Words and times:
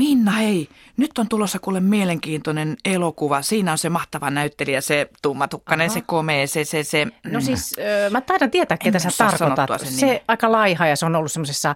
Minna, 0.00 0.30
hei, 0.30 0.68
nyt 0.96 1.18
on 1.18 1.28
tulossa 1.28 1.58
kuule 1.58 1.80
mielenkiintoinen 1.80 2.76
elokuva. 2.84 3.42
Siinä 3.42 3.72
on 3.72 3.78
se 3.78 3.88
mahtava 3.88 4.30
näyttelijä, 4.30 4.80
se 4.80 5.08
tummatukkainen, 5.22 5.86
Aha. 5.86 5.94
se 5.94 6.00
komea, 6.00 6.46
se, 6.46 6.64
se, 6.64 6.82
se... 6.82 7.06
No 7.24 7.38
mm. 7.38 7.44
siis, 7.44 7.74
äh, 7.78 8.10
mä 8.10 8.20
taidan 8.20 8.50
tietää, 8.50 8.78
ketä 8.78 8.96
en 8.96 9.00
sä 9.00 9.10
tarkoitat. 9.18 9.80
Se 9.84 10.06
nimi. 10.06 10.22
aika 10.28 10.52
laiha 10.52 10.86
ja 10.86 10.96
se 10.96 11.06
on 11.06 11.16
ollut 11.16 11.32
semmoisessa, 11.32 11.74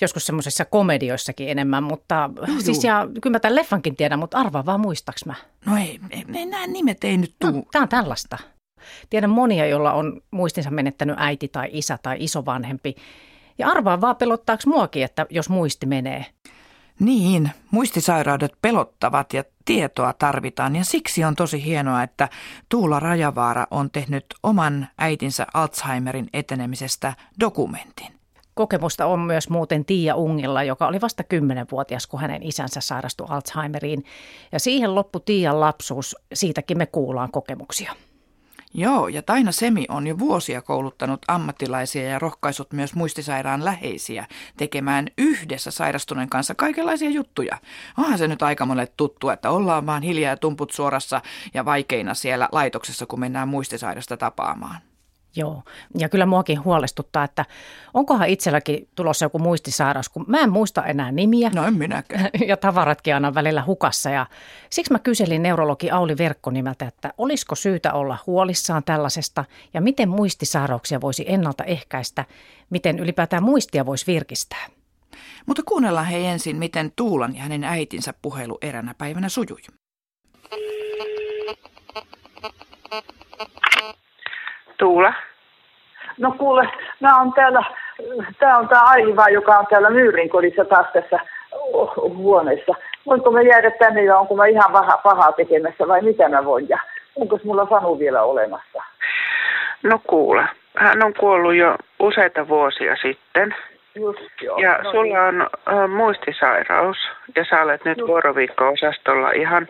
joskus 0.00 0.26
semmoisessa 0.26 0.64
komedioissakin 0.64 1.48
enemmän, 1.48 1.82
mutta 1.82 2.30
no, 2.46 2.60
siis 2.60 2.84
ja 2.84 3.08
kyllä 3.22 3.34
mä 3.34 3.40
tämän 3.40 3.56
leffankin 3.56 3.96
tiedän, 3.96 4.18
mutta 4.18 4.38
arvaa 4.38 4.66
vaan 4.66 4.80
muistaks 4.80 5.24
mä. 5.26 5.34
No 5.66 5.76
ei, 5.76 6.00
ei, 6.10 6.24
ei 6.34 6.46
nämä 6.46 6.66
nimet 6.66 7.04
ei 7.04 7.16
nyt 7.16 7.34
tuu. 7.38 7.50
No, 7.50 7.62
tää 7.72 7.82
on 7.82 7.88
tällaista. 7.88 8.38
Tiedän 9.10 9.30
monia, 9.30 9.66
joilla 9.66 9.92
on 9.92 10.20
muistinsa 10.30 10.70
menettänyt 10.70 11.16
äiti 11.18 11.48
tai 11.48 11.68
isä 11.72 11.98
tai 12.02 12.16
isovanhempi. 12.20 12.94
Ja 13.58 13.68
arvaa 13.68 14.00
vaan 14.00 14.16
pelottaako 14.16 14.62
muakin, 14.66 15.04
että 15.04 15.26
jos 15.30 15.48
muisti 15.48 15.86
menee. 15.86 16.26
Niin, 17.00 17.50
muistisairaudet 17.70 18.52
pelottavat 18.62 19.32
ja 19.32 19.44
tietoa 19.64 20.12
tarvitaan 20.12 20.76
ja 20.76 20.84
siksi 20.84 21.24
on 21.24 21.36
tosi 21.36 21.64
hienoa, 21.64 22.02
että 22.02 22.28
Tuula 22.68 23.00
Rajavaara 23.00 23.66
on 23.70 23.90
tehnyt 23.90 24.24
oman 24.42 24.88
äitinsä 24.98 25.46
Alzheimerin 25.54 26.28
etenemisestä 26.32 27.14
dokumentin. 27.40 28.12
Kokemusta 28.54 29.06
on 29.06 29.20
myös 29.20 29.50
muuten 29.50 29.84
Tiia 29.84 30.14
Ungilla, 30.14 30.62
joka 30.62 30.86
oli 30.86 31.00
vasta 31.00 31.22
10-vuotias, 31.22 32.06
kun 32.06 32.20
hänen 32.20 32.42
isänsä 32.42 32.80
sairastui 32.80 33.26
Alzheimeriin. 33.30 34.04
Ja 34.52 34.60
siihen 34.60 34.94
loppu 34.94 35.20
Tiian 35.20 35.60
lapsuus, 35.60 36.16
siitäkin 36.34 36.78
me 36.78 36.86
kuullaan 36.86 37.30
kokemuksia. 37.30 37.94
Joo, 38.74 39.08
ja 39.08 39.22
Taina 39.22 39.52
Semi 39.52 39.84
on 39.88 40.06
jo 40.06 40.18
vuosia 40.18 40.62
kouluttanut 40.62 41.20
ammattilaisia 41.28 42.08
ja 42.08 42.18
rohkaisut 42.18 42.72
myös 42.72 42.94
muistisairaan 42.94 43.64
läheisiä 43.64 44.26
tekemään 44.56 45.06
yhdessä 45.18 45.70
sairastuneen 45.70 46.28
kanssa 46.28 46.54
kaikenlaisia 46.54 47.10
juttuja. 47.10 47.58
Onhan 47.98 48.18
se 48.18 48.28
nyt 48.28 48.42
aika 48.42 48.66
monelle 48.66 48.92
tuttu, 48.96 49.28
että 49.28 49.50
ollaan 49.50 49.86
vaan 49.86 50.02
hiljaa 50.02 50.30
ja 50.30 50.36
tumput 50.36 50.70
suorassa 50.70 51.22
ja 51.54 51.64
vaikeina 51.64 52.14
siellä 52.14 52.48
laitoksessa, 52.52 53.06
kun 53.06 53.20
mennään 53.20 53.48
muistisairasta 53.48 54.16
tapaamaan. 54.16 54.89
Joo, 55.36 55.62
ja 55.98 56.08
kyllä 56.08 56.26
muakin 56.26 56.64
huolestuttaa, 56.64 57.24
että 57.24 57.44
onkohan 57.94 58.28
itselläkin 58.28 58.88
tulossa 58.94 59.24
joku 59.24 59.38
muistisairaus, 59.38 60.08
kun 60.08 60.24
mä 60.28 60.38
en 60.38 60.52
muista 60.52 60.86
enää 60.86 61.12
nimiä. 61.12 61.50
No 61.54 61.64
en 61.66 61.74
minäkään. 61.74 62.30
Ja 62.46 62.56
tavaratkin 62.56 63.14
aina 63.14 63.34
välillä 63.34 63.64
hukassa. 63.66 64.10
Ja 64.10 64.26
siksi 64.70 64.92
mä 64.92 64.98
kyselin 64.98 65.42
neurologi 65.42 65.90
Auli 65.90 66.18
Verkkonimeltä, 66.18 66.86
että 66.86 67.12
olisiko 67.18 67.54
syytä 67.54 67.92
olla 67.92 68.18
huolissaan 68.26 68.84
tällaisesta 68.84 69.44
ja 69.74 69.80
miten 69.80 70.08
muistisairauksia 70.08 71.00
voisi 71.00 71.24
ennaltaehkäistä, 71.28 72.24
miten 72.70 72.98
ylipäätään 72.98 73.42
muistia 73.42 73.86
voisi 73.86 74.06
virkistää. 74.06 74.66
Mutta 75.46 75.62
kuunnellaan 75.62 76.06
he 76.06 76.18
ensin, 76.18 76.56
miten 76.56 76.92
Tuulan 76.96 77.36
ja 77.36 77.42
hänen 77.42 77.64
äitinsä 77.64 78.14
puhelu 78.22 78.58
eränä 78.62 78.94
päivänä 78.98 79.28
sujui. 79.28 79.79
Tuula. 84.90 85.14
No 86.18 86.34
kuule, 86.38 86.68
mä 87.00 87.20
on 87.20 87.32
täällä, 87.32 87.62
tää 88.38 88.58
on 88.58 88.68
tää 88.68 88.80
Aiva, 88.80 89.28
joka 89.28 89.58
on 89.58 89.66
täällä 89.70 89.90
Myyrinkodissa 89.90 90.64
taas 90.64 90.86
tässä 90.92 91.20
huoneessa. 91.96 92.74
Voinko 93.06 93.30
mä 93.30 93.42
jäädä 93.42 93.70
tänne 93.70 94.04
ja 94.04 94.18
onko 94.18 94.36
mä 94.36 94.46
ihan 94.46 94.72
vähän 94.72 94.98
pahaa 95.02 95.32
tekemässä 95.32 95.88
vai 95.88 96.02
mitä 96.02 96.28
mä 96.28 96.44
voin 96.44 96.68
ja 96.68 96.78
onko 97.16 97.38
mulla 97.44 97.66
Sanu 97.70 97.98
vielä 97.98 98.22
olemassa? 98.22 98.82
No 99.82 100.00
kuule, 100.06 100.48
hän 100.76 101.04
on 101.04 101.14
kuollut 101.14 101.54
jo 101.54 101.76
useita 102.00 102.48
vuosia 102.48 102.96
sitten. 102.96 103.54
Just 103.94 104.42
joo. 104.42 104.58
Ja 104.58 104.78
no 104.82 104.90
sulla 104.90 105.30
niin. 105.30 105.40
on 105.40 105.42
äh, 105.42 105.88
muistisairaus 105.88 106.96
ja 107.36 107.44
sä 107.44 107.62
olet 107.62 107.84
nyt 107.84 107.98
vuoroviikko-osastolla 107.98 109.30
ihan 109.32 109.68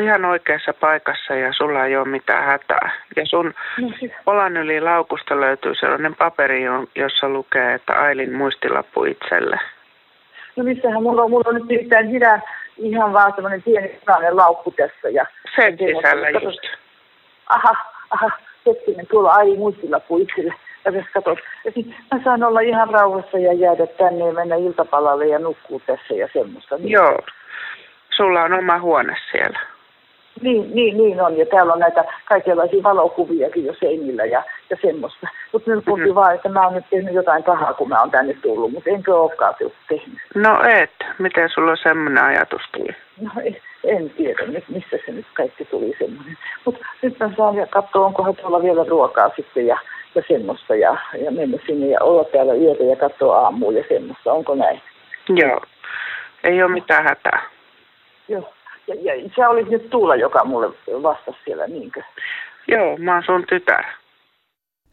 ihan 0.00 0.24
oikeassa 0.24 0.72
paikassa 0.74 1.34
ja 1.34 1.52
sulla 1.52 1.84
ei 1.86 1.96
ole 1.96 2.08
mitään 2.08 2.44
hätää. 2.44 2.90
Ja 3.16 3.26
sun 3.26 3.54
No 3.80 3.88
siis- 3.98 4.12
olan 4.26 4.56
yli 4.56 4.80
laukusta 4.80 5.40
löytyy 5.40 5.74
sellainen 5.74 6.14
paperi, 6.14 6.62
jo- 6.62 6.84
jossa 6.94 7.28
lukee, 7.28 7.74
että 7.74 7.92
Ailin 8.00 8.32
muistilappu 8.32 9.04
itselle. 9.04 9.58
No 10.56 10.64
missähän 10.64 11.02
mulla 11.02 11.22
on, 11.22 11.30
mulla 11.30 11.48
on 11.48 11.54
nyt 11.54 11.64
nimittäin 11.68 12.08
hidä, 12.08 12.40
ihan 12.76 13.12
vaan 13.12 13.32
semmoinen 13.34 13.62
pieni 13.62 13.88
punainen 13.88 14.36
laukku 14.36 14.70
tässä. 14.70 15.08
Ja 15.08 15.26
Sen 15.56 15.78
sisällä 15.78 16.32
Kato- 16.32 16.44
just. 16.44 16.60
Aha, 17.46 17.74
aha, 18.10 18.30
hetkinen, 18.66 19.06
tuolla 19.06 19.30
ai 19.32 19.56
muistilappu 19.56 20.18
itselle. 20.18 20.54
Ja 20.84 20.92
tässä 20.92 21.10
katot. 21.14 21.38
Ja 21.64 21.70
sit 21.72 21.86
mä 21.86 22.20
saan 22.24 22.42
olla 22.42 22.60
ihan 22.60 22.88
rauhassa 22.90 23.38
ja 23.38 23.52
jäädä 23.52 23.86
tänne 23.86 24.26
ja 24.26 24.32
mennä 24.32 24.56
iltapalalle 24.56 25.26
ja 25.26 25.38
nukkuu 25.38 25.82
tässä 25.86 26.14
ja 26.14 26.28
semmoista. 26.32 26.76
Joo. 26.78 27.18
Sulla 28.16 28.42
on 28.42 28.52
oma 28.52 28.78
huone 28.78 29.16
siellä. 29.32 29.60
Niin, 30.42 30.70
niin, 30.74 30.96
niin 30.96 31.20
on. 31.20 31.36
Ja 31.38 31.46
täällä 31.46 31.72
on 31.72 31.78
näitä 31.78 32.04
kaikenlaisia 32.28 32.82
valokuviakin 32.82 33.64
jo 33.64 33.74
seinillä 33.80 34.24
ja, 34.24 34.42
ja 34.70 34.76
semmoista. 34.82 35.26
Mutta 35.52 35.70
nyt 35.70 35.84
puhuttiin 35.84 36.08
Mhm. 36.08 36.14
vaan, 36.14 36.34
että 36.34 36.48
mä 36.48 36.64
oon 36.64 36.74
nyt 36.74 36.84
tehnyt 36.90 37.14
jotain 37.14 37.42
pahaa, 37.42 37.74
kun 37.74 37.88
mä 37.88 38.00
oon 38.00 38.10
tänne 38.10 38.34
tullut. 38.42 38.72
Mutta 38.72 38.90
enkö 38.90 39.16
olekaan 39.16 39.54
tehnyt. 39.88 40.18
No 40.34 40.62
et. 40.68 40.90
Miten 41.18 41.48
sulla 41.48 41.76
semmoinen 41.76 42.24
ajatus 42.24 42.62
tuli? 42.76 42.96
No 43.20 43.30
en, 43.84 44.10
tiedä 44.10 44.46
nyt, 44.46 44.64
missä 44.68 44.96
se 45.06 45.12
nyt 45.12 45.26
kaikki 45.34 45.64
tuli 45.64 45.94
semmoinen. 45.98 46.36
Mutta 46.64 46.80
nyt 47.02 47.18
mä 47.18 47.30
saan 47.36 47.56
ja 47.56 47.66
katsoa, 47.66 48.06
onkohan 48.06 48.36
tuolla 48.36 48.62
vielä 48.62 48.84
ruokaa 48.88 49.30
sitten 49.36 49.66
ja, 49.66 49.78
ja 50.14 50.22
semmoista. 50.28 50.74
Ja, 50.74 50.96
ja 51.24 51.30
mennä 51.30 51.58
sinne 51.66 51.86
ja 51.86 51.98
olla 52.02 52.24
täällä 52.24 52.54
yötä 52.54 52.84
ja 52.84 52.96
katsoa 52.96 53.38
aamuun 53.38 53.74
ja 53.74 53.84
semmoista. 53.88 54.32
Onko 54.32 54.54
näin? 54.54 54.80
Joo. 55.28 55.60
Ei 56.44 56.62
ole 56.62 56.72
mitään 56.72 57.04
hätää. 57.04 57.42
Joo. 58.28 58.52
Ja, 58.94 59.14
ja 59.14 59.30
se 59.36 59.46
oli 59.46 59.62
nyt 59.62 59.90
Tuula, 59.90 60.16
joka 60.16 60.44
mulle 60.44 60.76
vastasi 61.02 61.38
siellä, 61.44 61.66
niinkö? 61.66 62.02
Joo, 62.68 62.96
mä 62.98 63.14
oon 63.14 63.22
sun 63.26 63.44
tytär. 63.48 63.84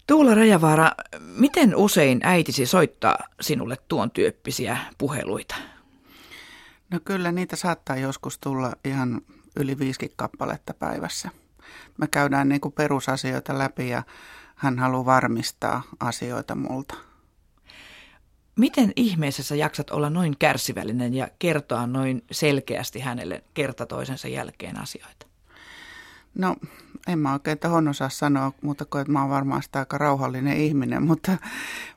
Tuula 0.08 0.36
Rajavaara, 0.36 0.92
miten 1.20 1.76
usein 1.76 2.20
äitisi 2.24 2.66
soittaa 2.66 3.18
sinulle 3.42 3.76
tuon 3.88 4.12
tyyppisiä 4.12 4.78
puheluita? 4.98 5.56
No 6.92 7.00
kyllä 7.06 7.32
niitä 7.32 7.56
saattaa 7.56 7.96
joskus 7.96 8.40
tulla 8.40 8.72
ihan 8.86 9.22
yli 9.60 9.80
viisikin 9.80 10.12
kappaletta 10.16 10.74
päivässä. 10.74 11.30
Me 11.98 12.08
käydään 12.08 12.50
niin 12.50 12.62
kuin 12.62 12.74
perusasioita 12.74 13.58
läpi 13.58 13.90
ja 13.90 14.04
hän 14.56 14.80
haluaa 14.80 15.06
varmistaa 15.06 15.82
asioita 16.00 16.56
multa. 16.56 16.96
Miten 18.58 18.94
ihmeessä 18.96 19.44
sä 19.44 19.56
jaksat 19.56 19.90
olla 19.90 20.10
noin 20.10 20.38
kärsivällinen 20.40 21.14
ja 21.14 21.28
kertoa 21.40 21.88
noin 21.88 22.24
selkeästi 22.32 23.00
hänelle 23.00 23.44
kerta 23.54 23.86
toisensa 23.86 24.28
jälkeen 24.28 24.82
asioita? 24.82 25.28
No 26.36 26.56
en 27.08 27.20
mä 27.20 27.34
oikein 27.34 27.60
tohon 27.60 27.88
osaa 27.88 28.10
sanoa, 28.10 28.52
mutta 28.62 28.86
kuin, 28.86 29.02
että 29.02 29.12
mä 29.14 29.22
oon 29.22 29.30
varmaan 29.30 29.64
sitä 29.64 29.80
aika 29.80 29.98
rauhallinen 29.98 30.58
ihminen, 30.58 31.04
mutta, 31.08 31.38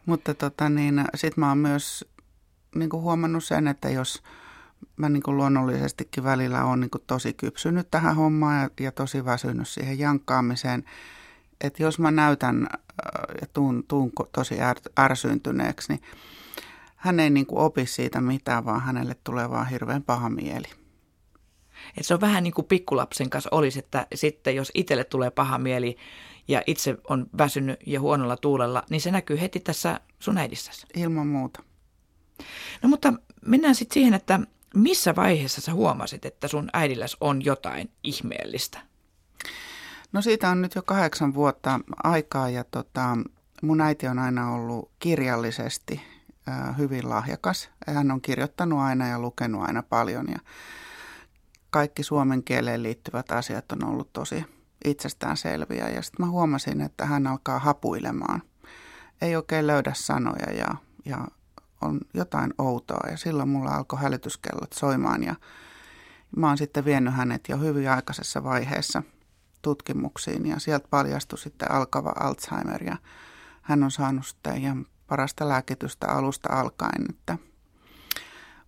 mutta 0.06 0.34
tota 0.34 0.68
niin, 0.68 1.04
sit 1.14 1.36
mä 1.36 1.48
oon 1.48 1.58
myös 1.58 2.04
niin 2.74 2.90
kuin 2.90 3.02
huomannut 3.02 3.44
sen, 3.44 3.68
että 3.68 3.90
jos 3.90 4.22
mä 4.96 5.08
niin 5.08 5.22
kuin 5.22 5.36
luonnollisestikin 5.36 6.24
välillä 6.24 6.64
on 6.64 6.80
niin 6.80 6.90
kuin 6.90 7.04
tosi 7.06 7.32
kypsynyt 7.32 7.90
tähän 7.90 8.16
hommaan 8.16 8.62
ja, 8.62 8.70
ja 8.80 8.92
tosi 8.92 9.24
väsynyt 9.24 9.68
siihen 9.68 9.98
jankkaamiseen, 9.98 10.84
että 11.60 11.82
jos 11.82 11.98
mä 11.98 12.10
näytän 12.10 12.66
äh, 12.72 12.78
ja 13.40 13.46
tuun, 13.52 13.84
tuun 13.88 14.12
tosi 14.32 14.58
är, 14.60 14.76
ärsyyntyneeksi, 14.98 15.92
niin 15.92 16.02
hän 17.00 17.20
ei 17.20 17.30
niin 17.30 17.46
kuin 17.46 17.58
opi 17.58 17.86
siitä 17.86 18.20
mitään, 18.20 18.64
vaan 18.64 18.80
hänelle 18.80 19.16
tulee 19.24 19.50
vaan 19.50 19.68
hirveän 19.68 20.02
paha 20.02 20.30
mieli. 20.30 20.68
Et 21.96 22.06
se 22.06 22.14
on 22.14 22.20
vähän 22.20 22.42
niin 22.44 22.54
kuin 22.54 22.66
pikkulapsen 22.66 23.30
kanssa 23.30 23.48
olisi, 23.52 23.78
että 23.78 24.06
sitten 24.14 24.56
jos 24.56 24.70
itselle 24.74 25.04
tulee 25.04 25.30
paha 25.30 25.58
mieli 25.58 25.96
ja 26.48 26.62
itse 26.66 26.96
on 27.08 27.26
väsynyt 27.38 27.80
ja 27.86 28.00
huonolla 28.00 28.36
tuulella, 28.36 28.82
niin 28.90 29.00
se 29.00 29.10
näkyy 29.10 29.40
heti 29.40 29.60
tässä 29.60 30.00
sun 30.18 30.38
äidissäsi. 30.38 30.86
Ilman 30.96 31.26
muuta. 31.26 31.62
No 32.82 32.88
mutta 32.88 33.12
mennään 33.46 33.74
sitten 33.74 33.94
siihen, 33.94 34.14
että 34.14 34.40
missä 34.74 35.16
vaiheessa 35.16 35.60
sä 35.60 35.72
huomasit, 35.72 36.24
että 36.24 36.48
sun 36.48 36.68
äidilläs 36.72 37.16
on 37.20 37.44
jotain 37.44 37.90
ihmeellistä? 38.04 38.78
No 40.12 40.22
siitä 40.22 40.50
on 40.50 40.62
nyt 40.62 40.74
jo 40.74 40.82
kahdeksan 40.82 41.34
vuotta 41.34 41.80
aikaa 42.02 42.50
ja 42.50 42.64
tota, 42.64 43.18
mun 43.62 43.80
äiti 43.80 44.06
on 44.06 44.18
aina 44.18 44.54
ollut 44.54 44.90
kirjallisesti 44.98 46.00
hyvin 46.78 47.08
lahjakas. 47.08 47.70
Hän 47.86 48.10
on 48.10 48.20
kirjoittanut 48.20 48.78
aina 48.78 49.08
ja 49.08 49.18
lukenut 49.18 49.62
aina 49.62 49.82
paljon 49.82 50.26
ja 50.32 50.38
kaikki 51.70 52.02
suomen 52.02 52.44
kieleen 52.44 52.82
liittyvät 52.82 53.32
asiat 53.32 53.72
on 53.72 53.84
ollut 53.84 54.12
tosi 54.12 54.44
itsestäänselviä. 54.84 55.88
Ja 55.88 56.02
sitten 56.02 56.26
mä 56.26 56.30
huomasin, 56.30 56.80
että 56.80 57.06
hän 57.06 57.26
alkaa 57.26 57.58
hapuilemaan. 57.58 58.42
Ei 59.22 59.36
oikein 59.36 59.66
löydä 59.66 59.92
sanoja 59.94 60.52
ja, 60.52 60.74
ja 61.04 61.28
on 61.80 62.00
jotain 62.14 62.54
outoa 62.58 63.10
ja 63.10 63.16
silloin 63.16 63.48
mulla 63.48 63.70
alkoi 63.74 63.98
hälytyskellot 63.98 64.72
soimaan 64.72 65.22
ja 65.22 65.34
mä 66.36 66.48
oon 66.48 66.58
sitten 66.58 66.84
vienyt 66.84 67.14
hänet 67.14 67.48
jo 67.48 67.58
hyvin 67.58 67.90
aikaisessa 67.90 68.44
vaiheessa 68.44 69.02
tutkimuksiin 69.62 70.46
ja 70.46 70.58
sieltä 70.58 70.88
paljastui 70.90 71.38
sitten 71.38 71.70
alkava 71.70 72.12
Alzheimer 72.20 72.84
ja 72.84 72.96
hän 73.62 73.82
on 73.82 73.90
saanut 73.90 74.26
sitten 74.26 74.56
ihan 74.56 74.86
parasta 75.10 75.48
lääkitystä 75.48 76.06
alusta 76.08 76.48
alkaen, 76.52 77.04
että 77.10 77.38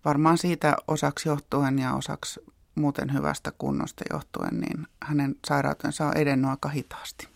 varmaan 0.05 0.37
siitä 0.37 0.75
osaksi 0.87 1.29
johtuen 1.29 1.79
ja 1.79 1.93
osaksi 1.93 2.39
muuten 2.75 3.13
hyvästä 3.13 3.51
kunnosta 3.57 4.03
johtuen, 4.13 4.59
niin 4.59 4.87
hänen 5.03 5.35
sairautensa 5.47 6.05
on 6.05 6.17
edennyt 6.17 6.51
aika 6.51 6.69
hitaasti. 6.69 7.27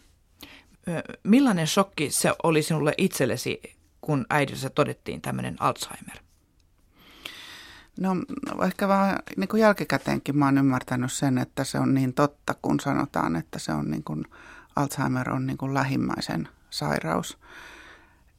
Millainen 1.24 1.68
shokki 1.68 2.12
se 2.12 2.34
oli 2.44 2.62
sinulle 2.62 2.94
itsellesi, 2.98 3.62
kun 4.02 4.26
äidissä 4.30 4.70
todettiin 4.70 5.22
tämmöinen 5.22 5.56
Alzheimer? 5.60 6.18
No 8.00 8.16
ehkä 8.66 8.88
vaan 8.88 9.20
niin 9.38 9.48
kuin 9.48 9.62
jälkikäteenkin 9.62 10.38
mä 10.38 10.46
oon 10.46 10.58
ymmärtänyt 10.58 11.12
sen, 11.12 11.38
että 11.38 11.64
se 11.64 11.80
on 11.80 11.94
niin 11.94 12.14
totta, 12.14 12.56
kun 12.62 12.80
sanotaan, 12.80 13.36
että 13.36 13.60
se 13.60 13.72
on 13.72 13.92
niin 13.92 14.04
kuin, 14.04 14.26
Alzheimer 14.76 15.30
on 15.30 15.48
niin 15.48 15.58
kuin 15.58 15.74
lähimmäisen 15.74 16.50
sairaus. 16.70 17.38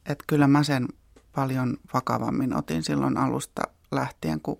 Että 0.09 0.25
kyllä 0.27 0.47
mä 0.47 0.63
sen 0.63 0.87
paljon 1.35 1.77
vakavammin 1.93 2.55
otin 2.55 2.83
silloin 2.83 3.17
alusta 3.17 3.61
lähtien, 3.91 4.41
kun 4.41 4.59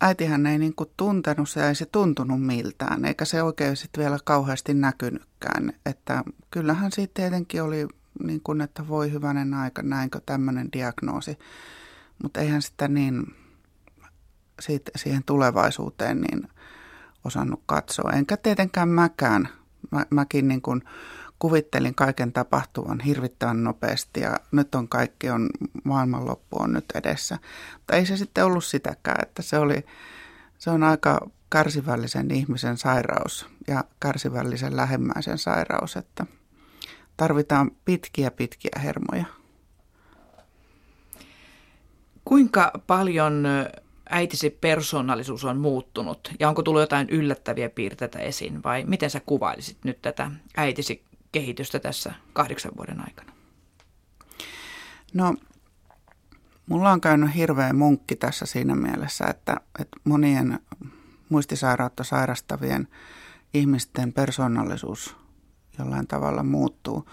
äitihän 0.00 0.46
ei 0.46 0.58
niin 0.58 0.74
kuin 0.74 0.90
tuntenut 0.96 1.48
se, 1.48 1.68
ei 1.68 1.74
se 1.74 1.86
tuntunut 1.86 2.42
miltään, 2.42 3.04
eikä 3.04 3.24
se 3.24 3.42
oikein 3.42 3.76
sitten 3.76 4.02
vielä 4.02 4.18
kauheasti 4.24 4.74
näkynytkään. 4.74 5.72
Että 5.86 6.24
kyllähän 6.50 6.92
siitä 6.92 7.14
tietenkin 7.14 7.62
oli 7.62 7.86
niin 8.24 8.40
kuin, 8.44 8.60
että 8.60 8.88
voi 8.88 9.12
hyvänen 9.12 9.54
aika, 9.54 9.82
näinkö 9.82 10.20
tämmöinen 10.26 10.68
diagnoosi. 10.72 11.38
Mutta 12.22 12.40
eihän 12.40 12.62
sitä 12.62 12.88
niin 12.88 13.34
siitä, 14.60 14.90
siihen 14.96 15.22
tulevaisuuteen 15.26 16.20
niin 16.20 16.48
osannut 17.24 17.62
katsoa. 17.66 18.10
Enkä 18.10 18.36
tietenkään 18.36 18.88
mäkään. 18.88 19.48
Mä, 19.90 20.06
mäkin 20.10 20.48
niin 20.48 20.62
kuin 20.62 20.82
kuvittelin 21.40 21.94
kaiken 21.94 22.32
tapahtuvan 22.32 23.00
hirvittävän 23.00 23.64
nopeasti 23.64 24.20
ja 24.20 24.36
nyt 24.52 24.74
on 24.74 24.88
kaikki 24.88 25.30
on, 25.30 25.48
maailmanloppu 25.84 26.62
on 26.62 26.72
nyt 26.72 26.84
edessä. 26.94 27.38
Mutta 27.74 27.96
ei 27.96 28.06
se 28.06 28.16
sitten 28.16 28.44
ollut 28.44 28.64
sitäkään, 28.64 29.18
että 29.22 29.42
se 29.42 29.58
oli, 29.58 29.84
se 30.58 30.70
on 30.70 30.82
aika 30.82 31.30
kärsivällisen 31.50 32.30
ihmisen 32.30 32.76
sairaus 32.76 33.46
ja 33.68 33.84
kärsivällisen 34.00 34.76
lähemmäisen 34.76 35.38
sairaus, 35.38 35.96
että 35.96 36.26
tarvitaan 37.16 37.70
pitkiä 37.84 38.30
pitkiä 38.30 38.80
hermoja. 38.82 39.24
Kuinka 42.24 42.72
paljon 42.86 43.44
äitisi 44.10 44.50
persoonallisuus 44.50 45.44
on 45.44 45.56
muuttunut 45.56 46.32
ja 46.40 46.48
onko 46.48 46.62
tullut 46.62 46.80
jotain 46.80 47.08
yllättäviä 47.10 47.70
piirteitä 47.70 48.18
esiin 48.18 48.62
vai 48.62 48.84
miten 48.86 49.10
sä 49.10 49.20
kuvailisit 49.20 49.78
nyt 49.84 50.02
tätä 50.02 50.30
äitisi 50.56 51.09
kehitystä 51.32 51.78
tässä 51.78 52.14
kahdeksan 52.32 52.72
vuoden 52.76 53.00
aikana? 53.00 53.32
No, 55.14 55.34
mulla 56.66 56.90
on 56.90 57.00
käynyt 57.00 57.34
hirveä 57.34 57.72
munkki 57.72 58.16
tässä 58.16 58.46
siinä 58.46 58.74
mielessä, 58.74 59.24
että, 59.26 59.56
että 59.78 59.98
monien 60.04 60.58
muistisairautta 61.28 62.04
sairastavien 62.04 62.88
ihmisten 63.54 64.12
persoonallisuus 64.12 65.16
jollain 65.78 66.06
tavalla 66.06 66.42
muuttuu. 66.42 67.08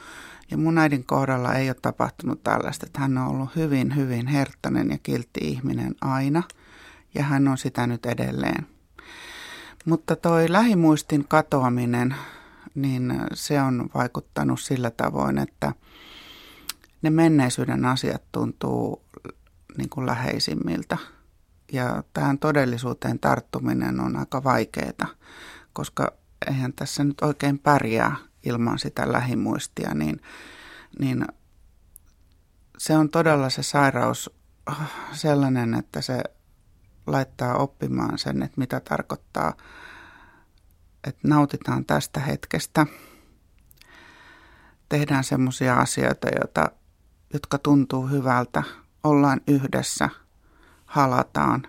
Ja 0.52 0.58
mun 0.58 0.78
äidin 0.78 1.04
kohdalla 1.04 1.54
ei 1.54 1.70
ole 1.70 1.78
tapahtunut 1.81 2.44
tällaista, 2.44 2.86
että 2.86 3.00
hän 3.00 3.18
on 3.18 3.28
ollut 3.28 3.56
hyvin, 3.56 3.96
hyvin 3.96 4.28
herttainen 4.28 4.90
ja 4.90 4.98
kiltti 4.98 5.40
ihminen 5.44 5.96
aina– 6.02 6.44
ja 7.18 7.24
hän 7.24 7.48
on 7.48 7.58
sitä 7.58 7.88
nyt 7.88 8.06
edelleen. 8.06 8.68
Mutta 9.86 10.16
toi 10.16 10.52
lähimuistin 10.52 11.28
katoaminen, 11.28 12.16
niin 12.77 13.13
se 13.33 13.62
on 13.62 13.89
vaikuttanut 13.94 14.59
sillä 14.59 14.91
tavoin, 14.91 15.38
että 15.38 15.74
ne 17.01 17.09
menneisyyden 17.09 17.85
asiat 17.85 18.24
tuntuu 18.31 19.03
niin 19.77 19.89
kuin 19.89 20.06
läheisimmiltä. 20.06 20.97
Ja 21.71 22.03
tähän 22.13 22.39
todellisuuteen 22.39 23.19
tarttuminen 23.19 24.00
on 24.00 24.15
aika 24.15 24.44
vaikeaa, 24.44 25.07
koska 25.74 26.13
eihän 26.47 26.74
tässä 26.74 27.03
nyt 27.03 27.21
oikein 27.21 27.59
pärjää 27.59 28.15
ilman 28.44 28.79
sitä 28.79 29.12
lähimuistia, 29.12 29.94
niin, 29.94 30.21
niin 31.00 31.25
se 32.77 32.97
on 32.97 33.09
todella 33.09 33.50
se 33.50 33.63
sairaus 33.63 34.31
sellainen, 35.12 35.74
että 35.74 36.01
se 36.01 36.24
laittaa 37.07 37.56
oppimaan 37.56 38.18
sen, 38.18 38.44
että 38.44 38.59
mitä 38.59 38.79
tarkoittaa, 38.79 39.53
että 41.04 41.28
nautitaan 41.28 41.86
tästä 41.86 42.20
hetkestä. 42.20 42.86
Tehdään 44.90 45.24
semmoisia 45.24 45.78
asioita, 45.78 46.28
joita, 46.28 46.72
jotka 47.34 47.58
tuntuu 47.58 48.08
hyvältä. 48.08 48.64
Ollaan 49.04 49.42
yhdessä, 49.48 50.10
halataan. 50.86 51.64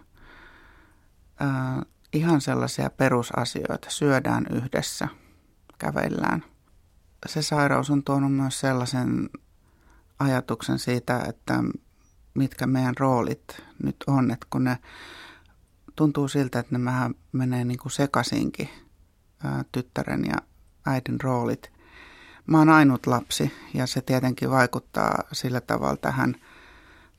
Äh, 1.43 1.85
ihan 2.13 2.41
sellaisia 2.41 2.91
perusasioita. 2.91 3.91
Syödään 3.91 4.47
yhdessä, 4.53 5.09
kävellään. 5.79 6.45
Se 7.27 7.43
sairaus 7.43 7.91
on 7.91 8.05
tuonut 8.05 8.33
myös 8.33 8.61
sellaisen 8.61 9.31
ajatuksen 10.19 10.79
siitä, 10.79 11.21
että 11.29 11.55
mitkä 12.35 12.67
meidän 12.67 12.97
roolit 12.97 13.63
nyt 13.83 13.97
on, 14.07 14.31
että 14.31 14.47
kun 14.51 14.65
ne 14.65 14.79
tuntuu 15.97 16.29
siltä, 16.29 16.59
että 16.59 16.79
nämä 16.79 17.11
menee 17.33 17.65
niin 17.65 17.79
kuin 17.79 17.93
sekaisinkin, 17.93 18.69
ää, 19.44 19.64
tyttären 19.73 20.25
ja 20.25 20.37
äidin 20.87 21.20
roolit. 21.20 21.73
Mä 22.46 22.58
oon 22.58 22.69
ainut 22.69 23.06
lapsi 23.06 23.52
ja 23.75 23.87
se 23.87 24.00
tietenkin 24.00 24.50
vaikuttaa 24.50 25.23
sillä 25.32 25.61
tavalla 25.61 25.96
tähän 25.96 26.35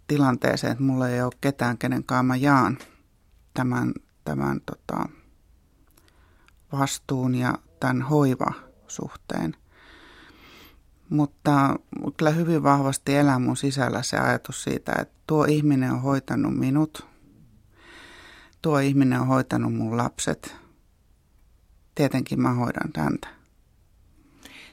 tilanteeseen, 0.08 0.72
että 0.72 0.84
mulla 0.84 1.10
ei 1.10 1.22
ole 1.22 1.32
ketään, 1.42 1.78
kenen 1.78 2.04
kanssa 2.04 2.24
mä 2.24 2.36
jaan 2.36 2.78
tämän, 3.54 3.94
tämän 4.26 4.62
tota, 4.62 5.10
vastuun 6.72 7.36
ja 7.36 7.54
tämän 7.80 8.02
hoivasuhteen. 8.02 9.56
Mutta 11.10 11.80
kyllä 12.18 12.32
hyvin 12.32 12.64
vahvasti 12.64 13.16
elää 13.16 13.40
mun 13.40 13.58
sisällä 13.58 14.04
se 14.04 14.18
ajatus 14.18 14.64
siitä, 14.64 14.92
että 15.00 15.16
tuo 15.28 15.46
ihminen 15.46 15.92
on 15.92 16.02
hoitanut 16.02 16.58
minut– 16.58 17.10
tuo 18.62 18.80
ihminen 18.80 19.22
on 19.22 19.28
hoitanut 19.28 19.74
mun 19.74 19.98
lapset. 19.98 20.56
Tietenkin 22.00 22.42
mä 22.42 22.54
hoidan 22.54 22.92
häntä. 22.98 23.28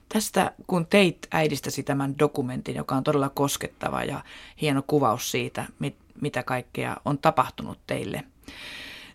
Tästä, 0.09 0.53
kun 0.67 0.87
teit 0.87 1.19
äidistäsi 1.31 1.83
tämän 1.83 2.19
dokumentin, 2.19 2.77
joka 2.77 2.95
on 2.97 3.05
todella 3.05 3.29
koskettava 3.29 4.05
ja 4.05 4.25
hieno 4.61 4.83
kuvaus 4.87 5.31
siitä, 5.31 5.65
mit, 5.79 5.97
mitä 6.21 6.43
kaikkea 6.43 6.97
on 7.05 7.19
tapahtunut 7.19 7.79
teille, 7.87 8.25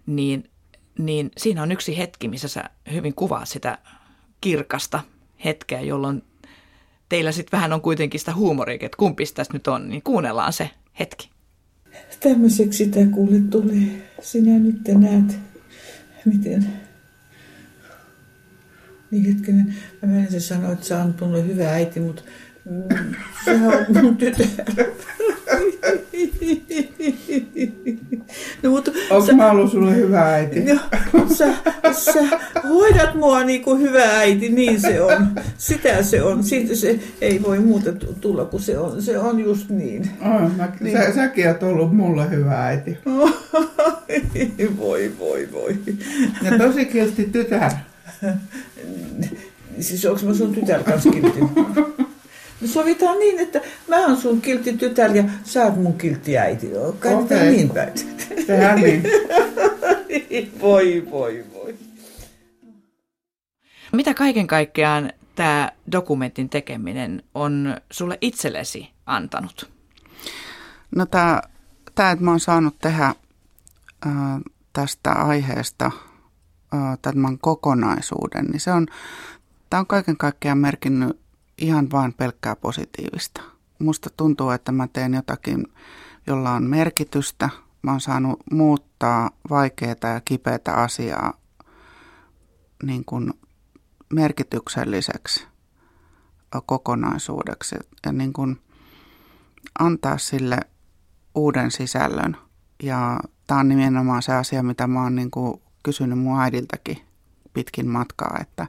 niin, 0.05 0.49
niin 0.97 1.31
siinä 1.37 1.63
on 1.63 1.71
yksi 1.71 1.97
hetki, 1.97 2.27
missä 2.27 2.47
sä 2.47 2.63
hyvin 2.93 3.13
kuvaat 3.13 3.47
sitä 3.47 3.77
kirkasta 4.41 4.99
hetkeä, 5.45 5.81
jolloin 5.81 6.23
teillä 7.09 7.31
sitten 7.31 7.57
vähän 7.57 7.73
on 7.73 7.81
kuitenkin 7.81 8.19
sitä 8.19 8.33
huumoria, 8.33 8.75
että 8.81 8.97
kumpi 8.97 9.23
tässä 9.33 9.53
nyt 9.53 9.67
on, 9.67 9.89
niin 9.89 10.01
kuunnellaan 10.01 10.53
se 10.53 10.69
hetki. 10.99 11.29
Tämmöiseksi 12.19 12.85
sitä 12.85 12.99
kuule 13.15 13.39
tuli. 13.49 14.03
Sinä 14.21 14.59
nyt 14.59 14.81
näet, 14.87 15.39
miten... 16.25 16.90
Niin 19.11 19.25
hetkinen, 19.25 19.75
mä 20.05 20.17
en 20.17 20.41
sanoa, 20.41 20.71
että 20.71 20.85
sä 20.85 21.03
on 21.03 21.13
tullut 21.13 21.47
hyvä 21.47 21.71
äiti, 21.71 21.99
mutta 21.99 22.21
mm, 22.65 23.15
sehän 23.45 23.67
on 23.67 24.03
mun 24.03 24.17
tytär. 24.17 24.47
No, 28.63 28.69
mutta 28.69 28.91
Onko 29.09 29.25
sä, 29.27 29.33
mä 29.33 29.51
ollut 29.51 29.71
sulle 29.71 29.95
hyvä 29.95 30.33
äiti? 30.33 30.63
No, 30.63 30.79
sä, 31.35 31.53
sä 31.91 32.39
hoidat 32.69 33.15
mua 33.15 33.43
niin 33.43 33.61
kuin 33.63 33.81
hyvä 33.81 34.03
äiti, 34.03 34.49
niin 34.49 34.81
se 34.81 35.01
on. 35.01 35.27
Sitä 35.57 36.03
se 36.03 36.23
on. 36.23 36.43
Siitä 36.43 36.75
se 36.75 36.99
ei 37.21 37.43
voi 37.43 37.59
muuta 37.59 37.91
tulla, 38.21 38.45
kun 38.45 38.59
se 38.61 38.77
on, 38.77 39.01
se 39.01 39.19
on 39.19 39.39
just 39.39 39.69
niin. 39.69 40.09
Oh, 40.21 40.55
mä, 40.57 40.71
niin. 40.79 40.97
Sä, 40.97 41.13
säkin 41.13 41.47
oot 41.47 41.63
ollut 41.63 41.95
mulle 41.95 42.29
hyvä 42.29 42.65
äiti. 42.65 42.97
voi, 44.79 45.11
voi, 45.19 45.49
voi. 45.51 45.75
Ja 46.41 46.57
tosi 46.57 46.85
kiltti 46.85 47.23
tytär. 47.23 47.71
Siis 49.79 50.05
onko 50.05 50.25
mä 50.25 50.33
sun 50.33 50.53
tytär 50.53 50.83
kanssa 50.83 51.09
kiltti? 51.09 51.39
Me 52.61 52.67
sovitaan 52.67 53.19
niin, 53.19 53.39
että 53.39 53.61
mä 53.87 54.05
oon 54.05 54.17
sun 54.17 54.41
kiltti 54.41 54.77
tytär 54.77 55.15
ja 55.15 55.23
sä 55.43 55.63
oot 55.63 55.75
mun 55.75 55.97
kiltti 55.97 56.37
äiti. 56.37 56.69
Kai 56.99 57.15
okay. 57.15 57.51
niin 57.51 57.69
päin. 57.69 57.93
Tehdään 58.47 58.81
niin. 58.81 59.03
voi, 60.61 61.07
voi, 61.11 61.45
voi. 61.53 61.75
Mitä 63.91 64.13
kaiken 64.13 64.47
kaikkiaan 64.47 65.13
tämä 65.35 65.71
dokumentin 65.91 66.49
tekeminen 66.49 67.23
on 67.35 67.77
sulle 67.91 68.17
itsellesi 68.21 68.89
antanut? 69.05 69.69
No 70.95 71.05
tämä, 71.05 71.41
että 71.87 72.15
mä 72.19 72.31
oon 72.31 72.39
saanut 72.39 72.79
tehdä 72.79 73.05
äh, 73.05 73.15
tästä 74.73 75.11
aiheesta 75.11 75.91
tämän 77.01 77.37
kokonaisuuden, 77.37 78.45
niin 78.45 78.59
se 78.59 78.71
on, 78.71 78.87
tämä 79.69 79.79
on 79.79 79.87
kaiken 79.87 80.17
kaikkiaan 80.17 80.57
merkinnyt 80.57 81.19
ihan 81.57 81.91
vain 81.91 82.13
pelkkää 82.13 82.55
positiivista. 82.55 83.41
Musta 83.79 84.09
tuntuu, 84.17 84.49
että 84.49 84.71
mä 84.71 84.87
teen 84.87 85.13
jotakin, 85.13 85.67
jolla 86.27 86.51
on 86.51 86.63
merkitystä 86.63 87.49
mä 87.81 87.91
oon 87.91 88.01
saanut 88.01 88.39
muuttaa 88.51 89.29
vaikeaa 89.49 89.95
ja 90.13 90.21
kipeätä 90.25 90.73
asiaa 90.73 91.33
niin 92.83 93.05
kuin 93.05 93.33
merkitykselliseksi 94.13 95.47
kokonaisuudeksi 96.65 97.75
ja 98.05 98.11
niin 98.11 98.33
kuin 98.33 98.61
antaa 99.79 100.17
sille 100.17 100.57
uuden 101.35 101.71
sisällön. 101.71 102.37
Ja 102.83 103.19
tämä 103.47 103.59
on 103.59 103.67
nimenomaan 103.67 104.21
se 104.21 104.33
asia, 104.33 104.63
mitä 104.63 104.87
mä 104.87 105.03
oon 105.03 105.15
niin 105.15 105.31
kuin 105.31 105.60
kysynyt 105.83 106.19
mun 106.19 106.41
äidiltäkin 106.41 106.97
pitkin 107.53 107.87
matkaa, 107.87 108.37
että, 108.41 108.63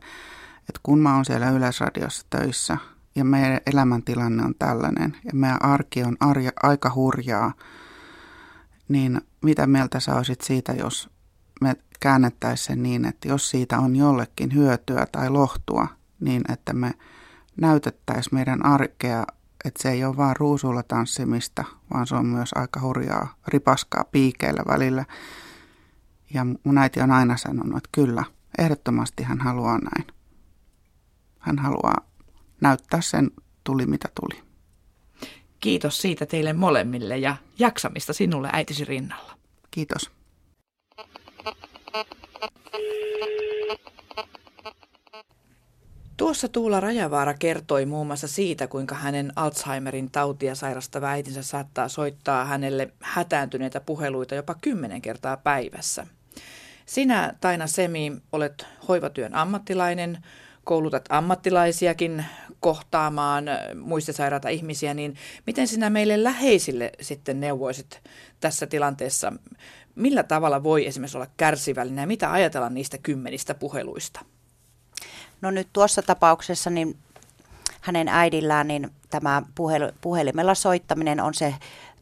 että 0.58 0.80
kun 0.82 0.98
mä 0.98 1.14
oon 1.14 1.24
siellä 1.24 1.50
Yleisradiossa 1.50 2.26
töissä 2.30 2.76
ja 3.14 3.24
meidän 3.24 3.60
elämäntilanne 3.66 4.44
on 4.44 4.54
tällainen 4.58 5.16
ja 5.24 5.30
meidän 5.32 5.64
arki 5.64 6.02
on 6.02 6.16
arja, 6.20 6.52
aika 6.62 6.92
hurjaa, 6.94 7.52
niin 8.88 9.20
mitä 9.42 9.66
mieltä 9.66 10.00
sä 10.00 10.14
olisit 10.14 10.40
siitä, 10.40 10.72
jos 10.72 11.10
me 11.60 11.76
käännettäisiin 12.00 12.66
sen 12.66 12.82
niin, 12.82 13.04
että 13.04 13.28
jos 13.28 13.50
siitä 13.50 13.78
on 13.78 13.96
jollekin 13.96 14.54
hyötyä 14.54 15.06
tai 15.12 15.30
lohtua, 15.30 15.88
niin 16.20 16.42
että 16.52 16.72
me 16.72 16.94
näytettäisiin 17.60 18.34
meidän 18.34 18.66
arkea, 18.66 19.24
että 19.64 19.82
se 19.82 19.90
ei 19.90 20.04
ole 20.04 20.16
vaan 20.16 20.36
ruusulla 20.36 20.82
tanssimista, 20.82 21.64
vaan 21.94 22.06
se 22.06 22.14
on 22.14 22.26
myös 22.26 22.50
aika 22.54 22.80
hurjaa 22.80 23.34
ripaskaa 23.48 24.04
piikeillä 24.12 24.62
välillä. 24.68 25.04
Ja 26.34 26.46
mun 26.64 26.78
äiti 26.78 27.00
on 27.00 27.10
aina 27.10 27.36
sanonut, 27.36 27.76
että 27.76 27.88
kyllä, 27.92 28.24
ehdottomasti 28.58 29.22
hän 29.22 29.40
haluaa 29.40 29.78
näin. 29.78 30.06
Hän 31.38 31.58
haluaa 31.58 32.06
näyttää 32.60 33.00
sen 33.00 33.30
tuli 33.64 33.86
mitä 33.86 34.08
tuli. 34.20 34.42
Kiitos 35.60 36.00
siitä 36.02 36.26
teille 36.26 36.52
molemmille 36.52 37.18
ja 37.18 37.36
jaksamista 37.58 38.12
sinulle 38.12 38.48
äitisi 38.52 38.84
rinnalla. 38.84 39.36
Kiitos. 39.70 40.10
Tuossa 46.16 46.48
Tuula 46.48 46.80
Rajavaara 46.80 47.34
kertoi 47.34 47.86
muun 47.86 48.06
muassa 48.06 48.28
siitä, 48.28 48.66
kuinka 48.66 48.94
hänen 48.94 49.32
Alzheimerin 49.36 50.10
tautia 50.10 50.54
sairastava 50.54 51.06
äitinsä 51.06 51.42
saattaa 51.42 51.88
soittaa 51.88 52.44
hänelle 52.44 52.92
hätääntyneitä 53.00 53.80
puheluita 53.80 54.34
jopa 54.34 54.54
kymmenen 54.54 55.02
kertaa 55.02 55.36
päivässä. 55.36 56.06
Sinä, 56.86 57.34
Taina 57.40 57.66
Semi, 57.66 58.12
olet 58.32 58.66
hoivatyön 58.88 59.34
ammattilainen, 59.34 60.18
koulutat 60.64 61.04
ammattilaisiakin 61.08 62.24
kohtaamaan 62.60 63.44
muistisairaita 63.82 64.48
ihmisiä, 64.48 64.94
niin 64.94 65.16
miten 65.46 65.68
sinä 65.68 65.90
meille 65.90 66.24
läheisille 66.24 66.92
sitten 67.00 67.40
neuvoisit 67.40 68.00
tässä 68.40 68.66
tilanteessa? 68.66 69.32
Millä 69.94 70.22
tavalla 70.22 70.62
voi 70.62 70.86
esimerkiksi 70.86 71.16
olla 71.16 71.30
kärsivällinen 71.36 72.02
ja 72.02 72.06
mitä 72.06 72.32
ajatella 72.32 72.68
niistä 72.68 72.98
kymmenistä 72.98 73.54
puheluista? 73.54 74.20
No 75.40 75.50
nyt 75.50 75.68
tuossa 75.72 76.02
tapauksessa 76.02 76.70
niin 76.70 76.98
hänen 77.80 78.08
äidillään 78.08 78.68
niin 78.68 78.90
tämä 79.10 79.42
puhel- 79.54 79.92
puhelimella 80.00 80.54
soittaminen 80.54 81.20
on 81.20 81.34
se 81.34 81.54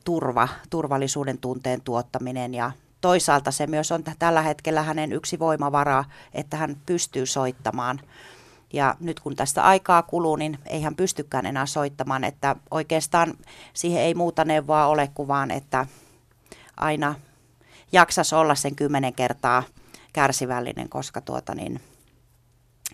turva, 0.04 0.48
turvallisuuden 0.70 1.38
tunteen 1.38 1.80
tuottaminen 1.80 2.54
ja 2.54 2.72
toisaalta 3.00 3.50
se 3.50 3.66
myös 3.66 3.92
on 3.92 4.04
tällä 4.18 4.42
hetkellä 4.42 4.82
hänen 4.82 5.12
yksi 5.12 5.38
voimavara, 5.38 6.04
että 6.34 6.56
hän 6.56 6.76
pystyy 6.86 7.26
soittamaan. 7.26 8.00
Ja 8.72 8.94
nyt 9.00 9.20
kun 9.20 9.36
tästä 9.36 9.64
aikaa 9.64 10.02
kuluu, 10.02 10.36
niin 10.36 10.58
ei 10.66 10.82
hän 10.82 10.96
pystykään 10.96 11.46
enää 11.46 11.66
soittamaan, 11.66 12.24
että 12.24 12.56
oikeastaan 12.70 13.34
siihen 13.74 14.02
ei 14.02 14.14
muuta 14.14 14.44
neuvoa 14.44 14.86
ole 14.86 15.10
kuin 15.14 15.28
vaan, 15.28 15.50
että 15.50 15.86
aina 16.76 17.14
jaksas 17.92 18.32
olla 18.32 18.54
sen 18.54 18.76
kymmenen 18.76 19.14
kertaa 19.14 19.62
kärsivällinen, 20.12 20.88
koska 20.88 21.20
tuota 21.20 21.54
niin, 21.54 21.80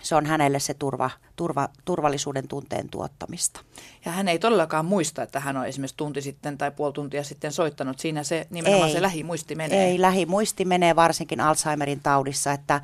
se 0.07 0.15
on 0.15 0.27
hänelle 0.27 0.61
se 0.61 0.75
turva, 0.75 1.11
turva, 1.37 1.69
turvallisuuden 1.85 2.49
tunteen 2.49 2.89
tuottamista. 2.89 3.61
Ja 4.05 4.13
hän 4.13 4.29
ei 4.29 4.39
todellakaan 4.39 4.85
muista, 4.85 5.23
että 5.23 5.41
hän 5.41 5.57
on 5.57 5.67
esimerkiksi 5.67 5.97
tunti 5.97 6.23
sitten 6.23 6.59
tai 6.59 6.71
puoli 6.71 6.93
tuntia 6.93 7.25
sitten 7.25 7.53
soittanut. 7.53 7.99
Siinä 7.99 8.25
se 8.25 8.47
nimenomaan 8.51 8.89
ei, 8.89 8.95
se 8.95 9.03
lähimuisti 9.03 9.55
menee. 9.55 9.85
Ei, 9.85 10.01
lähimuisti 10.01 10.65
menee 10.65 10.97
varsinkin 10.97 11.41
Alzheimerin 11.41 12.01
taudissa, 12.01 12.53
että, 12.53 12.81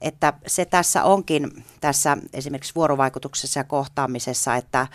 että 0.00 0.32
se 0.46 0.64
tässä 0.64 1.04
onkin 1.04 1.64
tässä 1.80 2.16
esimerkiksi 2.32 2.74
vuorovaikutuksessa 2.74 3.60
ja 3.60 3.64
kohtaamisessa, 3.64 4.56
että 4.56 4.86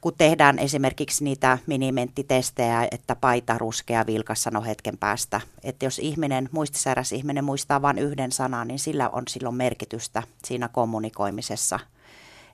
kun 0.00 0.14
tehdään 0.18 0.58
esimerkiksi 0.58 1.24
niitä 1.24 1.58
minimenttitestejä, 1.66 2.88
että 2.90 3.16
paita 3.16 3.58
ruskea 3.58 4.06
vilkas 4.06 4.42
sano 4.42 4.62
hetken 4.62 4.98
päästä. 4.98 5.40
Että 5.64 5.86
jos 5.86 5.98
ihminen, 5.98 6.48
muistisairas 6.52 7.12
ihminen 7.12 7.44
muistaa 7.44 7.82
vain 7.82 7.98
yhden 7.98 8.32
sanan, 8.32 8.68
niin 8.68 8.78
sillä 8.78 9.08
on 9.08 9.22
silloin 9.28 9.54
merkitystä 9.54 10.22
siinä 10.44 10.68
kommunikoimisessa. 10.68 11.78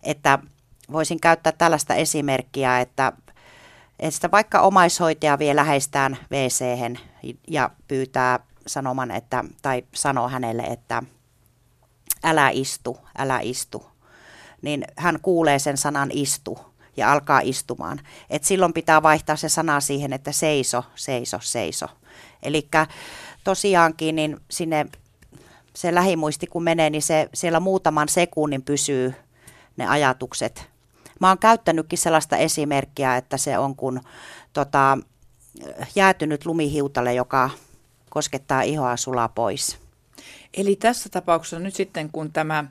Että 0.02 0.38
voisin 0.93 1.21
käyttää 1.21 1.52
tällaista 1.52 1.95
esimerkkiä, 1.95 2.81
että, 2.81 3.12
että 4.00 4.31
vaikka 4.31 4.61
omaishoitaja 4.61 5.38
vie 5.38 5.57
läheistään 5.57 6.19
wc 6.31 6.64
ja 7.49 7.71
pyytää 7.88 8.41
sanoman, 8.67 9.11
että, 9.11 9.45
tai 9.62 9.85
sanoo 9.95 10.29
hänelle, 10.29 10.62
että 10.62 11.02
älä 12.25 12.50
istu, 12.50 12.99
älä 13.19 13.41
istu, 13.41 13.87
niin 14.62 14.85
hän 14.97 15.19
kuulee 15.23 15.59
sen 15.59 15.76
sanan 15.76 16.11
istu 16.12 16.72
ja 16.96 17.12
alkaa 17.12 17.40
istumaan. 17.40 18.00
Et 18.30 18.44
silloin 18.44 18.72
pitää 18.72 19.02
vaihtaa 19.02 19.37
se 19.37 19.49
sana 19.49 19.80
siihen, 19.80 20.12
että 20.12 20.32
seiso, 20.32 20.84
seiso, 20.94 21.38
seiso. 21.42 21.87
Eli 22.42 22.68
tosiaankin 23.44 24.16
niin 24.16 24.40
sinne 24.50 24.87
se 25.75 25.94
lähimuisti 25.94 26.46
kun 26.46 26.62
menee, 26.62 26.90
niin 26.90 27.02
se 27.02 27.28
siellä 27.34 27.61
muutaman 27.61 28.08
sekunnin 28.08 28.62
pysyy 28.62 29.14
ne 29.76 29.87
ajatukset. 29.87 30.70
Mä 31.20 31.28
oon 31.28 31.38
käyttänytkin 31.38 31.99
sellaista 31.99 32.37
esimerkkiä, 32.37 33.16
että 33.16 33.37
se 33.37 33.58
on 33.58 33.76
kun 33.76 34.00
tota, 34.52 34.99
jäätynyt 35.94 36.46
lumihiutale, 36.46 37.14
joka 37.14 37.50
koskettaa 38.11 38.62
ihoa 38.62 38.96
sulaa 38.96 39.28
pois. 39.28 39.78
Eli 40.54 40.76
tässä 40.76 41.08
tapauksessa 41.08 41.58
nyt 41.58 41.75
sitten, 41.75 42.11
kun 42.11 42.32
tämä 42.32 42.64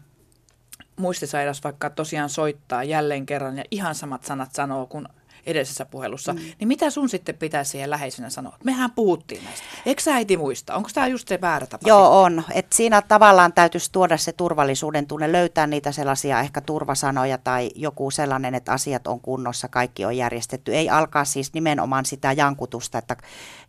muistisairas 1.01 1.63
vaikka 1.63 1.89
tosiaan 1.89 2.29
soittaa 2.29 2.83
jälleen 2.83 3.25
kerran 3.25 3.57
ja 3.57 3.63
ihan 3.71 3.95
samat 3.95 4.23
sanat 4.23 4.53
sanoo 4.53 4.87
kuin 4.87 5.07
edellisessä 5.45 5.85
puhelussa, 5.85 6.33
mm. 6.33 6.39
niin 6.39 6.67
mitä 6.67 6.89
sun 6.89 7.09
sitten 7.09 7.37
pitäisi 7.37 7.71
siihen 7.71 7.89
läheisenä 7.89 8.29
sanoa? 8.29 8.57
Mehän 8.63 8.91
puhuttiin 8.91 9.43
näistä. 9.43 9.65
Eikö 9.85 10.01
sä 10.01 10.15
äiti 10.15 10.37
muista? 10.37 10.75
Onko 10.75 10.89
tämä 10.93 11.07
just 11.07 11.27
se 11.27 11.41
väärä 11.41 11.67
tapa? 11.67 11.89
Joo, 11.89 12.25
sitten? 12.25 12.39
on. 12.39 12.43
Et 12.53 12.73
siinä 12.73 13.01
tavallaan 13.01 13.53
täytyisi 13.53 13.91
tuoda 13.91 14.17
se 14.17 14.31
turvallisuuden 14.31 15.07
tunne, 15.07 15.31
löytää 15.31 15.67
niitä 15.67 15.91
sellaisia 15.91 16.39
ehkä 16.39 16.61
turvasanoja 16.61 17.37
tai 17.37 17.69
joku 17.75 18.11
sellainen, 18.11 18.55
että 18.55 18.71
asiat 18.71 19.07
on 19.07 19.19
kunnossa, 19.19 19.67
kaikki 19.67 20.05
on 20.05 20.17
järjestetty. 20.17 20.75
Ei 20.75 20.89
alkaa 20.89 21.25
siis 21.25 21.53
nimenomaan 21.53 22.05
sitä 22.05 22.31
jankutusta, 22.31 22.97
että 22.97 23.17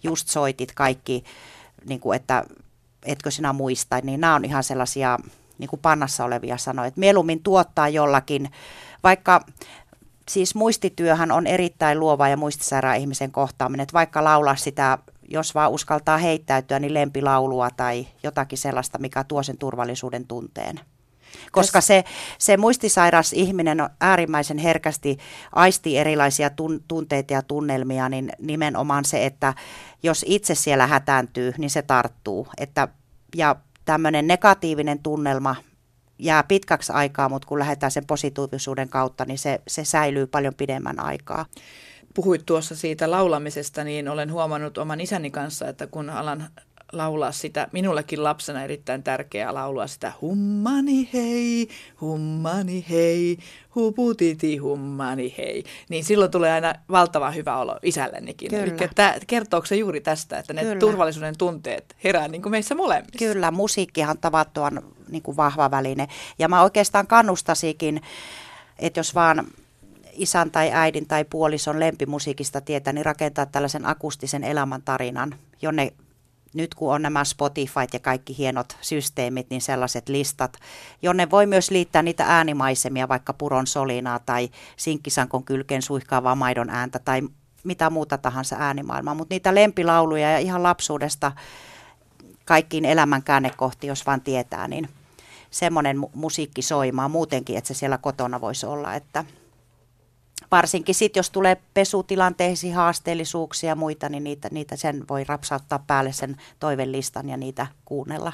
just 0.02 0.28
soitit 0.28 0.72
kaikki, 0.74 1.24
niin 1.88 2.00
kuin, 2.00 2.16
että 2.16 2.44
etkö 3.04 3.30
sinä 3.30 3.52
muista, 3.52 4.00
niin 4.02 4.20
nämä 4.20 4.34
on 4.34 4.44
ihan 4.44 4.64
sellaisia 4.64 5.18
niin 5.58 5.70
kuin 5.70 5.80
pannassa 5.80 6.24
olevia 6.24 6.56
sanoja. 6.56 6.86
Että 6.86 7.00
mieluummin 7.00 7.42
tuottaa 7.42 7.88
jollakin, 7.88 8.50
vaikka 9.02 9.40
siis 10.28 10.54
muistityöhän 10.54 11.32
on 11.32 11.46
erittäin 11.46 12.00
luova 12.00 12.28
ja 12.28 12.36
muistisairaan 12.36 12.96
ihmisen 12.96 13.32
kohtaaminen, 13.32 13.82
että 13.82 13.92
vaikka 13.92 14.24
laulaa 14.24 14.56
sitä, 14.56 14.98
jos 15.28 15.54
vaan 15.54 15.70
uskaltaa 15.70 16.18
heittäytyä, 16.18 16.78
niin 16.78 16.94
lempilaulua 16.94 17.70
tai 17.70 18.06
jotakin 18.22 18.58
sellaista, 18.58 18.98
mikä 18.98 19.24
tuo 19.24 19.42
sen 19.42 19.58
turvallisuuden 19.58 20.26
tunteen. 20.26 20.80
Koska 21.52 21.80
se, 21.80 22.04
se 22.38 22.56
muistisairas 22.56 23.32
ihminen 23.32 23.80
on 23.80 23.90
äärimmäisen 24.00 24.58
herkästi 24.58 25.18
aisti 25.52 25.98
erilaisia 25.98 26.50
tun, 26.50 26.80
tunteita 26.88 27.32
ja 27.32 27.42
tunnelmia, 27.42 28.08
niin 28.08 28.32
nimenomaan 28.38 29.04
se, 29.04 29.26
että 29.26 29.54
jos 30.02 30.24
itse 30.28 30.54
siellä 30.54 30.86
hätääntyy, 30.86 31.52
niin 31.58 31.70
se 31.70 31.82
tarttuu. 31.82 32.48
Että, 32.58 32.88
ja 33.36 33.56
tämmöinen 33.84 34.26
negatiivinen 34.26 35.02
tunnelma 35.02 35.56
jää 36.18 36.42
pitkäksi 36.42 36.92
aikaa, 36.92 37.28
mutta 37.28 37.48
kun 37.48 37.58
lähdetään 37.58 37.92
sen 37.92 38.06
positiivisuuden 38.06 38.88
kautta, 38.88 39.24
niin 39.24 39.38
se, 39.38 39.60
se 39.68 39.84
säilyy 39.84 40.26
paljon 40.26 40.54
pidemmän 40.54 41.00
aikaa. 41.00 41.46
Puhuit 42.14 42.46
tuossa 42.46 42.76
siitä 42.76 43.10
laulamisesta, 43.10 43.84
niin 43.84 44.08
olen 44.08 44.32
huomannut 44.32 44.78
oman 44.78 45.00
isäni 45.00 45.30
kanssa, 45.30 45.68
että 45.68 45.86
kun 45.86 46.10
alan 46.10 46.48
laulaa 46.92 47.32
sitä, 47.32 47.68
minullekin 47.72 48.24
lapsena 48.24 48.64
erittäin 48.64 49.02
tärkeää 49.02 49.54
laulua 49.54 49.86
sitä 49.86 50.12
hummani 50.20 51.08
hei, 51.12 51.68
hummani 52.00 52.84
hei, 52.90 53.38
huputiti 53.74 54.56
hummani 54.56 55.34
hei. 55.38 55.64
Niin 55.88 56.04
silloin 56.04 56.30
tulee 56.30 56.52
aina 56.52 56.74
valtavan 56.90 57.34
hyvä 57.34 57.56
olo 57.56 57.78
isällenikin. 57.82 58.50
Kyllä. 58.50 58.62
Eli 58.62 58.72
tämä, 58.94 59.14
kertooko 59.26 59.66
se 59.66 59.76
juuri 59.76 60.00
tästä, 60.00 60.38
että 60.38 60.52
ne 60.52 60.62
Kyllä. 60.62 60.78
turvallisuuden 60.78 61.38
tunteet 61.38 61.96
herää 62.04 62.28
niin 62.28 62.42
kuin 62.42 62.50
meissä 62.50 62.74
molemmissa? 62.74 63.18
Kyllä, 63.18 63.50
musiikkihan 63.50 64.18
tavattoman 64.18 64.82
niin 65.08 65.22
kuin 65.22 65.36
vahva 65.36 65.70
väline. 65.70 66.08
Ja 66.38 66.48
mä 66.48 66.62
oikeastaan 66.62 67.06
kannustasikin, 67.06 68.00
että 68.78 69.00
jos 69.00 69.14
vaan 69.14 69.46
isän 70.12 70.50
tai 70.50 70.70
äidin 70.72 71.06
tai 71.06 71.24
puolison 71.24 71.80
lempimusiikista 71.80 72.60
tietää, 72.60 72.92
niin 72.92 73.04
rakentaa 73.04 73.46
tällaisen 73.46 73.86
akustisen 73.86 74.44
elämäntarinan, 74.44 75.34
jonne 75.62 75.92
nyt 76.54 76.74
kun 76.74 76.94
on 76.94 77.02
nämä 77.02 77.24
Spotify 77.24 77.80
ja 77.92 77.98
kaikki 77.98 78.38
hienot 78.38 78.76
systeemit, 78.80 79.50
niin 79.50 79.60
sellaiset 79.60 80.08
listat, 80.08 80.56
jonne 81.02 81.30
voi 81.30 81.46
myös 81.46 81.70
liittää 81.70 82.02
niitä 82.02 82.24
äänimaisemia, 82.26 83.08
vaikka 83.08 83.32
puron 83.32 83.66
solinaa 83.66 84.18
tai 84.18 84.50
sinkkisankon 84.76 85.44
kylkeen 85.44 85.82
suihkaavaa 85.82 86.34
maidon 86.34 86.70
ääntä 86.70 86.98
tai 86.98 87.22
mitä 87.64 87.90
muuta 87.90 88.18
tahansa 88.18 88.56
äänimaailmaa. 88.58 89.14
Mutta 89.14 89.34
niitä 89.34 89.54
lempilauluja 89.54 90.30
ja 90.30 90.38
ihan 90.38 90.62
lapsuudesta 90.62 91.32
kaikkiin 92.44 92.84
elämän 92.84 93.22
käännekohti, 93.22 93.86
jos 93.86 94.06
vaan 94.06 94.20
tietää, 94.20 94.68
niin 94.68 94.88
semmoinen 95.50 95.96
musiikki 96.14 96.62
soimaa 96.62 97.08
muutenkin, 97.08 97.58
että 97.58 97.68
se 97.68 97.74
siellä 97.74 97.98
kotona 97.98 98.40
voisi 98.40 98.66
olla, 98.66 98.94
että– 98.94 99.24
varsinkin 100.52 100.94
sitten, 100.94 101.18
jos 101.18 101.30
tulee 101.30 101.56
pesutilanteisiin 101.74 102.74
haasteellisuuksia 102.74 103.68
ja 103.68 103.74
muita, 103.74 104.08
niin 104.08 104.24
niitä, 104.24 104.48
niitä 104.50 104.76
sen 104.76 105.04
voi 105.08 105.24
rapsauttaa 105.24 105.84
päälle 105.86 106.12
sen 106.12 106.36
toivelistan 106.60 107.28
ja 107.28 107.36
niitä 107.36 107.66
kuunnella. 107.84 108.32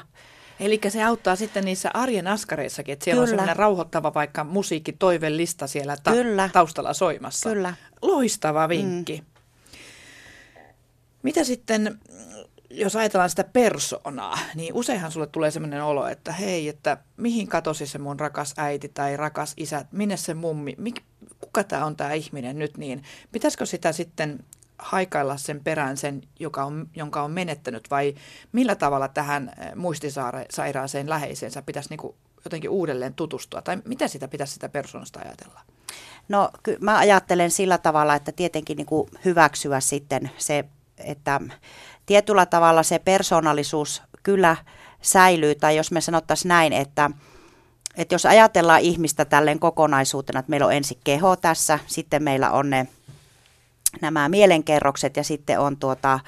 Eli 0.59 0.79
se 0.89 1.03
auttaa 1.03 1.35
sitten 1.35 1.65
niissä 1.65 1.91
arjen 1.93 2.27
askareissakin, 2.27 2.93
että 2.93 3.03
siellä 3.03 3.15
Kyllä. 3.15 3.23
on 3.23 3.29
sellainen 3.29 3.55
rauhoittava 3.55 4.13
vaikka 4.13 4.43
musiikki 4.43 4.93
toivellista 4.93 5.67
siellä 5.67 5.97
ta- 6.03 6.11
Kyllä. 6.11 6.49
taustalla 6.53 6.93
soimassa. 6.93 7.49
Kyllä. 7.49 7.73
Loistava 8.01 8.69
vinkki. 8.69 9.17
Mm. 9.17 9.25
Mitä 11.23 11.43
sitten, 11.43 11.99
jos 12.69 12.95
ajatellaan 12.95 13.29
sitä 13.29 13.43
persoonaa, 13.43 14.39
niin 14.55 14.73
useinhan 14.73 15.11
sulle 15.11 15.27
tulee 15.27 15.51
sellainen 15.51 15.83
olo, 15.83 16.07
että 16.07 16.31
hei, 16.31 16.69
että 16.69 16.97
mihin 17.17 17.47
katosi 17.47 17.87
se 17.87 17.97
mun 17.97 18.19
rakas 18.19 18.53
äiti 18.57 18.89
tai 18.89 19.17
rakas 19.17 19.53
isä, 19.57 19.85
minne 19.91 20.17
se 20.17 20.33
mummi, 20.33 20.75
mik, 20.77 21.01
kuka 21.49 21.63
tämä 21.63 21.85
on 21.85 21.95
tämä 21.95 22.13
ihminen 22.13 22.59
nyt, 22.59 22.77
niin 22.77 23.03
pitäisikö 23.31 23.65
sitä 23.65 23.91
sitten 23.91 24.39
haikailla 24.79 25.37
sen 25.37 25.63
perään 25.63 25.97
sen, 25.97 26.21
joka 26.39 26.63
on, 26.63 26.89
jonka 26.95 27.21
on 27.21 27.31
menettänyt, 27.31 27.91
vai 27.91 28.15
millä 28.51 28.75
tavalla 28.75 29.07
tähän 29.07 29.51
eh, 29.57 29.75
muistisairaaseen 29.75 31.09
läheisensä 31.09 31.61
pitäisi 31.61 31.89
niin 31.89 32.15
jotenkin 32.45 32.69
uudelleen 32.69 33.13
tutustua, 33.13 33.61
tai 33.61 33.77
mitä 33.85 34.07
sitä 34.07 34.27
pitäisi 34.27 34.53
sitä 34.53 34.69
persoonasta 34.69 35.19
ajatella? 35.19 35.61
No 36.29 36.49
ky- 36.63 36.77
mä 36.81 36.97
ajattelen 36.97 37.51
sillä 37.51 37.77
tavalla, 37.77 38.15
että 38.15 38.31
tietenkin 38.31 38.77
niin 38.77 38.85
kuin 38.85 39.09
hyväksyä 39.25 39.79
sitten 39.79 40.31
se, 40.37 40.65
että 40.97 41.41
tietyllä 42.05 42.45
tavalla 42.45 42.83
se 42.83 42.99
persoonallisuus 42.99 44.01
kyllä 44.23 44.55
säilyy, 45.01 45.55
tai 45.55 45.75
jos 45.77 45.91
me 45.91 46.01
sanottaisiin 46.01 46.49
näin, 46.49 46.73
että 46.73 47.11
että 47.99 48.15
jos 48.15 48.25
ajatellaan 48.25 48.81
ihmistä 48.81 49.25
tälleen 49.25 49.59
kokonaisuutena, 49.59 50.39
että 50.39 50.49
meillä 50.49 50.65
on 50.65 50.73
ensin 50.73 50.97
keho 51.03 51.35
tässä, 51.35 51.79
sitten 51.87 52.23
meillä 52.23 52.51
on 52.51 52.69
ne, 52.69 52.87
nämä 54.01 54.29
mielenkerrokset 54.29 55.17
ja 55.17 55.23
sitten 55.23 55.59
on, 55.59 55.77
tuota, 55.77 56.19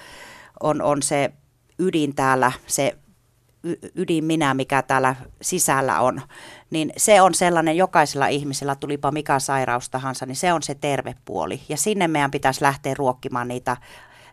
on, 0.63 0.81
on 0.81 1.01
se 1.01 1.31
ydin 1.79 2.15
täällä, 2.15 2.51
se 2.67 2.97
ydin 3.95 4.23
minä, 4.23 4.53
mikä 4.53 4.81
täällä 4.81 5.15
sisällä 5.41 5.99
on, 5.99 6.21
niin 6.69 6.93
se 6.97 7.21
on 7.21 7.33
sellainen 7.33 7.77
jokaisella 7.77 8.27
ihmisellä, 8.27 8.75
tulipa 8.75 9.11
mikä 9.11 9.39
sairaus 9.39 9.89
tahansa, 9.89 10.25
niin 10.25 10.35
se 10.35 10.53
on 10.53 10.63
se 10.63 10.75
terve 10.75 11.15
puoli. 11.25 11.61
Ja 11.69 11.77
sinne 11.77 12.07
meidän 12.07 12.31
pitäisi 12.31 12.61
lähteä 12.61 12.93
ruokkimaan 12.93 13.47
niitä 13.47 13.77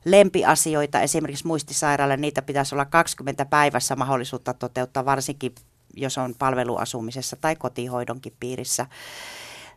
lempiasioita, 0.04 1.00
esimerkiksi 1.00 1.46
muistisairaalle, 1.46 2.16
niitä 2.16 2.42
pitäisi 2.42 2.74
olla 2.74 2.84
20 2.84 3.44
päivässä 3.44 3.96
mahdollisuutta 3.96 4.54
toteuttaa, 4.54 5.04
varsinkin 5.04 5.54
jos 6.00 6.18
on 6.18 6.34
palveluasumisessa 6.38 7.36
tai 7.36 7.56
kotihoidonkin 7.56 8.32
piirissä. 8.40 8.86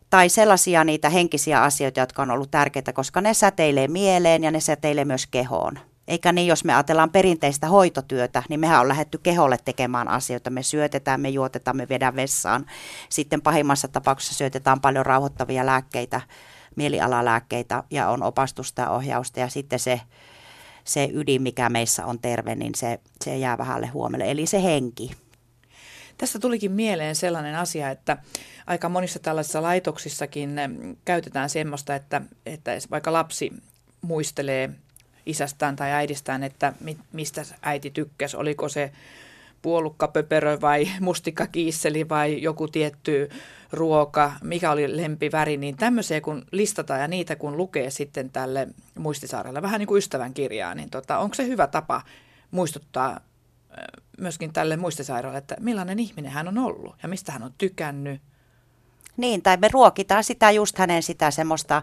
Tai 0.09 0.29
sellaisia 0.29 0.83
niitä 0.83 1.09
henkisiä 1.09 1.63
asioita, 1.63 1.99
jotka 1.99 2.21
on 2.21 2.31
ollut 2.31 2.51
tärkeitä, 2.51 2.93
koska 2.93 3.21
ne 3.21 3.33
säteilee 3.33 3.87
mieleen 3.87 4.43
ja 4.43 4.51
ne 4.51 4.59
säteilee 4.59 5.05
myös 5.05 5.27
kehoon. 5.27 5.79
Eikä 6.07 6.31
niin, 6.31 6.47
jos 6.47 6.63
me 6.63 6.73
ajatellaan 6.73 7.09
perinteistä 7.09 7.67
hoitotyötä, 7.67 8.43
niin 8.49 8.59
mehän 8.59 8.81
on 8.81 8.87
lähetty 8.87 9.17
keholle 9.17 9.57
tekemään 9.65 10.07
asioita. 10.07 10.49
Me 10.49 10.63
syötetään, 10.63 11.21
me 11.21 11.29
juotetaan, 11.29 11.77
me 11.77 11.89
vedään 11.89 12.15
vessaan. 12.15 12.65
Sitten 13.09 13.41
pahimmassa 13.41 13.87
tapauksessa 13.87 14.35
syötetään 14.35 14.81
paljon 14.81 15.05
rauhoittavia 15.05 15.65
lääkkeitä, 15.65 16.21
mielialalääkkeitä 16.75 17.83
ja 17.91 18.09
on 18.09 18.23
opastusta 18.23 18.81
ja 18.81 18.89
ohjausta. 18.89 19.39
Ja 19.39 19.49
sitten 19.49 19.79
se, 19.79 20.01
se 20.83 21.09
ydin, 21.13 21.41
mikä 21.41 21.69
meissä 21.69 22.05
on 22.05 22.19
terve, 22.19 22.55
niin 22.55 22.75
se, 22.75 22.99
se 23.23 23.37
jää 23.37 23.57
vähälle 23.57 23.87
huomiolle. 23.87 24.31
Eli 24.31 24.45
se 24.45 24.63
henki. 24.63 25.11
Tästä 26.21 26.39
tulikin 26.39 26.71
mieleen 26.71 27.15
sellainen 27.15 27.55
asia, 27.55 27.89
että 27.89 28.17
aika 28.67 28.89
monissa 28.89 29.19
tällaisissa 29.19 29.61
laitoksissakin 29.61 30.55
käytetään 31.05 31.49
semmoista, 31.49 31.95
että, 31.95 32.21
että 32.45 32.71
vaikka 32.91 33.13
lapsi 33.13 33.53
muistelee 34.01 34.69
isästään 35.25 35.75
tai 35.75 35.91
äidistään, 35.91 36.43
että 36.43 36.73
mistä 37.11 37.45
äiti 37.61 37.89
tykkäsi, 37.89 38.37
oliko 38.37 38.69
se 38.69 38.91
puolukkapöperö 39.61 40.61
vai 40.61 40.87
mustikkakiisseli 40.99 42.09
vai 42.09 42.41
joku 42.41 42.67
tietty 42.67 43.29
ruoka, 43.71 44.33
mikä 44.43 44.71
oli 44.71 44.97
lempiväri, 44.97 45.57
niin 45.57 45.77
tämmöisiä 45.77 46.21
kun 46.21 46.45
listataan 46.51 47.01
ja 47.01 47.07
niitä 47.07 47.35
kun 47.35 47.57
lukee 47.57 47.89
sitten 47.89 48.29
tälle 48.29 48.67
muistisaarelle, 48.99 49.61
vähän 49.61 49.79
niin 49.79 49.87
kuin 49.87 49.99
ystävän 49.99 50.33
kirjaa, 50.33 50.75
niin 50.75 50.89
tota, 50.89 51.17
onko 51.17 51.35
se 51.35 51.47
hyvä 51.47 51.67
tapa 51.67 52.01
muistuttaa 52.51 53.19
myöskin 54.17 54.53
tälle 54.53 54.77
muistisairaalle, 54.77 55.37
että 55.37 55.55
millainen 55.59 55.99
ihminen 55.99 56.31
hän 56.31 56.47
on 56.47 56.57
ollut 56.57 56.95
ja 57.03 57.09
mistä 57.09 57.31
hän 57.31 57.43
on 57.43 57.53
tykännyt. 57.57 58.21
Niin, 59.17 59.41
tai 59.41 59.57
me 59.57 59.67
ruokitaan 59.71 60.23
sitä 60.23 60.51
just 60.51 60.77
hänen 60.77 61.03
sitä 61.03 61.31
semmoista, 61.31 61.81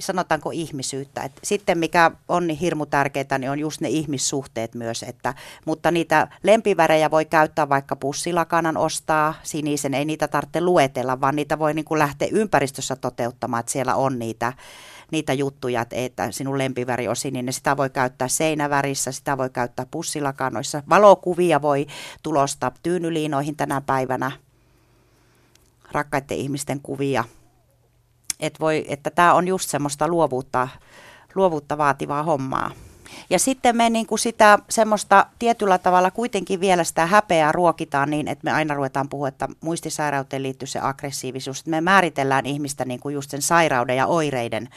sanotaanko 0.00 0.50
ihmisyyttä. 0.50 1.22
Et 1.22 1.32
sitten 1.42 1.78
mikä 1.78 2.10
on 2.28 2.46
niin 2.46 2.58
hirmu 2.58 2.86
tärkeää, 2.86 3.38
niin 3.38 3.50
on 3.50 3.58
just 3.58 3.80
ne 3.80 3.88
ihmissuhteet 3.88 4.74
myös. 4.74 5.02
Että, 5.02 5.34
mutta 5.64 5.90
niitä 5.90 6.28
lempivärejä 6.42 7.10
voi 7.10 7.24
käyttää 7.24 7.68
vaikka 7.68 7.96
pussilakanan 7.96 8.76
ostaa, 8.76 9.34
sinisen, 9.42 9.94
ei 9.94 10.04
niitä 10.04 10.28
tarvitse 10.28 10.60
luetella, 10.60 11.20
vaan 11.20 11.36
niitä 11.36 11.58
voi 11.58 11.74
niin 11.74 11.84
kuin 11.84 11.98
lähteä 11.98 12.28
ympäristössä 12.32 12.96
toteuttamaan, 12.96 13.60
että 13.60 13.72
siellä 13.72 13.94
on 13.94 14.18
niitä 14.18 14.52
niitä 15.10 15.32
juttuja, 15.32 15.86
että 15.90 16.30
sinun 16.30 16.58
lempiväri 16.58 17.08
on 17.08 17.16
sininen. 17.16 17.52
Sitä 17.52 17.76
voi 17.76 17.90
käyttää 17.90 18.28
seinävärissä, 18.28 19.12
sitä 19.12 19.38
voi 19.38 19.50
käyttää 19.50 19.86
pussilakanoissa. 19.90 20.82
Valokuvia 20.88 21.62
voi 21.62 21.86
tulostaa 22.22 22.72
tyynyliinoihin 22.82 23.56
tänä 23.56 23.80
päivänä. 23.80 24.32
Rakkaiden 25.92 26.36
ihmisten 26.36 26.80
kuvia. 26.82 27.24
Et 28.40 28.60
voi, 28.60 28.84
että 28.88 29.10
tämä 29.10 29.34
on 29.34 29.48
just 29.48 29.70
semmoista 29.70 30.08
luovuutta, 30.08 30.68
luovuutta 31.34 31.78
vaativaa 31.78 32.22
hommaa. 32.22 32.70
Ja 33.30 33.38
sitten 33.38 33.76
me 33.76 33.90
niin 33.90 34.06
kuin 34.06 34.18
sitä 34.18 34.58
semmoista 34.70 35.26
tietyllä 35.38 35.78
tavalla 35.78 36.10
kuitenkin 36.10 36.60
vielä 36.60 36.84
sitä 36.84 37.06
häpeää 37.06 37.52
ruokitaan 37.52 38.10
niin, 38.10 38.28
että 38.28 38.44
me 38.44 38.52
aina 38.52 38.74
ruvetaan 38.74 39.08
puhua, 39.08 39.28
että 39.28 39.48
muistisairauteen 39.60 40.42
liittyy 40.42 40.68
se 40.68 40.78
aggressiivisuus. 40.82 41.66
Me 41.66 41.80
määritellään 41.80 42.46
ihmistä 42.46 42.84
niin 42.84 43.00
kuin 43.00 43.14
just 43.14 43.30
sen 43.30 43.42
sairauden 43.42 43.96
ja 43.96 44.06
oireiden 44.06 44.68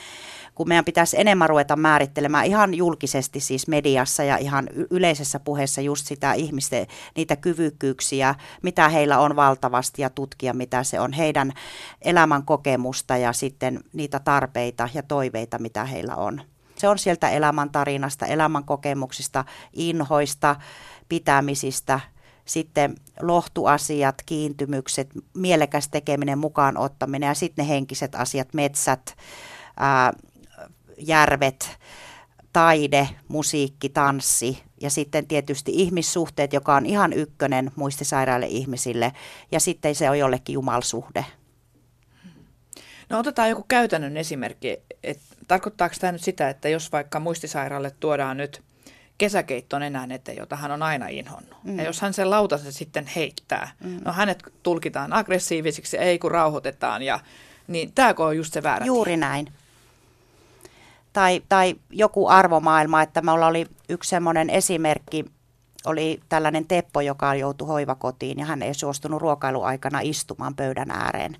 kun 0.56 0.68
meidän 0.68 0.86
pitäisi 0.86 1.20
enemmän 1.20 1.50
ruveta 1.50 1.76
määrittelemään 1.76 2.46
ihan 2.46 2.74
julkisesti 2.74 3.40
siis 3.40 3.68
mediassa 3.68 4.24
ja 4.24 4.38
ihan 4.38 4.70
yleisessä 4.90 5.40
puheessa 5.40 5.82
just 5.82 6.08
sitä 6.08 6.34
ihmisten, 6.34 6.88
niitä 7.16 7.36
kyvykkyyksiä, 7.36 8.36
mitä 8.62 8.90
heillä 8.90 9.20
on 9.20 9.36
valtavasti 9.36 10.02
ja 10.02 10.10
tutkia, 10.10 10.54
mitä 10.54 10.84
se 10.84 11.00
on 11.00 11.14
heidän 11.14 11.54
elämän 12.02 12.46
kokemusta 12.46 13.18
ja 13.18 13.34
sitten 13.34 13.80
niitä 13.94 14.20
tarpeita 14.20 14.90
ja 14.94 15.04
toiveita, 15.04 15.60
mitä 15.60 15.86
heillä 15.86 16.16
on. 16.16 16.42
Se 16.76 16.88
on 16.88 17.00
sieltä 17.00 17.30
elämäntarinasta, 17.30 18.26
elämän 18.26 18.64
kokemuksista, 18.64 19.46
inhoista, 19.74 20.56
pitämisistä, 21.10 22.00
sitten 22.46 22.96
lohtuasiat, 23.22 24.16
kiintymykset, 24.26 25.10
mielekäs 25.34 25.88
tekeminen, 25.90 26.40
mukaan 26.40 26.78
ottaminen 26.78 27.28
ja 27.28 27.34
sitten 27.34 27.66
ne 27.66 27.70
henkiset 27.70 28.16
asiat, 28.16 28.54
metsät, 28.54 29.16
ää, 29.80 30.14
järvet, 30.98 31.78
taide, 32.54 33.10
musiikki, 33.28 33.90
tanssi 33.90 34.64
ja 34.82 34.90
sitten 34.90 35.28
tietysti 35.28 35.72
ihmissuhteet, 35.76 36.54
joka 36.54 36.76
on 36.76 36.86
ihan 36.86 37.14
ykkönen 37.14 37.72
muistisairaille 37.76 38.46
ihmisille 38.46 39.14
ja 39.52 39.60
sitten 39.60 39.96
se 39.96 40.10
on 40.10 40.20
jollekin 40.20 40.54
jumalsuhde. 40.54 41.26
No 43.10 43.20
otetaan 43.20 43.50
joku 43.50 43.66
käytännön 43.68 44.18
esimerkki. 44.18 44.78
Et, 45.04 45.20
tarkoittaako 45.48 45.96
tämä 46.00 46.12
nyt 46.12 46.24
sitä, 46.24 46.50
että 46.50 46.70
jos 46.70 46.92
vaikka 46.92 47.20
muistisairaalle 47.20 47.92
tuodaan 48.00 48.38
nyt 48.38 48.64
kesäkeitton 49.18 49.84
enää 49.84 50.08
eteen, 50.10 50.38
jota 50.38 50.56
hän 50.56 50.72
on 50.72 50.84
aina 50.84 51.08
inhonnut. 51.08 51.64
Mm. 51.64 51.78
Ja 51.78 51.84
jos 51.84 52.02
hän 52.02 52.14
sen 52.14 52.30
lautasen 52.30 52.74
sitten 52.74 53.06
heittää, 53.16 53.72
mm. 53.84 54.00
no 54.06 54.14
hänet 54.14 54.44
tulkitaan 54.64 55.14
aggressiivisiksi, 55.14 55.98
ei 55.98 56.20
kun 56.20 56.32
rauhoitetaan. 56.32 57.02
Ja, 57.02 57.20
niin 57.68 57.92
tämä 57.96 58.14
on 58.18 58.38
just 58.38 58.54
se 58.54 58.64
väärä 58.64 58.86
Juuri 58.86 59.10
tie. 59.10 59.18
näin. 59.18 59.48
Tai, 61.16 61.42
tai 61.50 61.76
joku 61.90 62.28
arvomaailma, 62.28 63.02
että 63.02 63.22
me 63.22 63.32
oli 63.32 63.66
yksi 63.90 64.10
semmoinen 64.10 64.50
esimerkki, 64.50 65.26
oli 65.86 66.20
tällainen 66.30 66.68
Teppo, 66.68 67.02
joka 67.02 67.36
joutui 67.36 67.68
hoivakotiin 67.68 68.40
ja 68.40 68.46
hän 68.46 68.62
ei 68.62 68.74
suostunut 68.74 69.22
ruokailuaikana 69.22 70.00
istumaan 70.00 70.56
pöydän 70.56 70.92
ääreen. 70.92 71.38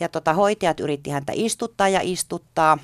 Ja 0.00 0.08
tota, 0.08 0.32
hoitajat 0.32 0.80
yritti 0.80 1.10
häntä 1.10 1.32
istuttaa 1.36 1.88
ja 1.88 2.00
istuttaa. 2.02 2.78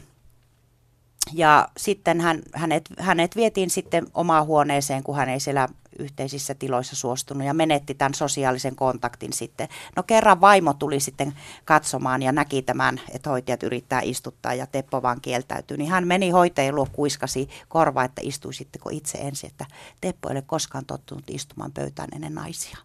Ja 1.33 1.69
sitten 1.77 2.21
hän, 2.21 2.43
hänet, 2.55 2.89
hänet 2.99 3.37
vietiin 3.37 3.71
sitten 3.71 4.07
omaan 4.15 4.47
huoneeseen, 4.47 5.03
kun 5.03 5.17
hän 5.17 5.29
ei 5.29 5.41
siellä 5.41 5.69
yhteisissä 5.99 6.55
tiloissa 6.55 6.97
suostunut 6.97 7.47
ja 7.47 7.55
menetti 7.55 7.95
tämän 7.95 8.15
sosiaalisen 8.15 8.77
kontaktin 8.77 9.33
sitten. 9.33 9.69
No 9.97 10.03
kerran 10.03 10.41
vaimo 10.41 10.75
tuli 10.75 11.01
sitten 11.01 11.35
katsomaan 11.65 12.23
ja 12.23 12.33
näki 12.33 12.63
tämän, 12.63 13.01
että 13.11 13.31
hoitajat 13.31 13.63
yrittää 13.63 14.01
istuttaa 14.01 14.55
ja 14.55 14.67
Teppo 14.67 15.03
vaan 15.03 15.21
kieltäytyy. 15.21 15.77
Niin 15.77 15.91
hän 15.91 16.07
meni 16.07 16.31
hoitajien 16.31 16.75
luo 16.75 16.87
kuiskasi 16.93 17.49
korva, 17.69 18.05
että 18.05 18.21
istuisitteko 18.25 18.91
itse 18.93 19.19
ensin, 19.19 19.51
että 19.51 19.67
Teppo 20.01 20.29
ei 20.29 20.33
ole 20.33 20.43
koskaan 20.47 20.87
tottunut 20.87 21.25
istumaan 21.31 21.73
pöytään 21.73 22.09
ennen 22.15 22.35
naisia. 22.35 22.79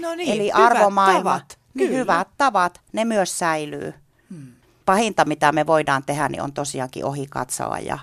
No 0.00 0.14
niin, 0.14 0.32
Eli 0.32 0.50
hyvät 0.54 0.72
arvomaailma, 0.72 1.30
tavat. 1.30 1.58
niin 1.74 1.92
hyvät 1.92 2.28
tavat, 2.36 2.80
ne 2.92 3.04
myös 3.04 3.38
säilyy. 3.38 3.94
Pahinta, 4.86 5.24
mitä 5.24 5.52
me 5.52 5.66
voidaan 5.66 6.02
tehdä, 6.06 6.28
niin 6.28 6.42
on 6.42 6.52
tosiaankin 6.52 7.04
ohi 7.04 7.26
katsoa 7.30 7.78
ja 7.78 7.98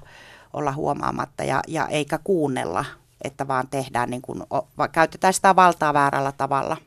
olla 0.53 0.71
huomaamatta 0.71 1.43
ja, 1.43 1.61
ja 1.67 1.87
eikä 1.87 2.19
kuunnella, 2.23 2.85
että 3.23 3.47
vaan 3.47 3.67
tehdään 3.67 4.09
niin 4.09 4.21
kuin, 4.21 4.43
käytetään 4.91 5.33
sitä 5.33 5.55
valtaa 5.55 5.93
väärällä 5.93 6.31
tavalla. 6.31 6.77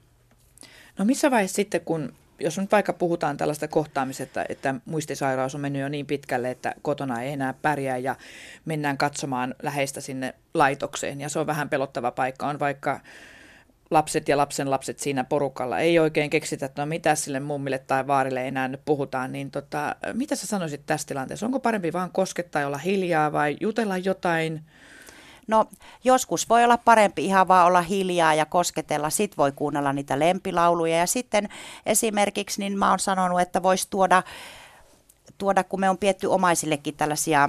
No 0.98 1.04
missä 1.04 1.30
vaiheessa 1.30 1.56
sitten, 1.56 1.80
kun 1.80 2.12
jos 2.40 2.58
nyt 2.58 2.72
vaikka 2.72 2.92
puhutaan 2.92 3.36
tällaista 3.36 3.68
kohtaamisesta, 3.68 4.44
että 4.48 4.74
muistisairaus 4.84 5.54
on 5.54 5.60
mennyt 5.60 5.82
jo 5.82 5.88
niin 5.88 6.06
pitkälle, 6.06 6.50
että 6.50 6.74
kotona 6.82 7.22
ei 7.22 7.32
enää 7.32 7.54
pärjää 7.62 7.98
ja 7.98 8.16
mennään 8.64 8.98
katsomaan 8.98 9.54
läheistä 9.62 10.00
sinne 10.00 10.34
laitokseen 10.54 11.20
ja 11.20 11.28
se 11.28 11.38
on 11.38 11.46
vähän 11.46 11.68
pelottava 11.68 12.10
paikka, 12.10 12.46
on 12.46 12.58
vaikka 12.58 13.00
lapset 13.90 14.28
ja 14.28 14.36
lapsen 14.36 14.70
lapset 14.70 14.98
siinä 14.98 15.24
porukalla. 15.24 15.78
Ei 15.78 15.98
oikein 15.98 16.30
keksitä, 16.30 16.66
että 16.66 16.82
no 16.82 16.86
mitä 16.86 17.14
sille 17.14 17.40
mummille 17.40 17.78
tai 17.78 18.06
vaarille 18.06 18.48
enää 18.48 18.68
nyt 18.68 18.80
puhutaan, 18.84 19.32
niin 19.32 19.50
tota, 19.50 19.96
mitä 20.12 20.36
sä 20.36 20.46
sanoisit 20.46 20.86
tässä 20.86 21.06
tilanteessa? 21.06 21.46
Onko 21.46 21.60
parempi 21.60 21.92
vaan 21.92 22.10
koskettaa 22.10 22.60
ja 22.60 22.66
olla 22.66 22.78
hiljaa 22.78 23.32
vai 23.32 23.56
jutella 23.60 23.98
jotain? 23.98 24.62
No 25.46 25.68
joskus 26.04 26.48
voi 26.48 26.64
olla 26.64 26.78
parempi 26.78 27.24
ihan 27.24 27.48
vaan 27.48 27.66
olla 27.66 27.82
hiljaa 27.82 28.34
ja 28.34 28.46
kosketella, 28.46 29.10
sit 29.10 29.38
voi 29.38 29.52
kuunnella 29.52 29.92
niitä 29.92 30.18
lempilauluja 30.18 30.96
ja 30.96 31.06
sitten 31.06 31.48
esimerkiksi 31.86 32.60
niin 32.60 32.78
mä 32.78 32.90
oon 32.90 32.98
sanonut, 32.98 33.40
että 33.40 33.62
voisi 33.62 33.90
tuoda, 33.90 34.22
tuoda, 35.38 35.64
kun 35.64 35.80
me 35.80 35.90
on 35.90 35.98
pietty 35.98 36.26
omaisillekin 36.26 36.96
tällaisia 36.96 37.48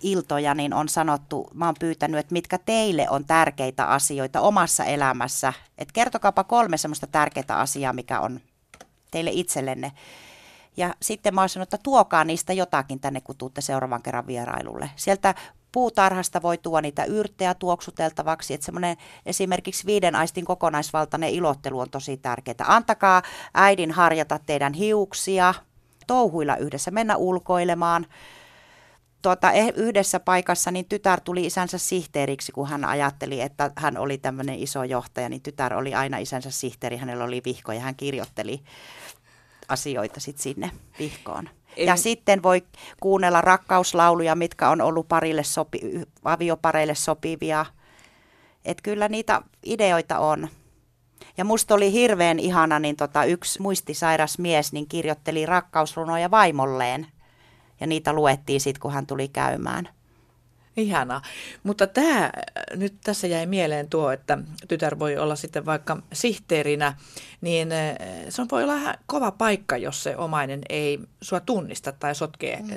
iltoja, 0.00 0.54
niin 0.54 0.74
on 0.74 0.88
sanottu, 0.88 1.50
mä 1.54 1.66
oon 1.66 1.74
pyytänyt, 1.80 2.20
että 2.20 2.32
mitkä 2.32 2.58
teille 2.58 3.06
on 3.10 3.24
tärkeitä 3.24 3.86
asioita 3.86 4.40
omassa 4.40 4.84
elämässä. 4.84 5.52
Että 5.78 5.92
kertokaapa 5.92 6.44
kolme 6.44 6.76
semmoista 6.76 7.06
tärkeää 7.06 7.58
asiaa, 7.58 7.92
mikä 7.92 8.20
on 8.20 8.40
teille 9.10 9.30
itsellenne. 9.32 9.92
Ja 10.76 10.94
sitten 11.02 11.34
mä 11.34 11.40
oon 11.40 11.48
sanonut, 11.48 11.74
että 11.74 11.82
tuokaa 11.82 12.24
niistä 12.24 12.52
jotakin 12.52 13.00
tänne, 13.00 13.20
kun 13.20 13.36
tuutte 13.36 13.60
seuraavan 13.60 14.02
kerran 14.02 14.26
vierailulle. 14.26 14.90
Sieltä 14.96 15.34
puutarhasta 15.72 16.42
voi 16.42 16.58
tuoda 16.58 16.82
niitä 16.82 17.04
yrttejä 17.04 17.54
tuoksuteltavaksi, 17.54 18.54
että 18.54 18.64
semmoinen 18.64 18.96
esimerkiksi 19.26 19.86
viiden 19.86 20.16
aistin 20.16 20.44
kokonaisvaltainen 20.44 21.30
ilottelu 21.30 21.80
on 21.80 21.90
tosi 21.90 22.16
tärkeää. 22.16 22.64
Antakaa 22.66 23.22
äidin 23.54 23.90
harjata 23.90 24.38
teidän 24.46 24.72
hiuksia, 24.72 25.54
touhuilla 26.06 26.56
yhdessä, 26.56 26.90
mennä 26.90 27.16
ulkoilemaan. 27.16 28.06
Tuota, 29.22 29.50
eh- 29.50 29.72
yhdessä 29.76 30.20
paikassa 30.20 30.70
niin 30.70 30.84
tytär 30.88 31.20
tuli 31.20 31.46
isänsä 31.46 31.78
sihteeriksi, 31.78 32.52
kun 32.52 32.68
hän 32.68 32.84
ajatteli, 32.84 33.40
että 33.40 33.70
hän 33.76 33.98
oli 33.98 34.18
tämmöinen 34.18 34.58
iso 34.58 34.84
johtaja, 34.84 35.28
niin 35.28 35.42
tytär 35.42 35.74
oli 35.74 35.94
aina 35.94 36.18
isänsä 36.18 36.50
sihteeri, 36.50 36.96
hänellä 36.96 37.24
oli 37.24 37.42
vihko 37.44 37.72
ja 37.72 37.80
hän 37.80 37.96
kirjoitteli 37.96 38.60
asioita 39.68 40.20
sit 40.20 40.38
sinne 40.38 40.70
vihkoon. 40.98 41.48
Eli- 41.76 41.86
Ja 41.86 41.96
sitten 41.96 42.42
voi 42.42 42.62
kuunnella 43.00 43.40
rakkauslauluja, 43.40 44.34
mitkä 44.34 44.70
on 44.70 44.80
ollut 44.80 45.08
parille 45.08 45.44
sopi, 45.44 45.80
aviopareille 46.24 46.94
sopivia. 46.94 47.66
Et 48.64 48.80
kyllä 48.82 49.08
niitä 49.08 49.42
ideoita 49.66 50.18
on. 50.18 50.48
Ja 51.36 51.44
musta 51.44 51.74
oli 51.74 51.92
hirveän 51.92 52.38
ihana, 52.38 52.78
niin 52.78 52.96
tota, 52.96 53.24
yksi 53.24 53.62
muistisairas 53.62 54.38
mies 54.38 54.72
niin 54.72 54.88
kirjoitteli 54.88 55.46
rakkausrunoja 55.46 56.30
vaimolleen. 56.30 57.06
Ja 57.80 57.86
niitä 57.86 58.12
luettiin 58.12 58.60
sitten, 58.60 58.80
kun 58.80 58.92
hän 58.92 59.06
tuli 59.06 59.28
käymään. 59.28 59.88
Ihanaa. 60.76 61.22
Mutta 61.62 61.86
tämä 61.86 62.30
nyt 62.76 62.94
tässä 63.04 63.26
jäi 63.26 63.46
mieleen 63.46 63.88
tuo, 63.88 64.10
että 64.10 64.38
tytär 64.68 64.98
voi 64.98 65.16
olla 65.16 65.36
sitten 65.36 65.66
vaikka 65.66 66.02
sihteerinä, 66.12 66.94
niin 67.40 67.72
eh, 67.72 67.96
se 68.28 68.42
on, 68.42 68.48
voi 68.52 68.62
olla 68.62 68.76
ihan 68.76 68.94
kova 69.06 69.30
paikka, 69.30 69.76
jos 69.76 70.02
se 70.02 70.16
omainen 70.16 70.60
ei 70.68 71.00
sua 71.20 71.40
tunnista 71.40 71.92
tai 71.92 72.14
sotkee 72.14 72.56
mm. 72.56 72.68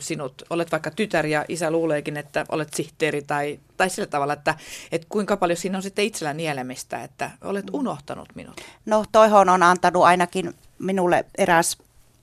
sinut. 0.00 0.42
Olet 0.50 0.72
vaikka 0.72 0.90
tytär 0.90 1.26
ja 1.26 1.44
isä 1.48 1.70
luuleekin, 1.70 2.16
että 2.16 2.46
olet 2.48 2.74
sihteeri 2.74 3.22
tai, 3.22 3.60
tai 3.76 3.90
sillä 3.90 4.06
tavalla, 4.06 4.32
että, 4.32 4.54
että 4.92 5.06
kuinka 5.10 5.36
paljon 5.36 5.56
siinä 5.56 5.78
on 5.78 5.82
sitten 5.82 6.04
itsellä 6.04 6.34
nielemistä, 6.34 7.02
että 7.02 7.30
olet 7.44 7.66
unohtanut 7.72 8.28
minut. 8.34 8.60
No 8.86 9.04
toihon 9.12 9.48
on 9.48 9.62
antanut 9.62 10.04
ainakin 10.04 10.54
minulle 10.78 11.24
eräs 11.38 11.78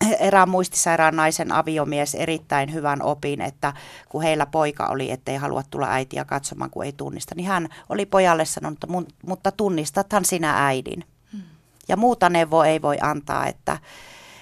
erään 0.19 0.49
muistisairaan 0.49 1.15
naisen 1.15 1.51
aviomies 1.51 2.15
erittäin 2.15 2.73
hyvän 2.73 3.01
opin, 3.01 3.41
että 3.41 3.73
kun 4.09 4.21
heillä 4.21 4.45
poika 4.45 4.87
oli, 4.87 5.11
ettei 5.11 5.37
halua 5.37 5.63
tulla 5.69 5.87
äitiä 5.87 6.25
katsomaan, 6.25 6.69
kun 6.69 6.85
ei 6.85 6.93
tunnista, 6.93 7.35
niin 7.35 7.47
hän 7.47 7.69
oli 7.89 8.05
pojalle 8.05 8.45
sanonut, 8.45 8.77
että 8.77 8.87
mun, 8.87 9.07
mutta 9.25 9.51
tunnistathan 9.51 10.25
sinä 10.25 10.65
äidin. 10.65 11.05
Hmm. 11.31 11.41
Ja 11.87 11.97
muuta 11.97 12.29
neuvoa 12.29 12.65
ei 12.65 12.81
voi 12.81 12.97
antaa, 13.01 13.47
että, 13.47 13.77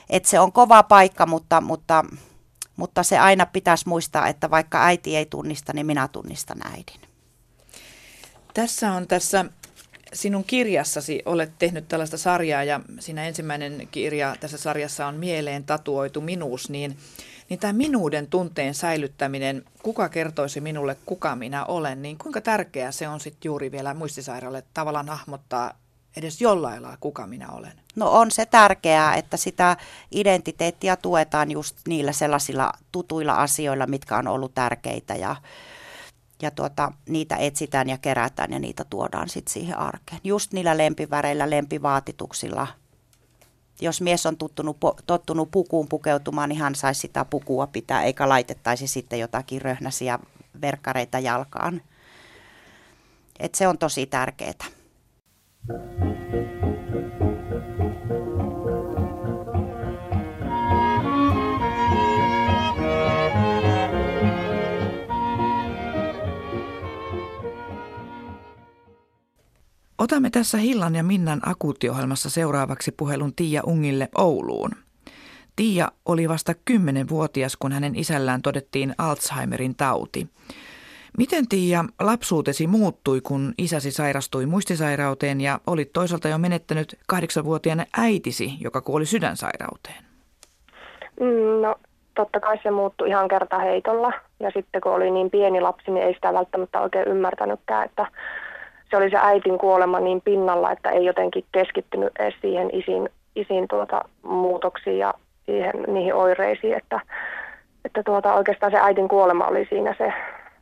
että 0.09 0.29
se 0.29 0.39
on 0.39 0.51
kova 0.51 0.83
paikka, 0.83 1.25
mutta, 1.25 1.61
mutta, 1.61 2.05
mutta 2.77 3.03
se 3.03 3.17
aina 3.19 3.45
pitäisi 3.45 3.89
muistaa, 3.89 4.27
että 4.27 4.49
vaikka 4.49 4.85
äiti 4.85 5.15
ei 5.15 5.25
tunnista, 5.25 5.73
niin 5.73 5.85
minä 5.85 6.07
tunnistan 6.07 6.57
äidin. 6.67 7.01
Tässä 8.53 8.91
on 8.91 9.07
tässä 9.07 9.45
sinun 10.13 10.43
kirjassasi 10.43 11.21
olet 11.25 11.51
tehnyt 11.59 11.87
tällaista 11.87 12.17
sarjaa 12.17 12.63
ja 12.63 12.79
siinä 12.99 13.27
ensimmäinen 13.27 13.87
kirja 13.91 14.35
tässä 14.39 14.57
sarjassa 14.57 15.07
on 15.07 15.15
Mieleen 15.15 15.63
tatuoitu 15.63 16.21
minuus, 16.21 16.69
niin, 16.69 16.97
niin 17.49 17.59
tämä 17.59 17.73
minuuden 17.73 18.27
tunteen 18.27 18.73
säilyttäminen, 18.73 19.63
kuka 19.83 20.09
kertoisi 20.09 20.61
minulle, 20.61 20.97
kuka 21.05 21.35
minä 21.35 21.65
olen, 21.65 22.01
niin 22.01 22.17
kuinka 22.17 22.41
tärkeää 22.41 22.91
se 22.91 23.07
on 23.07 23.19
sitten 23.19 23.49
juuri 23.49 23.71
vielä 23.71 23.93
muistisairaalle 23.93 24.63
tavallaan 24.73 25.09
hahmottaa 25.09 25.73
edes 26.17 26.41
jollain 26.41 26.81
lailla, 26.81 26.97
kuka 26.99 27.27
minä 27.27 27.49
olen? 27.49 27.73
No 27.95 28.11
on 28.11 28.31
se 28.31 28.45
tärkeää, 28.45 29.15
että 29.15 29.37
sitä 29.37 29.77
identiteettiä 30.11 30.95
tuetaan 30.95 31.51
just 31.51 31.77
niillä 31.87 32.11
sellaisilla 32.11 32.71
tutuilla 32.91 33.33
asioilla, 33.33 33.87
mitkä 33.87 34.17
on 34.17 34.27
ollut 34.27 34.53
tärkeitä 34.55 35.15
ja, 35.15 35.35
ja 36.41 36.51
tuota, 36.51 36.91
niitä 37.09 37.35
etsitään 37.35 37.89
ja 37.89 37.97
kerätään 37.97 38.53
ja 38.53 38.59
niitä 38.59 38.85
tuodaan 38.89 39.29
sitten 39.29 39.53
siihen 39.53 39.77
arkeen. 39.77 40.21
Just 40.23 40.53
niillä 40.53 40.77
lempiväreillä, 40.77 41.49
lempivaatituksilla. 41.49 42.67
Jos 43.81 44.01
mies 44.01 44.25
on 44.25 44.37
tuttunut, 44.37 44.77
tottunut 45.07 45.51
pukuun 45.51 45.87
pukeutumaan, 45.87 46.49
niin 46.49 46.59
hän 46.59 46.75
saisi 46.75 47.01
sitä 47.01 47.25
pukua 47.25 47.67
pitää, 47.67 48.03
eikä 48.03 48.29
laitettaisi 48.29 48.87
sitten 48.87 49.19
jotakin 49.19 49.61
röhnäsiä 49.61 50.19
verkkareita 50.61 51.19
jalkaan. 51.19 51.81
Et 53.39 53.55
se 53.55 53.67
on 53.67 53.77
tosi 53.77 54.05
tärkeää. 54.05 54.65
Otamme 69.97 70.29
tässä 70.29 70.57
Hillan 70.57 70.95
ja 70.95 71.03
Minnan 71.03 71.39
akuuttiohjelmassa 71.45 72.29
seuraavaksi 72.29 72.91
puhelun 72.91 73.35
Tiia 73.35 73.61
Ungille 73.65 74.09
Ouluun. 74.17 74.71
Tiia 75.55 75.87
oli 76.05 76.29
vasta 76.29 76.53
10-vuotias, 76.71 77.57
kun 77.57 77.71
hänen 77.71 77.95
isällään 77.95 78.41
todettiin 78.41 78.95
Alzheimerin 78.97 79.75
tauti. 79.75 80.27
Miten 81.17 81.47
Tiia 81.47 81.85
lapsuutesi 81.99 82.67
muuttui, 82.67 83.21
kun 83.21 83.53
isäsi 83.57 83.91
sairastui 83.91 84.45
muistisairauteen 84.45 85.41
ja 85.41 85.59
olit 85.67 85.93
toisaalta 85.93 86.27
jo 86.27 86.37
menettänyt 86.37 86.99
kahdeksanvuotiaana 87.07 87.85
äitisi, 87.97 88.51
joka 88.59 88.81
kuoli 88.81 89.05
sydänsairauteen? 89.05 90.03
Mm, 91.19 91.61
No 91.61 91.75
totta 92.15 92.39
kai 92.39 92.57
se 92.63 92.71
muuttui 92.71 93.09
ihan 93.09 93.27
kertaheitolla 93.27 94.13
ja 94.39 94.51
sitten 94.53 94.81
kun 94.81 94.91
oli 94.91 95.11
niin 95.11 95.31
pieni 95.31 95.61
lapsi, 95.61 95.91
niin 95.91 96.05
ei 96.05 96.13
sitä 96.13 96.33
välttämättä 96.33 96.81
oikein 96.81 97.07
ymmärtänytkään, 97.07 97.85
että 97.85 98.07
se 98.89 98.97
oli 98.97 99.09
se 99.09 99.17
äitin 99.21 99.57
kuolema 99.57 99.99
niin 99.99 100.21
pinnalla, 100.21 100.71
että 100.71 100.89
ei 100.89 101.05
jotenkin 101.05 101.45
keskittynyt 101.51 102.13
edes 102.19 102.35
siihen 102.41 102.69
isin, 102.73 103.09
isin 103.35 103.67
tuota 103.67 104.05
muutoksiin 104.23 104.97
ja 104.97 105.13
siihen, 105.45 105.73
niihin 105.87 106.13
oireisiin, 106.13 106.77
että, 106.77 106.99
että 107.85 108.03
tuota, 108.03 108.33
oikeastaan 108.33 108.71
se 108.71 108.77
äitin 108.77 109.07
kuolema 109.07 109.47
oli 109.47 109.67
siinä 109.69 109.95
se, 109.97 110.13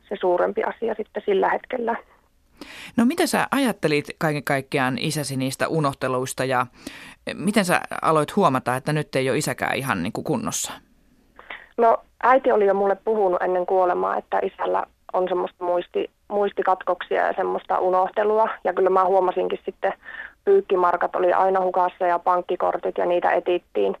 se 0.08 0.16
suurempi 0.20 0.62
asia 0.62 0.94
sitten 0.94 1.22
sillä 1.26 1.48
hetkellä. 1.48 1.96
No 2.96 3.04
mitä 3.04 3.26
sä 3.26 3.46
ajattelit 3.50 4.04
kaiken 4.18 4.44
kaikkiaan 4.44 4.98
isäsi 4.98 5.36
niistä 5.36 5.68
unohteluista 5.68 6.44
ja 6.44 6.66
miten 7.34 7.64
sä 7.64 7.80
aloit 8.02 8.36
huomata, 8.36 8.76
että 8.76 8.92
nyt 8.92 9.16
ei 9.16 9.30
ole 9.30 9.38
isäkään 9.38 9.76
ihan 9.76 10.02
niin 10.02 10.12
kuin 10.12 10.24
kunnossa? 10.24 10.72
No 11.76 11.98
äiti 12.22 12.52
oli 12.52 12.66
jo 12.66 12.74
mulle 12.74 12.96
puhunut 13.04 13.42
ennen 13.42 13.66
kuolemaa, 13.66 14.16
että 14.16 14.38
isällä 14.42 14.86
on 15.16 15.28
semmoista 15.28 15.64
muisti, 15.64 16.10
muistikatkoksia 16.28 17.26
ja 17.26 17.32
semmoista 17.36 17.78
unohtelua. 17.78 18.48
Ja 18.64 18.72
kyllä 18.72 18.90
mä 18.90 19.04
huomasinkin 19.04 19.58
sitten, 19.64 19.92
pyykkimarkat 20.44 21.16
oli 21.16 21.32
aina 21.32 21.60
hukassa 21.60 22.06
ja 22.06 22.18
pankkikortit 22.18 22.98
ja 22.98 23.06
niitä 23.06 23.30
etittiin. 23.30 23.96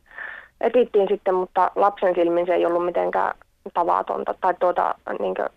Etittiin 0.60 1.08
sitten, 1.08 1.34
mutta 1.34 1.70
lapsen 1.74 2.14
silmin 2.14 2.46
se 2.46 2.54
ei 2.54 2.66
ollut 2.66 2.84
mitenkään 2.84 3.34
tavatonta 3.74 4.34
tai 4.40 4.54
tuota, 4.60 4.94
niin 5.18 5.34
kuin, 5.34 5.48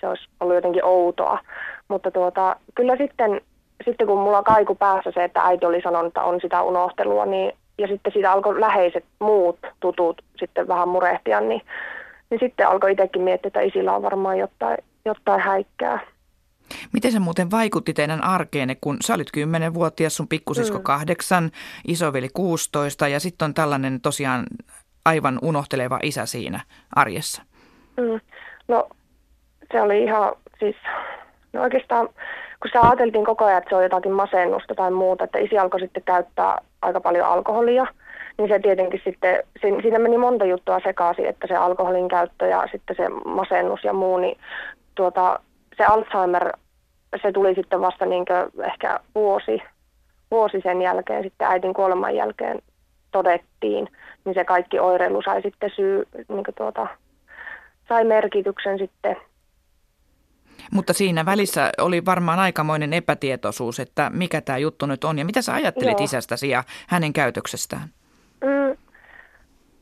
se 0.00 0.08
olisi 0.08 0.28
ollut 0.40 0.54
jotenkin 0.54 0.84
outoa. 0.84 1.38
Mutta 1.88 2.10
tuota, 2.10 2.56
kyllä 2.74 2.96
sitten, 2.96 3.40
sitten 3.84 4.06
kun 4.06 4.18
mulla 4.18 4.42
kaiku 4.42 4.74
päässä 4.74 5.10
se, 5.14 5.24
että 5.24 5.40
äiti 5.40 5.66
oli 5.66 5.80
sanonut, 5.82 6.06
että 6.06 6.22
on 6.22 6.40
sitä 6.40 6.62
unohtelua, 6.62 7.26
niin, 7.26 7.52
ja 7.78 7.86
sitten 7.86 8.12
siitä 8.12 8.32
alkoi 8.32 8.60
läheiset 8.60 9.04
muut 9.18 9.58
tutut 9.80 10.22
sitten 10.36 10.68
vähän 10.68 10.88
murehtia, 10.88 11.40
niin, 11.40 11.62
niin 12.30 12.40
sitten 12.40 12.68
alkoi 12.68 12.92
itsekin 12.92 13.22
miettiä, 13.22 13.48
että 13.48 13.60
isillä 13.60 13.92
on 13.92 14.02
varmaan 14.02 14.38
jotain, 14.38 14.78
jotain 15.04 15.40
häikkää. 15.40 16.00
Miten 16.92 17.12
se 17.12 17.18
muuten 17.18 17.50
vaikutti 17.50 17.94
teidän 17.94 18.24
arkeenne, 18.24 18.76
kun 18.80 18.96
sä 19.04 19.14
olit 19.14 19.30
10-vuotias, 19.36 20.16
sun 20.16 20.28
pikkusisko 20.28 20.78
mm. 20.78 20.84
kahdeksan, 20.84 21.50
isoveli 21.88 22.28
16 22.34 23.08
ja 23.08 23.20
sitten 23.20 23.46
on 23.46 23.54
tällainen 23.54 24.00
tosiaan 24.00 24.46
aivan 25.04 25.38
unohteleva 25.42 25.98
isä 26.02 26.26
siinä 26.26 26.60
arjessa? 26.96 27.42
Mm. 27.96 28.20
No 28.68 28.88
se 29.72 29.80
oli 29.80 30.02
ihan 30.02 30.32
siis, 30.58 30.76
no 31.52 31.62
oikeastaan 31.62 32.08
kun 32.62 32.70
se 32.72 32.78
ajateltiin 32.78 33.24
koko 33.24 33.44
ajan, 33.44 33.58
että 33.58 33.68
se 33.68 33.76
on 33.76 33.82
jotakin 33.82 34.12
masennusta 34.12 34.74
tai 34.74 34.90
muuta, 34.90 35.24
että 35.24 35.38
isi 35.38 35.58
alkoi 35.58 35.80
sitten 35.80 36.02
käyttää 36.02 36.58
aika 36.82 37.00
paljon 37.00 37.26
alkoholia, 37.26 37.86
niin 38.40 38.48
se 38.48 38.58
tietenkin 38.58 39.00
sitten, 39.04 39.42
siinä 39.60 39.98
meni 39.98 40.18
monta 40.18 40.44
juttua 40.44 40.80
sekaisin, 40.84 41.26
että 41.26 41.46
se 41.46 41.56
alkoholin 41.56 42.08
käyttö 42.08 42.46
ja 42.46 42.68
sitten 42.72 42.96
se 42.96 43.08
masennus 43.08 43.84
ja 43.84 43.92
muu, 43.92 44.16
niin 44.16 44.38
tuota, 44.94 45.40
se 45.76 45.84
Alzheimer, 45.84 46.52
se 47.22 47.32
tuli 47.32 47.54
sitten 47.54 47.80
vasta 47.80 48.06
niin 48.06 48.24
ehkä 48.66 49.00
vuosi, 49.14 49.62
vuosi 50.30 50.60
sen 50.62 50.82
jälkeen, 50.82 51.22
sitten 51.22 51.48
äitin 51.48 51.74
kuoleman 51.74 52.16
jälkeen 52.16 52.58
todettiin, 53.12 53.88
niin 54.24 54.34
se 54.34 54.44
kaikki 54.44 54.78
oireilu 54.78 55.22
sai 55.22 55.42
sitten 55.42 55.70
syy, 55.76 56.04
niin 56.28 56.44
tuota, 56.56 56.86
sai 57.88 58.04
merkityksen 58.04 58.78
sitten. 58.78 59.16
Mutta 60.72 60.92
siinä 60.92 61.26
välissä 61.26 61.70
oli 61.78 62.04
varmaan 62.04 62.38
aikamoinen 62.38 62.92
epätietoisuus, 62.92 63.80
että 63.80 64.10
mikä 64.14 64.40
tämä 64.40 64.58
juttu 64.58 64.86
nyt 64.86 65.04
on 65.04 65.18
ja 65.18 65.24
mitä 65.24 65.42
sä 65.42 65.54
ajattelit 65.54 65.98
Joo. 65.98 66.04
isästäsi 66.04 66.48
ja 66.48 66.64
hänen 66.88 67.12
käytöksestään? 67.12 67.88
Mm, 68.44 68.76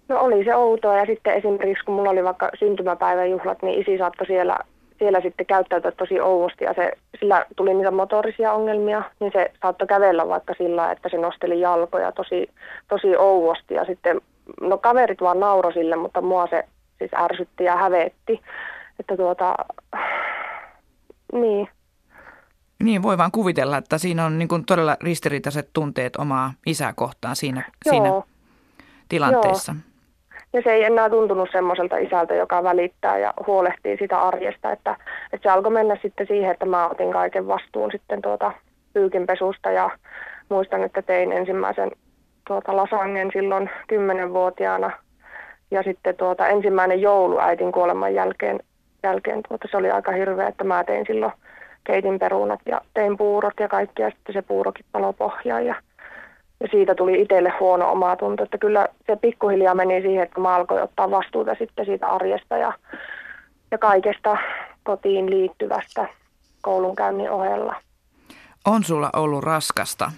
no 0.08 0.20
oli 0.20 0.44
se 0.44 0.56
outoa. 0.56 0.96
Ja 0.96 1.06
sitten 1.06 1.34
esimerkiksi 1.34 1.84
kun 1.84 1.94
mulla 1.94 2.10
oli 2.10 2.24
vaikka 2.24 2.50
syntymäpäiväjuhlat, 2.58 3.62
niin 3.62 3.80
isi 3.80 3.98
saattoi 3.98 4.26
siellä 4.26 4.58
siellä 4.98 5.20
sitten 5.20 5.46
käyttäytyä 5.46 5.92
tosi 5.92 6.20
ouvosti 6.20 6.64
ja 6.64 6.74
se, 6.74 6.92
sillä 7.20 7.46
tuli 7.56 7.74
niitä 7.74 7.90
motorisia 7.90 8.52
ongelmia, 8.52 9.02
niin 9.20 9.32
se 9.32 9.52
saattoi 9.62 9.86
kävellä 9.88 10.28
vaikka 10.28 10.54
sillä, 10.58 10.92
että 10.92 11.08
se 11.08 11.16
nosteli 11.16 11.60
jalkoja 11.60 12.12
tosi, 12.12 12.50
tosi 12.88 13.16
ouvosti 13.16 13.74
ja 13.74 13.84
sitten, 13.84 14.20
no 14.60 14.78
kaverit 14.78 15.20
vaan 15.20 15.40
nauroi 15.40 15.72
sille, 15.72 15.96
mutta 15.96 16.20
mua 16.20 16.46
se 16.46 16.64
siis 16.98 17.10
ärsytti 17.14 17.64
ja 17.64 17.76
hävetti, 17.76 18.40
että 19.00 19.16
tuota, 19.16 19.54
niin. 21.32 21.68
Niin, 22.84 23.02
voi 23.02 23.18
vaan 23.18 23.32
kuvitella, 23.32 23.76
että 23.76 23.98
siinä 23.98 24.24
on 24.24 24.38
niin 24.38 24.48
kuin 24.48 24.64
todella 24.64 24.96
ristiriitaiset 25.00 25.68
tunteet 25.72 26.16
omaa 26.16 26.52
isää 26.66 26.92
kohtaan 26.96 27.36
siinä, 27.36 27.64
Joo. 27.86 27.92
siinä 27.92 28.22
tilanteessa. 29.08 29.72
Joo. 29.72 29.82
Ja 30.52 30.62
se 30.64 30.72
ei 30.72 30.84
enää 30.84 31.10
tuntunut 31.10 31.48
semmoiselta 31.52 31.96
isältä, 31.96 32.34
joka 32.34 32.62
välittää 32.62 33.18
ja 33.18 33.34
huolehtii 33.46 33.96
sitä 33.96 34.18
arjesta, 34.18 34.72
että, 34.72 34.96
että 35.32 35.48
se 35.48 35.52
alkoi 35.52 35.72
mennä 35.72 35.96
sitten 36.02 36.26
siihen, 36.26 36.50
että 36.50 36.66
mä 36.66 36.88
otin 36.88 37.12
kaiken 37.12 37.46
vastuun 37.46 37.90
sitten 37.92 38.22
tuota 38.22 38.52
pyykinpesusta 38.92 39.70
ja 39.70 39.90
muistan, 40.48 40.84
että 40.84 41.02
tein 41.02 41.32
ensimmäisen 41.32 41.90
tuota 42.46 42.76
lasangen 42.76 43.30
silloin 43.32 43.70
kymmenenvuotiaana 43.88 44.90
ja 45.70 45.82
sitten 45.82 46.16
tuota 46.16 46.48
ensimmäinen 46.48 47.00
joulu 47.00 47.38
äitin 47.38 47.72
kuoleman 47.72 48.14
jälkeen, 48.14 48.60
jälkeen 49.02 49.42
tuota, 49.48 49.68
se 49.70 49.76
oli 49.76 49.90
aika 49.90 50.12
hirveä, 50.12 50.48
että 50.48 50.64
mä 50.64 50.84
tein 50.84 51.06
silloin 51.06 51.32
keitin 51.84 52.18
perunat 52.18 52.60
ja 52.66 52.80
tein 52.94 53.16
puurot 53.16 53.54
ja 53.60 53.68
kaikki 53.68 54.02
ja 54.02 54.10
sitten 54.10 54.32
se 54.32 54.42
puurokin 54.42 54.84
palo 54.92 55.12
pohjaan 55.12 55.66
ja 55.66 55.74
ja 56.60 56.68
siitä 56.70 56.94
tuli 56.94 57.22
itselle 57.22 57.52
huono 57.60 57.90
omaa 57.90 58.16
tunto, 58.16 58.42
että 58.42 58.58
kyllä 58.58 58.88
se 59.06 59.16
pikkuhiljaa 59.16 59.74
meni 59.74 60.02
siihen, 60.02 60.22
että 60.22 60.40
mä 60.40 60.54
alkoin 60.54 60.82
ottaa 60.82 61.10
vastuuta 61.10 61.54
sitten 61.58 61.86
siitä 61.86 62.06
arjesta 62.06 62.56
ja, 62.56 62.72
ja 63.70 63.78
kaikesta 63.78 64.36
kotiin 64.82 65.30
liittyvästä 65.30 66.08
koulunkäynnin 66.60 67.30
ohella. 67.30 67.74
On 68.64 68.84
sulla 68.84 69.10
ollut 69.16 69.44
raskasta. 69.44 70.12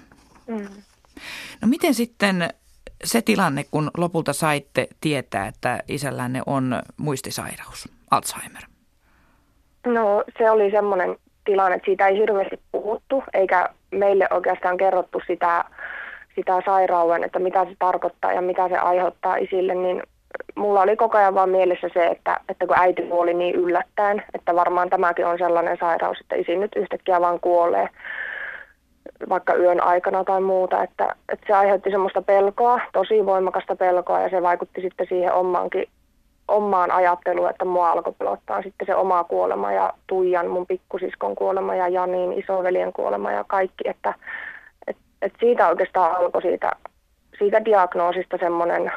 Mm. 0.47 0.69
No 1.63 1.69
miten 1.69 1.95
sitten 1.95 2.49
se 3.05 3.23
tilanne, 3.23 3.65
kun 3.71 3.91
lopulta 3.97 4.33
saitte 4.33 4.89
tietää, 5.01 5.47
että 5.47 5.83
isällänne 5.89 6.43
on 6.47 6.83
muistisairaus, 6.97 7.89
Alzheimer? 8.11 8.63
No 9.87 10.25
se 10.39 10.51
oli 10.51 10.71
semmoinen 10.71 11.17
tilanne, 11.45 11.77
että 11.77 11.87
siitä 11.87 12.07
ei 12.07 12.19
hirveästi 12.19 12.61
puhuttu, 12.73 13.25
eikä 13.35 13.69
meille 13.91 14.29
oikeastaan 14.31 14.77
kerrottu 14.77 15.21
sitä 15.27 15.65
sitä 16.35 16.63
sairauden, 16.65 17.25
että 17.25 17.39
mitä 17.39 17.65
se 17.65 17.71
tarkoittaa 17.79 18.33
ja 18.33 18.43
mitä 18.43 18.69
se 18.69 18.79
aiheuttaa 18.79 19.37
isille, 19.37 19.75
niin 19.75 20.03
mulla 20.55 20.83
oli 20.83 20.97
koko 20.97 21.19
ajan 21.19 21.35
vaan 21.35 21.51
mielessä 21.51 21.89
se, 21.95 22.07
että, 22.07 22.41
että 22.49 22.67
kun 22.67 22.79
äiti 22.79 23.03
kuoli 23.03 23.35
niin 23.35 23.55
yllättäen, 23.55 24.23
että 24.35 24.55
varmaan 24.55 24.91
tämäkin 24.91 25.27
on 25.27 25.39
sellainen 25.39 25.77
sairaus, 25.81 26.21
että 26.21 26.37
isi 26.37 26.57
nyt 26.57 26.77
yhtäkkiä 26.77 27.21
vaan 27.21 27.41
kuolee 27.41 27.89
vaikka 29.29 29.55
yön 29.55 29.83
aikana 29.83 30.25
tai 30.25 30.41
muuta, 30.41 30.83
että, 30.83 31.15
että 31.33 31.47
se 31.47 31.53
aiheutti 31.53 31.91
semmoista 31.91 32.23
pelkoa, 32.23 32.81
tosi 32.93 33.27
voimakasta 33.27 33.77
pelkoa 33.77 34.21
ja 34.21 34.31
se 34.31 34.43
vaikutti 34.43 34.81
sitten 34.81 35.07
siihen 35.09 35.33
omaankin, 35.33 35.87
omaan 36.49 36.91
ajatteluun, 36.91 37.51
että 37.51 37.65
mua 37.65 37.91
alkoi 37.91 38.13
pelottaa 38.19 38.63
sitten 38.63 38.87
se 38.87 38.95
oma 38.95 39.25
kuolema 39.25 39.73
ja 39.73 39.93
Tuijan, 40.07 40.47
mun 40.47 40.67
pikkusiskon 40.67 41.35
kuolema 41.35 41.75
ja 41.75 41.89
Janin 41.89 42.33
isoveljen 42.33 42.93
kuolema 42.93 43.33
ja 43.33 43.45
kaikki, 43.45 43.89
että, 43.89 44.15
et 45.23 45.33
siitä 45.41 45.69
oikeastaan 45.69 46.17
alkoi 46.17 46.43
siitä, 46.43 46.71
siitä 47.39 47.65
diagnoosista 47.65 48.37
semmoinen, 48.41 48.93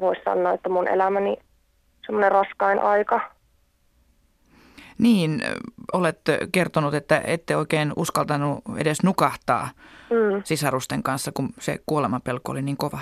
voisi 0.00 0.22
sanoa, 0.24 0.52
että 0.52 0.68
mun 0.68 0.88
elämäni 0.88 1.36
semmoinen 2.06 2.32
raskain 2.32 2.78
aika. 2.78 3.20
Niin, 4.98 5.42
olet 5.92 6.20
kertonut, 6.52 6.94
että 6.94 7.20
ette 7.24 7.56
oikein 7.56 7.92
uskaltanut 7.96 8.58
edes 8.78 9.02
nukahtaa 9.02 9.68
mm. 10.10 10.42
sisarusten 10.44 11.02
kanssa, 11.02 11.32
kun 11.34 11.48
se 11.58 11.78
kuolemapelko 11.86 12.52
oli 12.52 12.62
niin 12.62 12.76
kova. 12.76 12.98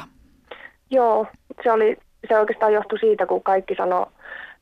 Joo, 0.90 1.26
se, 1.62 1.72
oli, 1.72 1.96
se 2.28 2.38
oikeastaan 2.38 2.72
johtui 2.72 2.98
siitä, 2.98 3.26
kun 3.26 3.42
kaikki 3.42 3.74
sanoi, 3.74 4.06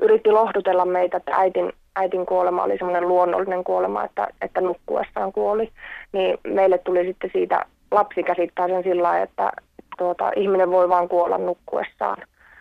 yritti 0.03 0.31
lohdutella 0.31 0.85
meitä, 0.85 1.17
että 1.17 1.33
äitin, 1.35 1.73
äitin 1.97 2.27
kuolema 2.27 2.63
oli 2.63 2.79
semmoinen 2.79 3.09
luonnollinen 3.09 3.65
kuolema, 3.65 4.05
että, 4.05 4.29
että 4.41 4.61
nukkuessaan 4.61 5.33
kuoli. 5.33 5.73
Niin 6.13 6.39
meille 6.45 6.79
tuli 6.79 7.05
sitten 7.05 7.31
siitä 7.33 7.67
lapsi 7.91 8.23
käsittää 8.23 8.69
sen 8.69 8.83
sillä 8.83 9.03
lailla, 9.03 9.23
että 9.25 9.53
tuota, 9.99 10.33
ihminen 10.37 10.71
voi 10.71 10.89
vaan 10.89 11.09
kuolla 11.09 11.39
nukkuessaan. 11.39 12.17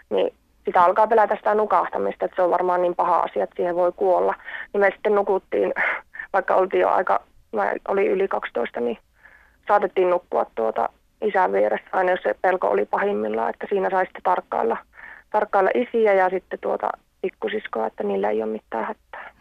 Niin 0.09 0.33
sitä 0.65 0.83
alkaa 0.83 1.07
pelätä 1.07 1.35
sitä 1.35 1.55
nukahtamista, 1.55 2.25
että 2.25 2.35
se 2.35 2.41
on 2.41 2.51
varmaan 2.51 2.81
niin 2.81 2.95
paha 2.95 3.19
asia, 3.19 3.43
että 3.43 3.55
siihen 3.55 3.75
voi 3.75 3.91
kuolla. 3.95 4.35
Niin 4.73 4.81
me 4.81 4.91
sitten 4.91 5.15
nukuttiin, 5.15 5.73
vaikka 6.33 6.55
oltiin 6.55 6.81
jo 6.81 6.89
aika, 6.89 7.21
mä 7.51 7.73
oli 7.87 8.07
yli 8.07 8.27
12, 8.27 8.79
niin 8.79 8.97
saatettiin 9.67 10.09
nukkua 10.09 10.45
tuota 10.55 10.89
isän 11.21 11.53
vieressä 11.53 11.87
aina, 11.91 12.11
jos 12.11 12.23
se 12.23 12.35
pelko 12.41 12.67
oli 12.67 12.85
pahimmillaan, 12.85 13.49
että 13.49 13.67
siinä 13.69 13.89
sai 13.89 14.05
sitten 14.05 14.23
tarkkailla, 14.23 14.77
tarkkailla 15.31 15.69
isiä 15.73 16.13
ja 16.13 16.29
sitten 16.29 16.59
tuota 16.59 16.89
pikkusiskoa, 17.21 17.87
että 17.87 18.03
niillä 18.03 18.29
ei 18.29 18.43
ole 18.43 18.51
mitään 18.51 18.85
hätää. 18.85 19.34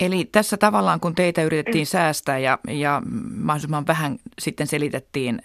Eli 0.00 0.24
tässä 0.24 0.56
tavallaan, 0.56 1.00
kun 1.00 1.14
teitä 1.14 1.42
yritettiin 1.42 1.86
säästää 1.86 2.38
ja, 2.38 2.58
ja 2.68 3.02
mahdollisimman 3.36 3.86
vähän 3.86 4.16
sitten 4.38 4.66
selitettiin 4.66 5.42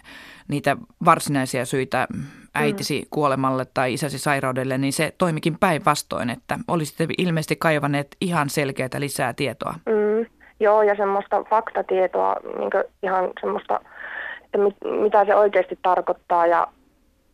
niitä 0.48 0.78
varsinaisia 1.06 1.66
syitä 1.66 2.08
äitisi 2.56 3.08
kuolemalle 3.10 3.66
tai 3.74 3.94
isäsi 3.94 4.20
sairaudelle, 4.20 4.78
niin 4.78 4.94
se 4.94 5.14
toimikin 5.18 5.58
päinvastoin, 5.60 6.30
että 6.30 6.58
olisitte 6.68 7.08
ilmeisesti 7.18 7.56
kaivaneet 7.56 8.08
ihan 8.22 8.50
selkeää 8.50 8.90
lisää 8.98 9.34
tietoa. 9.34 9.74
Mm, 9.86 10.26
joo, 10.60 10.82
ja 10.82 10.96
semmoista 10.96 11.44
faktatietoa, 11.44 12.36
niin 12.58 12.70
ihan 13.04 13.30
semmoista, 13.42 13.82
että 14.44 14.58
mit, 14.58 14.76
mitä 15.02 15.26
se 15.26 15.36
oikeasti 15.36 15.80
tarkoittaa. 15.82 16.48
Ja 16.48 16.68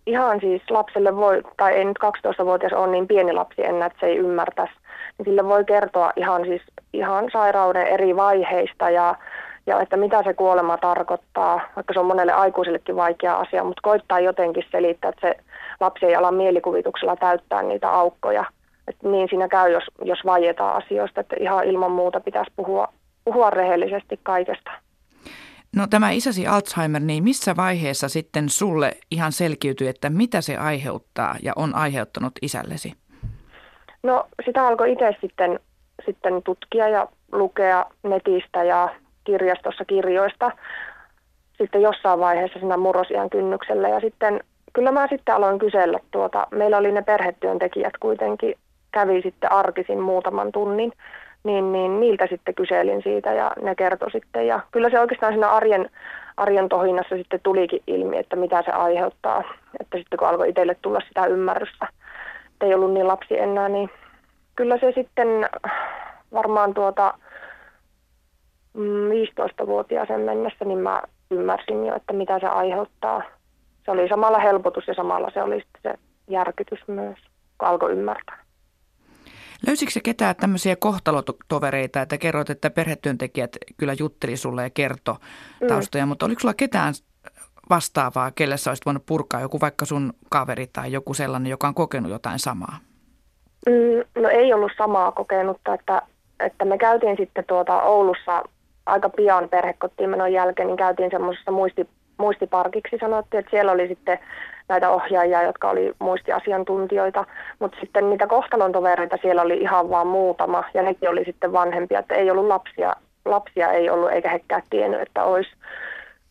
ihan 0.05 0.39
siis 0.39 0.61
lapselle 0.69 1.15
voi, 1.15 1.41
tai 1.57 1.73
ei 1.73 1.85
nyt 1.85 1.99
12-vuotias 2.05 2.73
ole 2.73 2.91
niin 2.91 3.07
pieni 3.07 3.33
lapsi 3.33 3.65
enää, 3.65 3.87
että 3.87 3.99
se 3.99 4.05
ei 4.05 4.17
ymmärtäisi, 4.17 4.73
niin 5.17 5.25
sille 5.25 5.45
voi 5.45 5.65
kertoa 5.65 6.11
ihan 6.15 6.45
siis 6.45 6.61
ihan 6.97 7.29
sairauden 7.33 7.87
eri 7.87 8.15
vaiheista 8.15 8.89
ja, 8.89 9.15
ja 9.65 9.81
että 9.81 9.97
mitä 9.97 10.23
se 10.23 10.33
kuolema 10.33 10.77
tarkoittaa, 10.77 11.61
vaikka 11.75 11.93
se 11.93 11.99
on 11.99 12.05
monelle 12.05 12.33
aikuisellekin 12.33 12.95
vaikea 12.95 13.37
asia, 13.37 13.63
mutta 13.63 13.81
koittaa 13.83 14.19
jotenkin 14.19 14.63
selittää, 14.71 15.09
että 15.09 15.27
se 15.27 15.35
lapsi 15.79 16.05
ei 16.05 16.15
ala 16.15 16.31
mielikuvituksella 16.31 17.15
täyttää 17.15 17.63
niitä 17.63 17.91
aukkoja. 17.91 18.45
että 18.87 19.09
niin 19.09 19.29
siinä 19.29 19.47
käy, 19.47 19.71
jos, 19.71 19.83
jos 20.03 20.19
vaietaan 20.25 20.83
asioista, 20.83 21.21
että 21.21 21.35
ihan 21.39 21.63
ilman 21.63 21.91
muuta 21.91 22.19
pitäisi 22.19 22.51
puhua, 22.55 22.87
puhua 23.25 23.49
rehellisesti 23.49 24.19
kaikesta. 24.23 24.71
No 25.75 25.87
tämä 25.87 26.11
isäsi 26.11 26.47
Alzheimer, 26.47 27.01
niin 27.01 27.23
missä 27.23 27.55
vaiheessa 27.55 28.09
sitten 28.09 28.49
sulle 28.49 28.91
ihan 29.11 29.31
selkiytyi, 29.31 29.87
että 29.87 30.09
mitä 30.09 30.41
se 30.41 30.57
aiheuttaa 30.57 31.35
ja 31.43 31.53
on 31.55 31.75
aiheuttanut 31.75 32.33
isällesi? 32.41 32.93
No 34.03 34.27
sitä 34.45 34.67
alkoi 34.67 34.91
itse 34.91 35.15
sitten, 35.21 35.59
sitten 36.05 36.43
tutkia 36.43 36.89
ja 36.89 37.07
lukea 37.31 37.85
netistä 38.03 38.63
ja 38.63 38.89
kirjastossa 39.23 39.85
kirjoista 39.85 40.51
sitten 41.57 41.81
jossain 41.81 42.19
vaiheessa 42.19 42.59
siinä 42.59 42.77
murrosian 42.77 43.29
kynnyksellä. 43.29 43.89
Ja 43.89 43.99
sitten 43.99 44.39
kyllä 44.73 44.91
mä 44.91 45.07
sitten 45.07 45.35
aloin 45.35 45.59
kysellä 45.59 45.99
tuota, 46.11 46.47
meillä 46.51 46.77
oli 46.77 46.91
ne 46.91 47.01
perhetyöntekijät 47.01 47.97
kuitenkin, 47.99 48.55
kävi 48.91 49.21
sitten 49.21 49.51
arkisin 49.51 49.99
muutaman 49.99 50.51
tunnin 50.51 50.91
niin, 51.45 51.71
niin 51.71 51.99
niiltä 51.99 52.27
sitten 52.29 52.55
kyselin 52.55 53.03
siitä 53.03 53.33
ja 53.33 53.51
ne 53.61 53.75
kertoi 53.75 54.11
sitten. 54.11 54.47
Ja 54.47 54.59
kyllä 54.71 54.89
se 54.89 54.99
oikeastaan 54.99 55.33
siinä 55.33 55.49
arjen, 55.49 55.89
arjen 56.37 56.69
tohinnassa 56.69 57.15
sitten 57.15 57.39
tulikin 57.43 57.83
ilmi, 57.87 58.17
että 58.17 58.35
mitä 58.35 58.63
se 58.65 58.71
aiheuttaa. 58.71 59.43
Että 59.79 59.97
sitten 59.97 60.19
kun 60.19 60.27
alkoi 60.27 60.49
itselle 60.49 60.75
tulla 60.81 60.99
sitä 61.07 61.25
ymmärrystä, 61.25 61.87
että 62.53 62.65
ei 62.65 62.73
ollut 62.73 62.93
niin 62.93 63.07
lapsi 63.07 63.39
enää, 63.39 63.69
niin 63.69 63.89
kyllä 64.55 64.77
se 64.77 64.91
sitten 64.95 65.27
varmaan 66.33 66.73
tuota 66.73 67.13
15-vuotiaaseen 68.77 70.19
mm, 70.19 70.25
mennessä, 70.25 70.65
niin 70.65 70.79
mä 70.79 71.01
ymmärsin 71.31 71.85
jo, 71.85 71.95
että 71.95 72.13
mitä 72.13 72.39
se 72.39 72.47
aiheuttaa. 72.47 73.21
Se 73.85 73.91
oli 73.91 74.07
samalla 74.07 74.39
helpotus 74.39 74.87
ja 74.87 74.93
samalla 74.93 75.29
se 75.33 75.43
oli 75.43 75.61
sitten 75.61 75.81
se 75.83 75.99
järkytys 76.29 76.79
myös, 76.87 77.17
kun 77.57 77.67
alkoi 77.67 77.91
ymmärtää. 77.91 78.45
Löysikö 79.67 79.91
se 79.91 79.99
ketään 79.99 80.35
tämmöisiä 80.35 80.75
kohtalotovereita, 80.75 82.01
että 82.01 82.17
kerroit, 82.17 82.49
että 82.49 82.69
perhetyöntekijät 82.69 83.57
kyllä 83.77 83.93
jutteli 83.99 84.37
sulle 84.37 84.63
ja 84.63 84.69
kertoi 84.69 85.15
mm. 85.61 85.67
taustoja, 85.67 86.05
mm. 86.05 86.09
mutta 86.09 86.25
oliko 86.25 86.39
sulla 86.39 86.53
ketään 86.53 86.93
vastaavaa, 87.69 88.31
kelle 88.31 88.57
sä 88.57 88.71
olisit 88.71 88.85
voinut 88.85 89.05
purkaa 89.05 89.41
joku 89.41 89.59
vaikka 89.61 89.85
sun 89.85 90.13
kaveri 90.29 90.67
tai 90.67 90.91
joku 90.91 91.13
sellainen, 91.13 91.49
joka 91.49 91.67
on 91.67 91.73
kokenut 91.73 92.11
jotain 92.11 92.39
samaa? 92.39 92.77
Mm, 93.69 94.21
no 94.21 94.29
ei 94.29 94.53
ollut 94.53 94.71
samaa 94.77 95.11
kokenutta, 95.11 95.73
että, 95.73 96.01
että 96.39 96.65
me 96.65 96.77
käytiin 96.77 97.17
sitten 97.17 97.43
tuota 97.47 97.81
Oulussa 97.81 98.43
aika 98.85 99.09
pian 99.09 99.49
perhekotiin 99.49 100.09
menon 100.09 100.33
jälkeen, 100.33 100.67
niin 100.67 100.77
käytiin 100.77 101.11
semmoisessa 101.11 101.51
muisti, 101.51 101.89
muistiparkiksi 102.17 102.97
sanottiin, 102.99 103.39
että 103.39 103.49
siellä 103.49 103.71
oli 103.71 103.87
sitten 103.87 104.19
näitä 104.69 104.89
ohjaajia, 104.89 105.43
jotka 105.43 105.69
oli 105.69 105.93
muistiasiantuntijoita, 105.99 107.25
mutta 107.59 107.77
sitten 107.79 108.09
niitä 108.09 108.27
kohtalon 108.27 108.71
tovereita 108.71 109.17
siellä 109.21 109.41
oli 109.41 109.57
ihan 109.57 109.89
vaan 109.89 110.07
muutama 110.07 110.63
ja 110.73 110.83
nekin 110.83 111.09
oli 111.09 111.25
sitten 111.25 111.53
vanhempia, 111.53 111.99
että 111.99 112.15
ei 112.15 112.31
ollut 112.31 112.47
lapsia, 112.47 112.95
lapsia 113.25 113.71
ei 113.71 113.89
ollut 113.89 114.11
eikä 114.11 114.29
hekään 114.29 114.63
tiennyt, 114.69 115.01
että 115.01 115.23
olisi, 115.23 115.49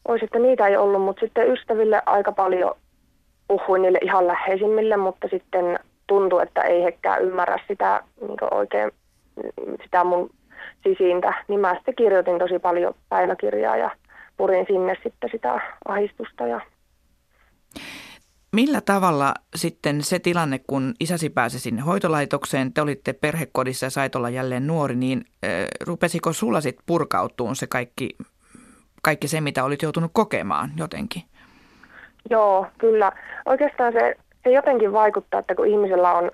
olisi 0.09 0.25
että 0.25 0.39
niitä 0.39 0.67
ei 0.67 0.77
ollut, 0.77 1.03
mutta 1.03 1.21
sitten 1.21 1.53
ystäville 1.53 2.03
aika 2.07 2.33
paljon 2.33 2.75
puhuin 3.49 3.83
niille 3.83 3.99
ihan 4.03 4.27
läheisimmille, 4.27 4.97
mutta 4.97 5.29
sitten 5.31 5.79
tuntui, 6.07 6.43
että 6.43 6.63
ei 6.63 6.85
hekään 6.85 7.23
ymmärrä 7.23 7.59
sitä 7.69 8.03
niin 8.21 8.55
oikein 8.55 8.91
sitä 9.83 10.05
mun 10.05 10.31
sisiintä, 10.83 11.45
niin 11.49 11.61
mä 11.61 11.75
sitten 11.75 11.95
kirjoitin 11.95 12.39
tosi 12.39 12.59
paljon 12.59 12.95
päiväkirjaa 13.09 13.77
ja 13.77 13.91
purin 14.37 14.67
sinne 14.69 14.97
sitten 15.03 15.31
sitä 15.33 15.61
ahistusta 15.89 16.47
ja 16.47 16.61
Millä 18.55 18.81
tavalla 18.81 19.35
sitten 19.55 20.03
se 20.03 20.19
tilanne, 20.19 20.61
kun 20.67 20.95
isäsi 21.01 21.31
pääsi 21.31 21.59
sinne 21.59 21.83
hoitolaitokseen, 21.83 22.73
te 22.73 22.81
olitte 22.81 23.13
perhekodissa 23.13 23.87
ja 23.87 23.91
sait 23.91 24.15
olla 24.17 24.31
jälleen 24.31 24.67
nuori, 24.67 24.97
niin 24.97 25.25
äh, 25.45 25.51
rupesiko 25.87 26.33
sulla 26.33 26.61
sitten 26.61 26.85
purkautuun 26.87 27.57
se 27.57 27.67
kaikki, 27.67 28.11
kaikki 29.03 29.29
se, 29.29 29.41
mitä 29.41 29.65
olit 29.65 29.83
joutunut 29.83 30.11
kokemaan 30.15 30.71
jotenkin? 30.77 31.23
Joo, 32.31 32.67
kyllä. 32.79 33.13
Oikeastaan 33.47 33.93
se, 33.93 34.17
se 34.45 34.51
jotenkin 34.51 34.93
vaikuttaa, 34.93 35.41
että 35.41 35.55
kun 35.55 35.67
ihmisellä 35.67 36.13
on, 36.13 36.31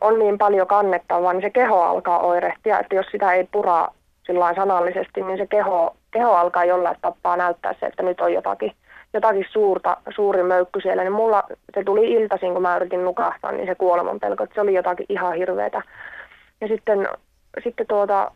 on 0.00 0.18
niin 0.18 0.38
paljon 0.38 0.66
kannettavaa, 0.66 1.32
niin 1.32 1.42
se 1.42 1.50
keho 1.50 1.82
alkaa 1.82 2.18
oirehtia, 2.18 2.80
että 2.80 2.94
jos 2.94 3.06
sitä 3.12 3.32
ei 3.32 3.48
puraa 3.52 3.94
sillä 4.26 4.54
sanallisesti, 4.54 5.22
niin 5.22 5.38
se 5.38 5.46
keho, 5.46 5.96
keho 6.10 6.32
alkaa 6.32 6.64
jollain 6.64 6.96
tappaa 7.00 7.36
näyttää 7.36 7.74
se, 7.80 7.86
että 7.86 8.02
nyt 8.02 8.20
on 8.20 8.32
jotakin 8.32 8.72
jotakin 9.14 9.44
suurta, 9.50 9.96
suuri 10.14 10.42
möykky 10.42 10.80
siellä, 10.80 11.02
niin 11.02 11.12
mulla 11.12 11.42
se 11.74 11.84
tuli 11.84 12.12
iltaisin, 12.12 12.52
kun 12.52 12.62
mä 12.62 12.76
yritin 12.76 13.04
nukahtaa, 13.04 13.52
niin 13.52 13.66
se 13.66 13.74
kuoleman 13.74 14.20
pelko, 14.20 14.44
että 14.44 14.54
se 14.54 14.60
oli 14.60 14.74
jotakin 14.74 15.06
ihan 15.08 15.34
hirveätä. 15.34 15.82
Ja 16.60 16.68
sitten, 16.68 17.08
sitten 17.64 17.86
tuota, 17.86 18.30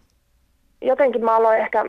jotenkin 0.81 1.25
mä 1.25 1.37
aloin 1.37 1.59
ehkä 1.59 1.85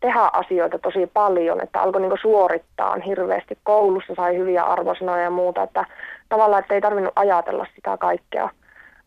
tehdä 0.00 0.30
asioita 0.32 0.78
tosi 0.78 1.06
paljon, 1.06 1.62
että 1.62 1.80
alkoi 1.80 2.00
niin 2.00 2.12
suorittaa 2.22 2.96
hirveästi. 3.06 3.58
Koulussa 3.62 4.14
sai 4.14 4.36
hyviä 4.36 4.64
arvosanoja 4.64 5.22
ja 5.22 5.30
muuta, 5.30 5.62
että 5.62 5.84
tavallaan, 6.28 6.62
että 6.62 6.74
ei 6.74 6.80
tarvinnut 6.80 7.12
ajatella 7.16 7.66
sitä 7.74 7.96
kaikkea. 7.96 8.50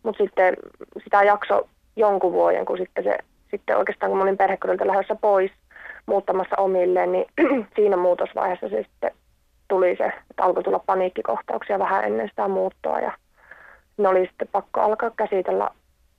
Mutta 0.04 0.24
sitten 0.24 0.58
sitä 1.04 1.24
jakso 1.24 1.68
jonkun 1.96 2.32
vuoden, 2.32 2.66
kun 2.66 2.78
sitten 2.78 3.04
se, 3.04 3.18
sitten 3.52 3.78
oikeastaan 3.78 4.10
kun 4.10 4.18
mä 4.18 4.24
olin 4.24 4.38
perhekodilta 4.38 4.88
lähdössä 4.88 5.16
pois 5.16 5.52
muuttamassa 6.06 6.56
omilleen, 6.58 7.12
niin 7.12 7.26
siinä 7.76 7.98
muutosvaiheessa 7.98 8.70
se 8.70 8.84
sitten 8.84 9.12
tuli 9.68 9.96
se, 9.98 10.06
että 10.06 10.44
alkoi 10.44 10.64
tulla 10.64 10.80
paniikkikohtauksia 10.80 11.80
vähän 11.80 12.04
ennen 12.04 12.30
sitä 12.30 12.48
muuttoa 12.48 13.00
ja 13.00 13.12
ne 13.98 14.08
oli 14.08 14.28
sitten 14.28 14.48
pakko 14.52 14.82
alkaa 14.82 15.12
käsitellä 15.12 15.70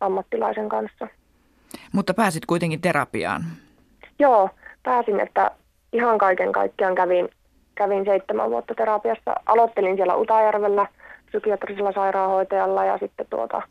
ammattilaisen 0.00 0.68
kanssa. 0.68 1.08
Mutta 1.92 2.14
pääsit 2.14 2.46
kuitenkin 2.46 2.80
terapiaan? 2.80 3.42
Joo, 4.18 4.50
pääsin, 4.82 5.20
että 5.20 5.50
ihan 5.92 6.18
kaiken 6.18 6.52
kaikkiaan 6.52 6.94
kävin, 6.94 7.28
kävin 7.74 8.04
seitsemän 8.04 8.50
vuotta 8.50 8.74
terapiassa. 8.74 9.34
Aloittelin 9.46 9.96
siellä 9.96 10.16
Utajärvellä 10.16 10.86
psykiatrisella 11.26 11.92
sairaanhoitajalla 11.92 12.84
ja 12.84 12.98
sitten, 12.98 13.26
tuota, 13.30 13.62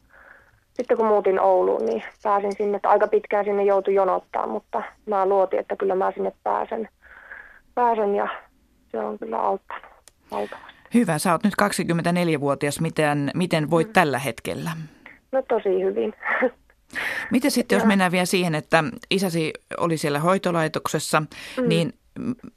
sitten 0.74 0.98
kun 0.98 1.06
muutin 1.06 1.40
Ouluun, 1.40 1.86
niin 1.86 2.04
pääsin 2.24 2.52
sinne, 2.58 2.76
että 2.76 2.90
aika 2.90 3.08
pitkään 3.08 3.46
sinne 3.46 3.64
joutui 3.64 3.94
jonottaa, 3.94 4.48
mutta 4.48 4.84
mä 5.06 5.26
luotin, 5.26 5.60
että 5.60 5.76
kyllä 5.76 5.96
mä 5.96 6.12
sinne 6.12 6.32
pääsen, 6.44 6.90
pääsen 7.76 8.16
ja 8.16 8.28
se 8.92 9.00
on 9.00 9.20
kyllä 9.20 9.38
auttanut 9.38 9.92
valtavasti. 10.32 10.72
Hyvä, 10.94 11.18
sä 11.18 11.32
oot 11.32 11.44
nyt 11.44 11.54
24-vuotias. 11.62 12.82
Miten, 12.82 13.32
miten 13.36 13.70
voit 13.70 13.88
mm. 13.88 13.94
tällä 13.94 14.20
hetkellä? 14.20 14.72
No 15.32 15.42
tosi 15.42 15.84
hyvin. 15.84 16.14
Miten 17.32 17.52
sitten, 17.52 17.76
jos 17.76 17.86
mennään 17.86 18.12
vielä 18.12 18.26
siihen, 18.26 18.56
että 18.56 18.84
isäsi 19.12 19.54
oli 19.78 19.98
siellä 19.98 20.20
hoitolaitoksessa, 20.20 21.20
mm. 21.20 21.68
niin 21.68 21.94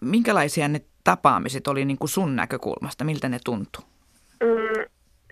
minkälaisia 0.00 0.68
ne 0.68 0.80
tapaamiset 1.04 1.68
oli 1.68 1.84
niin 1.84 1.98
kuin 1.98 2.08
sun 2.08 2.36
näkökulmasta? 2.36 3.04
Miltä 3.04 3.28
ne 3.28 3.38
tuntui? 3.44 3.82
Mm, 4.42 4.84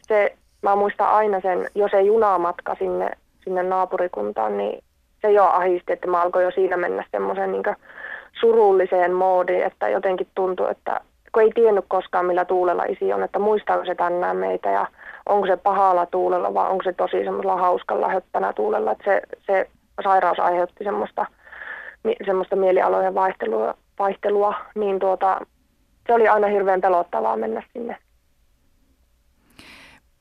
se, 0.02 0.36
mä 0.62 0.76
muistan 0.76 1.08
aina 1.08 1.40
sen, 1.40 1.70
jos 1.74 1.94
ei 1.94 2.06
junamatka 2.06 2.76
sinne, 2.78 3.10
sinne 3.44 3.62
naapurikuntaan, 3.62 4.56
niin 4.56 4.84
se 5.22 5.30
jo 5.32 5.44
ahisti, 5.44 5.92
että 5.92 6.08
mä 6.08 6.22
alkoin 6.22 6.44
jo 6.44 6.50
siinä 6.50 6.76
mennä 6.76 7.04
semmoisen 7.10 7.52
niin 7.52 7.62
surulliseen 8.40 9.12
moodiin, 9.12 9.64
että 9.64 9.88
jotenkin 9.88 10.28
tuntui, 10.34 10.70
että 10.70 11.00
kun 11.32 11.42
ei 11.42 11.52
tiennyt 11.54 11.84
koskaan 11.88 12.26
millä 12.26 12.44
tuulella 12.44 12.84
isi 12.84 13.12
on, 13.12 13.22
että 13.22 13.38
muistaako 13.38 13.84
se 13.84 13.94
tänään 13.94 14.36
meitä 14.36 14.70
ja 14.70 14.86
onko 15.26 15.46
se 15.46 15.56
pahalla 15.56 16.06
tuulella 16.06 16.54
vai 16.54 16.70
onko 16.70 16.84
se 16.84 16.92
tosi 16.92 17.24
semmoisella 17.24 17.56
hauskalla 17.56 18.08
höppänä 18.08 18.52
tuulella, 18.52 18.92
että 18.92 19.04
se, 19.04 19.22
se 19.46 19.70
sairaus 20.04 20.40
aiheutti 20.40 20.84
semmoista, 20.84 21.26
semmoista 22.26 22.56
mielialojen 22.56 23.14
vaihtelua, 23.14 23.74
vaihtelua, 23.98 24.54
niin 24.74 24.98
tuota, 24.98 25.40
se 26.06 26.14
oli 26.14 26.28
aina 26.28 26.46
hirveän 26.46 26.80
pelottavaa 26.80 27.36
mennä 27.36 27.62
sinne. 27.72 27.96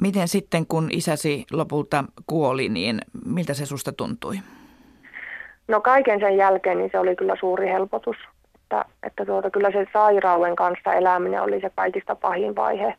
Miten 0.02 0.28
sitten, 0.28 0.66
kun 0.68 0.88
isäsi 0.92 1.46
lopulta 1.52 2.04
kuoli, 2.28 2.70
niin 2.70 3.02
miltä 3.26 3.54
se 3.54 3.66
susta 3.66 3.92
tuntui? 3.92 4.36
No 5.68 5.82
kaiken 5.82 6.20
sen 6.20 6.38
jälkeen 6.38 6.78
niin 6.78 6.90
se 6.92 7.00
oli 7.00 7.16
kyllä 7.16 7.36
suuri 7.40 7.68
helpotus. 7.68 8.18
Että, 8.56 8.86
että 9.04 9.26
tuota, 9.26 9.50
kyllä 9.50 9.72
se 9.72 9.86
sairauden 9.94 10.56
kanssa 10.56 10.94
eläminen 10.94 11.42
oli 11.42 11.62
se 11.62 11.72
kaikista 11.76 12.16
pahin 12.16 12.56
vaihe. 12.56 12.96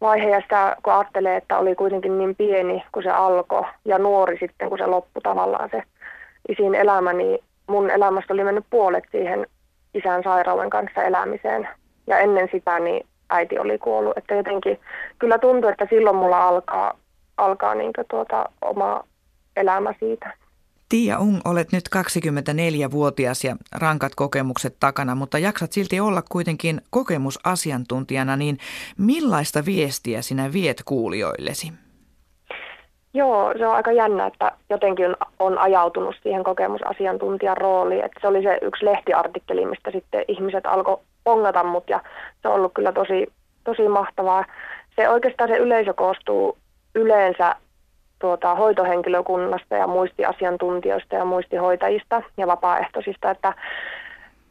Vaihe 0.00 0.30
ja 0.30 0.40
sitä, 0.40 0.76
kun 0.82 0.92
ajattelee, 0.92 1.36
että 1.36 1.58
oli 1.58 1.74
kuitenkin 1.74 2.18
niin 2.18 2.36
pieni, 2.36 2.84
kun 2.92 3.02
se 3.02 3.10
alkoi, 3.10 3.62
ja 3.84 3.98
nuori 3.98 4.38
sitten, 4.40 4.68
kun 4.68 4.78
se 4.78 4.86
loppui 4.86 5.22
tavallaan 5.22 5.70
se 5.70 5.82
isin 6.48 6.74
elämä, 6.74 7.12
niin 7.12 7.38
mun 7.66 7.90
elämästä 7.90 8.34
oli 8.34 8.44
mennyt 8.44 8.64
puolet 8.70 9.04
siihen 9.10 9.46
isän 9.94 10.22
sairauden 10.22 10.70
kanssa 10.70 11.02
elämiseen. 11.02 11.68
Ja 12.06 12.18
ennen 12.18 12.48
sitä 12.52 12.78
niin 12.78 13.06
äiti 13.30 13.58
oli 13.58 13.78
kuollut. 13.78 14.18
Että 14.18 14.34
jotenkin 14.34 14.80
kyllä 15.18 15.38
tuntuu, 15.38 15.70
että 15.70 15.86
silloin 15.90 16.16
mulla 16.16 16.48
alkaa, 16.48 16.98
alkaa 17.36 17.74
niin 17.74 17.92
tuota, 18.10 18.44
oma 18.62 19.04
elämä 19.56 19.94
siitä. 20.00 20.32
Tiia 20.90 21.18
Ung, 21.18 21.40
olet 21.44 21.72
nyt 21.72 21.84
24-vuotias 21.96 23.44
ja 23.44 23.56
rankat 23.80 24.12
kokemukset 24.14 24.76
takana, 24.80 25.14
mutta 25.14 25.38
jaksat 25.38 25.72
silti 25.72 26.00
olla 26.00 26.22
kuitenkin 26.28 26.80
kokemusasiantuntijana, 26.90 28.36
niin 28.36 28.58
millaista 28.98 29.64
viestiä 29.64 30.22
sinä 30.22 30.52
viet 30.52 30.82
kuulijoillesi? 30.84 31.72
Joo, 33.14 33.54
se 33.58 33.66
on 33.66 33.74
aika 33.74 33.92
jännä, 33.92 34.26
että 34.26 34.52
jotenkin 34.70 35.16
on 35.38 35.58
ajautunut 35.58 36.16
siihen 36.22 36.44
kokemusasiantuntijan 36.44 37.56
rooliin. 37.56 38.04
Että 38.04 38.20
se 38.20 38.26
oli 38.26 38.42
se 38.42 38.58
yksi 38.62 38.84
lehtiartikkeli, 38.84 39.66
mistä 39.66 39.90
sitten 39.90 40.24
ihmiset 40.28 40.66
alkoi 40.66 40.98
pongata 41.24 41.64
mut 41.64 41.88
ja 41.88 42.00
se 42.42 42.48
on 42.48 42.54
ollut 42.54 42.74
kyllä 42.74 42.92
tosi, 42.92 43.26
tosi 43.64 43.88
mahtavaa. 43.88 44.44
Se 44.96 45.08
oikeastaan 45.08 45.50
se 45.50 45.56
yleisö 45.56 45.94
koostuu 45.94 46.58
yleensä 46.94 47.56
tuota, 48.20 48.54
hoitohenkilökunnasta 48.54 49.74
ja 49.76 49.86
muistiasiantuntijoista 49.86 51.14
ja 51.14 51.24
muistihoitajista 51.24 52.22
ja 52.36 52.46
vapaaehtoisista, 52.46 53.30
että, 53.30 53.54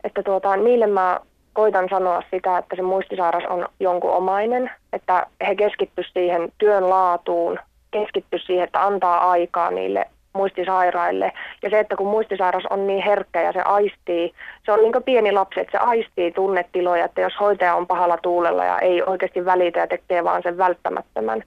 että 0.04 0.24
tuota, 0.24 0.58
niille 0.58 0.88
mä 0.88 1.20
koitan 1.54 1.88
sanoa 1.90 2.24
sitä, 2.32 2.58
että 2.58 2.76
se 2.76 2.82
muistisairas 2.82 3.44
on 3.50 3.68
jonkun 3.80 4.12
omainen, 4.12 4.72
että 4.94 5.28
he 5.48 5.56
keskittyisivät 5.56 6.14
siihen 6.14 6.52
työn 6.58 6.90
laatuun, 6.90 7.60
keskittyisivät 7.92 8.48
siihen, 8.48 8.64
että 8.64 8.86
antaa 8.86 9.32
aikaa 9.32 9.72
niille 9.72 10.06
muistisairaille. 10.34 11.32
Ja 11.62 11.70
se, 11.70 11.80
että 11.80 11.96
kun 11.96 12.08
muistisairas 12.08 12.64
on 12.70 12.88
niin 12.88 13.04
herkkä 13.04 13.42
ja 13.42 13.52
se 13.52 13.62
aistii, 13.62 14.34
se 14.66 14.72
on 14.72 14.80
niin 14.80 14.92
kuin 14.92 15.04
pieni 15.04 15.32
lapsi, 15.32 15.60
että 15.60 15.78
se 15.78 15.86
aistii 15.86 16.32
tunnetiloja, 16.32 17.06
että 17.06 17.22
jos 17.22 17.34
hoitaja 17.40 17.76
on 17.76 17.88
pahalla 17.88 18.18
tuulella 18.18 18.66
ja 18.66 18.80
ei 18.80 19.04
oikeasti 19.04 19.46
välitä 19.46 19.80
ja 19.80 19.88
tekee 19.88 20.24
vaan 20.24 20.44
sen 20.44 20.58
välttämättömän, 20.58 21.44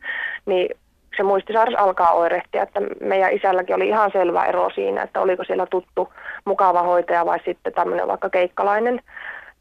niin 0.46 0.76
se 1.16 1.22
muistisairas 1.22 1.74
alkaa 1.74 2.12
oirehtia, 2.12 2.62
että 2.62 2.80
meidän 3.00 3.32
isälläkin 3.32 3.76
oli 3.76 3.88
ihan 3.88 4.10
selvä 4.12 4.44
ero 4.44 4.70
siinä, 4.70 5.02
että 5.02 5.20
oliko 5.20 5.44
siellä 5.44 5.66
tuttu 5.66 6.12
mukava 6.44 6.82
hoitaja 6.82 7.26
vai 7.26 7.38
sitten 7.44 7.72
tämmöinen 7.72 8.08
vaikka 8.08 8.30
keikkalainen, 8.30 9.00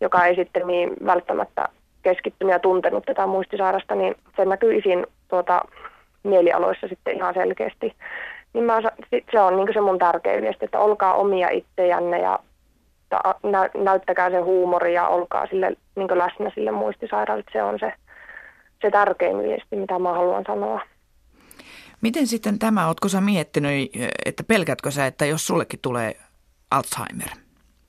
joka 0.01 0.25
ei 0.25 0.35
sitten 0.35 0.67
niin 0.67 0.93
välttämättä 1.05 1.69
keskittynyt 2.03 2.53
ja 2.53 2.59
tuntenut 2.59 3.05
tätä 3.05 3.27
muistisairasta, 3.27 3.95
niin 3.95 4.15
se 4.35 4.45
näkyy 4.45 4.75
isin 4.75 5.07
tuota, 5.27 5.61
mielialoissa 6.23 6.87
sitten 6.87 7.15
ihan 7.15 7.33
selkeästi. 7.33 7.95
Niin 8.53 8.63
mä, 8.63 8.81
se 9.31 9.39
on 9.39 9.55
niin 9.55 9.73
se 9.73 9.81
mun 9.81 9.99
tärkein 9.99 10.41
viesti, 10.41 10.65
että 10.65 10.79
olkaa 10.79 11.13
omia 11.13 11.49
itsejänne 11.49 12.19
ja 12.19 12.39
näyttäkää 13.83 14.29
se 14.29 14.39
huumori 14.39 14.93
ja 14.93 15.07
olkaa 15.07 15.47
sille, 15.47 15.71
niin 15.95 16.17
läsnä 16.17 16.51
sille 16.55 16.71
muistisairaalle. 16.71 17.43
Se 17.53 17.63
on 17.63 17.79
se, 17.79 17.93
se 18.81 18.91
tärkein 18.91 19.37
viesti, 19.37 19.75
mitä 19.75 19.99
mä 19.99 20.13
haluan 20.13 20.43
sanoa. 20.47 20.81
Miten 22.01 22.27
sitten 22.27 22.59
tämä, 22.59 22.87
ootko 22.87 23.07
sä 23.07 23.21
miettinyt, 23.21 23.91
että 24.25 24.43
pelkätkö 24.43 24.91
sä, 24.91 25.05
että 25.05 25.25
jos 25.25 25.47
sullekin 25.47 25.79
tulee 25.81 26.15
Alzheimer? 26.71 27.27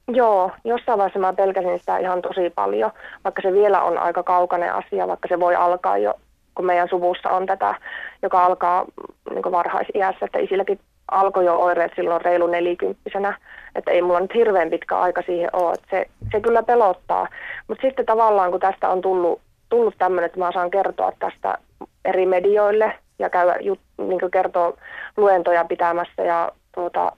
Joo, 0.09 0.51
jossain 0.65 0.99
vaiheessa 0.99 1.19
mä 1.19 1.33
pelkäsin 1.33 1.79
sitä 1.79 1.99
ihan 1.99 2.23
tosi 2.23 2.51
paljon, 2.51 2.91
vaikka 3.25 3.43
se 3.43 3.53
vielä 3.53 3.83
on 3.83 3.99
aika 3.99 4.23
kaukainen 4.23 4.75
asia, 4.75 5.09
vaikka 5.09 5.29
se 5.29 5.41
voi 5.41 5.55
alkaa 5.55 5.99
jo, 5.99 6.15
kun 6.55 6.67
meidän 6.67 6.89
suvussa 6.89 7.31
on 7.31 7.47
tätä, 7.47 7.75
joka 8.23 8.45
alkaa 8.45 8.85
niin 9.31 9.53
varhaisiässä, 9.53 10.25
että 10.25 10.39
isilläkin 10.39 10.81
alkoi 11.11 11.45
jo 11.45 11.57
oireet 11.57 11.93
silloin 11.97 12.21
reilu 12.21 12.47
nelikymppisenä, 12.47 13.39
että 13.75 13.91
ei 13.91 14.03
mulla 14.03 14.21
nyt 14.21 14.35
hirveän 14.35 14.71
pitkä 14.71 14.99
aika 14.99 15.23
siihen 15.23 15.51
ole, 15.53 15.73
että 15.73 15.87
se, 15.91 16.07
se 16.33 16.41
kyllä 16.41 16.63
pelottaa. 16.63 17.29
Mutta 17.69 17.83
sitten 17.87 18.07
tavallaan 18.07 18.51
kun 18.51 18.61
tästä 18.61 18.89
on 18.89 19.01
tullut, 19.01 19.41
tullut 19.69 19.95
tämmöinen, 19.99 20.27
että 20.27 20.39
mä 20.39 20.53
saan 20.53 20.71
kertoa 20.71 21.13
tästä 21.19 21.59
eri 22.05 22.27
medioille 22.27 22.95
ja 23.23 23.31
käydä 23.31 23.57
jut, 23.61 23.81
niin 23.99 24.31
kertoa 24.33 24.77
luentoja 25.17 25.65
pitämässä 25.65 26.23
ja 26.23 26.53
tuota, 26.75 27.13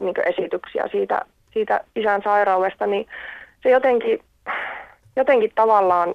niin 0.00 0.14
esityksiä 0.26 0.88
siitä, 0.90 1.20
siitä 1.52 1.80
isän 1.96 2.22
sairaudesta, 2.22 2.86
niin 2.86 3.06
se 3.62 3.70
jotenkin, 3.70 4.20
jotenkin 5.16 5.52
tavallaan, 5.54 6.14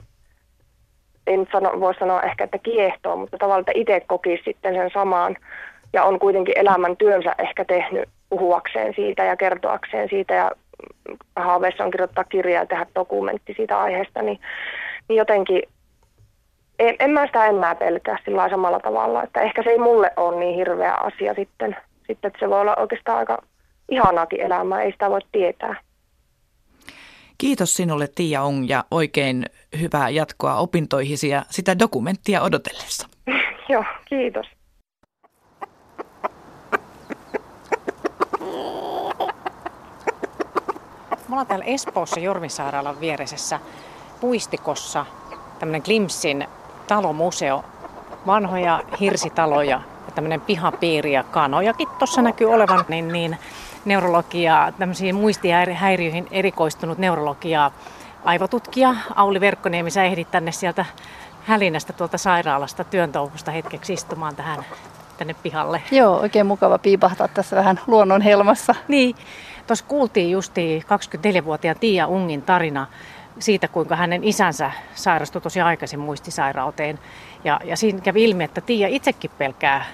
en 1.28 1.48
sano, 1.52 1.80
voi 1.80 1.96
sanoa 1.96 2.22
ehkä, 2.22 2.44
että 2.44 2.58
kiehtoo, 2.58 3.16
mutta 3.16 3.38
tavallaan, 3.38 3.60
että 3.60 3.72
itse 3.76 4.00
kokisi 4.08 4.44
sitten 4.46 4.76
sen 4.76 4.92
samaan 4.94 5.38
ja 5.94 6.04
on 6.04 6.20
kuitenkin 6.20 6.58
elämän 6.58 6.98
työnsä 6.98 7.36
ehkä 7.38 7.66
tehnyt 7.66 8.10
puhuakseen 8.30 8.94
siitä 8.96 9.24
ja 9.26 9.38
kertoakseen 9.38 10.10
siitä 10.10 10.34
ja 10.34 10.52
haaveissa 11.36 11.84
on 11.84 11.92
kirjoittaa 11.92 12.24
kirjaa 12.24 12.64
ja 12.64 12.68
tehdä 12.68 12.86
dokumentti 12.96 13.54
siitä 13.58 13.80
aiheesta, 13.80 14.22
niin, 14.22 14.40
niin 15.08 15.18
jotenkin 15.18 15.64
en, 16.82 16.96
en 17.00 17.12
mä 17.12 17.26
sitä 17.26 17.46
enää 17.46 17.76
pelkää 17.76 18.18
sillä 18.26 18.50
samalla 18.50 18.80
tavalla, 18.80 19.24
että 19.24 19.42
ehkä 19.42 19.64
se 19.64 19.70
ei 19.70 19.78
mulle 19.78 20.12
ole 20.18 20.40
niin 20.40 20.56
hirveä 20.56 20.94
asia 20.94 21.34
sitten, 21.34 21.76
sitten 22.08 22.28
että 22.30 22.40
se 22.40 22.50
voi 22.50 22.62
olla 22.62 22.76
oikeastaan 22.76 23.18
aika 23.18 23.44
ihanaakin 23.90 24.42
elämää, 24.42 24.82
ei 24.82 24.92
sitä 24.92 25.10
voi 25.10 25.20
tietää. 25.32 25.76
Kiitos 27.38 27.74
sinulle 27.74 28.08
Tiia 28.16 28.42
Ong 28.42 28.70
ja 28.70 28.84
oikein 28.92 29.46
hyvää 29.82 30.10
jatkoa 30.10 30.56
opintoihisi 30.56 31.30
ja 31.30 31.44
sitä 31.50 31.80
dokumenttia 31.80 32.42
odotellessa. 32.42 33.08
Joo, 33.70 33.84
kiitos. 34.06 34.48
Me 41.28 41.36
ollaan 41.36 41.48
täällä 41.48 41.66
Espoossa 41.66 42.20
Jorvisairaalan 42.20 43.00
vieresessä 43.00 43.60
puistikossa 44.22 45.06
tämmöinen 45.60 45.82
Glimsin 45.86 46.48
talomuseo, 46.92 47.64
vanhoja 48.28 48.84
hirsitaloja 49.00 49.82
ja 50.06 50.12
tämmöinen 50.16 50.42
pihapiiri 50.42 51.14
ja 51.14 51.24
kanojakin 51.24 51.88
tuossa 52.00 52.22
näkyy 52.22 52.54
olevan, 52.54 52.86
niin, 52.88 53.08
niin 53.08 53.38
neurologiaa, 53.86 54.72
tämmöisiin 54.72 55.16
muistihäiriöihin 55.16 56.28
erikoistunut 56.32 56.98
neurologiaa 56.98 57.72
aivotutkija 58.24 58.96
Auli 59.16 59.42
Verkkoniemi, 59.42 59.92
sä 59.92 60.04
ehdit 60.04 60.32
tänne 60.32 60.52
sieltä 60.52 60.86
hälinästä 61.44 61.94
tuolta 61.94 62.18
sairaalasta 62.18 62.86
touhusta 63.12 63.52
hetkeksi 63.52 63.94
istumaan 63.94 64.36
tähän 64.36 64.66
tänne 65.18 65.36
pihalle. 65.44 65.82
Joo, 65.92 66.20
oikein 66.20 66.46
mukava 66.46 66.78
piipahtaa 66.78 67.28
tässä 67.28 67.56
vähän 67.56 67.80
luonnon 67.88 68.22
helmassa. 68.22 68.76
Niin, 68.88 69.16
tuossa 69.68 69.86
kuultiin 69.88 70.32
justi 70.32 70.86
24-vuotiaan 71.16 71.80
Tiia 71.80 72.08
Ungin 72.08 72.42
tarina 72.42 72.88
siitä, 73.40 73.68
kuinka 73.68 73.96
hänen 73.96 74.24
isänsä 74.24 74.72
sairastui 74.96 75.42
tosi 75.42 75.62
aikaisin 75.62 76.00
muistisairauteen. 76.00 77.00
Ja, 77.44 77.60
ja 77.64 77.78
siinä 77.78 78.02
kävi 78.02 78.24
ilmi, 78.24 78.44
että 78.44 78.62
Tiia 78.62 78.88
itsekin 78.88 79.32
pelkää, 79.38 79.86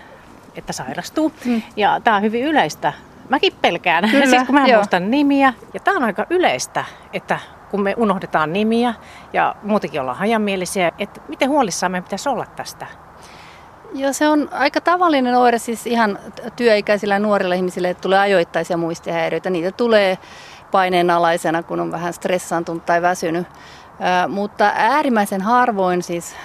että 0.56 0.74
sairastuu. 0.74 1.34
Mm. 1.46 1.62
Ja 1.76 2.00
tämä 2.04 2.16
on 2.16 2.24
hyvin 2.24 2.44
yleistä. 2.44 2.94
Mäkin 3.30 3.54
pelkään, 3.62 4.10
Kyllä, 4.12 4.26
siis 4.26 4.44
kun 4.44 4.56
mä 4.56 4.66
muistan 4.76 5.12
nimiä. 5.12 5.54
Ja 5.74 5.80
tämä 5.80 5.98
on 5.98 6.04
aika 6.04 6.26
yleistä, 6.30 6.86
että 7.14 7.40
kun 7.72 7.82
me 7.82 7.94
unohdetaan 7.98 8.54
nimiä 8.54 8.94
ja 9.34 9.56
muutenkin 9.64 10.02
ollaan 10.02 10.18
hajamielisiä, 10.18 10.92
että 11.00 11.22
miten 11.28 11.50
huolissaan 11.50 11.92
meidän 11.92 12.04
pitäisi 12.04 12.30
olla 12.30 12.46
tästä? 12.56 12.88
Joo, 13.94 14.14
se 14.14 14.30
on 14.30 14.50
aika 14.52 14.82
tavallinen 14.82 15.36
oire 15.36 15.58
siis 15.58 15.88
ihan 15.88 16.20
työikäisillä 16.56 17.16
ja 17.16 17.20
nuorilla 17.20 17.56
ihmisillä, 17.56 17.90
että 17.90 18.02
tulee 18.02 18.20
ajoittaisia 18.20 18.78
muistihäiriöitä. 18.78 19.50
Niitä 19.50 19.72
tulee 19.72 20.18
paineenalaisena, 20.72 21.64
kun 21.64 21.80
on 21.80 21.92
vähän 21.92 22.14
stressaantunut 22.14 22.86
tai 22.86 23.02
väsynyt. 23.02 23.48
Mutta 24.28 24.72
äärimmäisen 24.76 25.42
harvoin 25.42 26.04
siis 26.04 26.36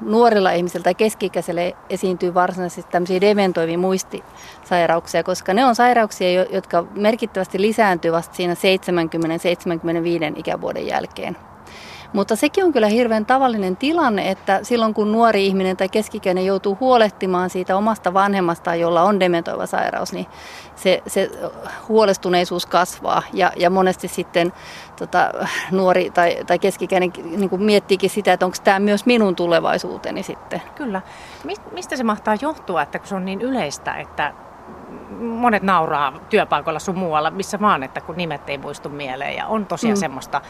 nuorilla 0.00 0.52
ihmisillä 0.52 0.82
tai 0.84 0.94
keski-ikäisillä 0.94 1.60
esiintyy 1.90 2.34
varsinaisesti 2.34 2.90
tämmöisiä 2.90 3.20
dementoivia 3.20 3.78
muistisairauksia, 3.78 5.22
koska 5.22 5.54
ne 5.54 5.64
on 5.64 5.74
sairauksia, 5.74 6.44
jotka 6.44 6.84
merkittävästi 6.94 7.60
lisääntyvät 7.60 8.34
siinä 8.34 8.54
70-75 8.54 8.56
ikävuoden 10.36 10.86
jälkeen. 10.86 11.36
Mutta 12.14 12.36
sekin 12.36 12.64
on 12.64 12.72
kyllä 12.72 12.88
hirveän 12.88 13.26
tavallinen 13.26 13.76
tilanne, 13.76 14.30
että 14.30 14.60
silloin 14.62 14.94
kun 14.94 15.12
nuori 15.12 15.46
ihminen 15.46 15.76
tai 15.76 15.88
keskikäinen 15.88 16.46
joutuu 16.46 16.76
huolehtimaan 16.80 17.50
siitä 17.50 17.76
omasta 17.76 18.14
vanhemmastaan, 18.14 18.80
jolla 18.80 19.02
on 19.02 19.20
dementoiva 19.20 19.66
sairaus, 19.66 20.12
niin 20.12 20.26
se, 20.74 21.02
se 21.06 21.30
huolestuneisuus 21.88 22.66
kasvaa 22.66 23.22
ja, 23.32 23.52
ja 23.56 23.70
monesti 23.70 24.08
sitten 24.08 24.52
tota, 24.98 25.30
nuori 25.70 26.10
tai, 26.10 26.36
tai 26.46 26.58
keskikäinen 26.58 27.12
niin 27.36 27.50
kuin 27.50 27.62
miettiikin 27.62 28.10
sitä, 28.10 28.32
että 28.32 28.46
onko 28.46 28.58
tämä 28.64 28.78
myös 28.78 29.06
minun 29.06 29.36
tulevaisuuteni 29.36 30.22
sitten. 30.22 30.62
Kyllä. 30.74 31.02
Mistä 31.72 31.96
se 31.96 32.04
mahtaa 32.04 32.36
johtua, 32.40 32.82
että 32.82 32.98
kun 32.98 33.08
se 33.08 33.14
on 33.14 33.24
niin 33.24 33.40
yleistä, 33.40 33.94
että 33.94 34.34
monet 35.20 35.62
nauraa 35.62 36.12
työpaikoilla 36.30 36.78
sun 36.78 36.98
muualla, 36.98 37.30
missä 37.30 37.60
vaan, 37.60 37.82
että 37.82 38.00
kun 38.00 38.16
nimet 38.16 38.48
ei 38.48 38.58
muistu 38.58 38.88
mieleen 38.88 39.36
ja 39.36 39.46
on 39.46 39.66
tosiaan 39.66 39.96
mm. 39.96 40.00
semmoista 40.00 40.40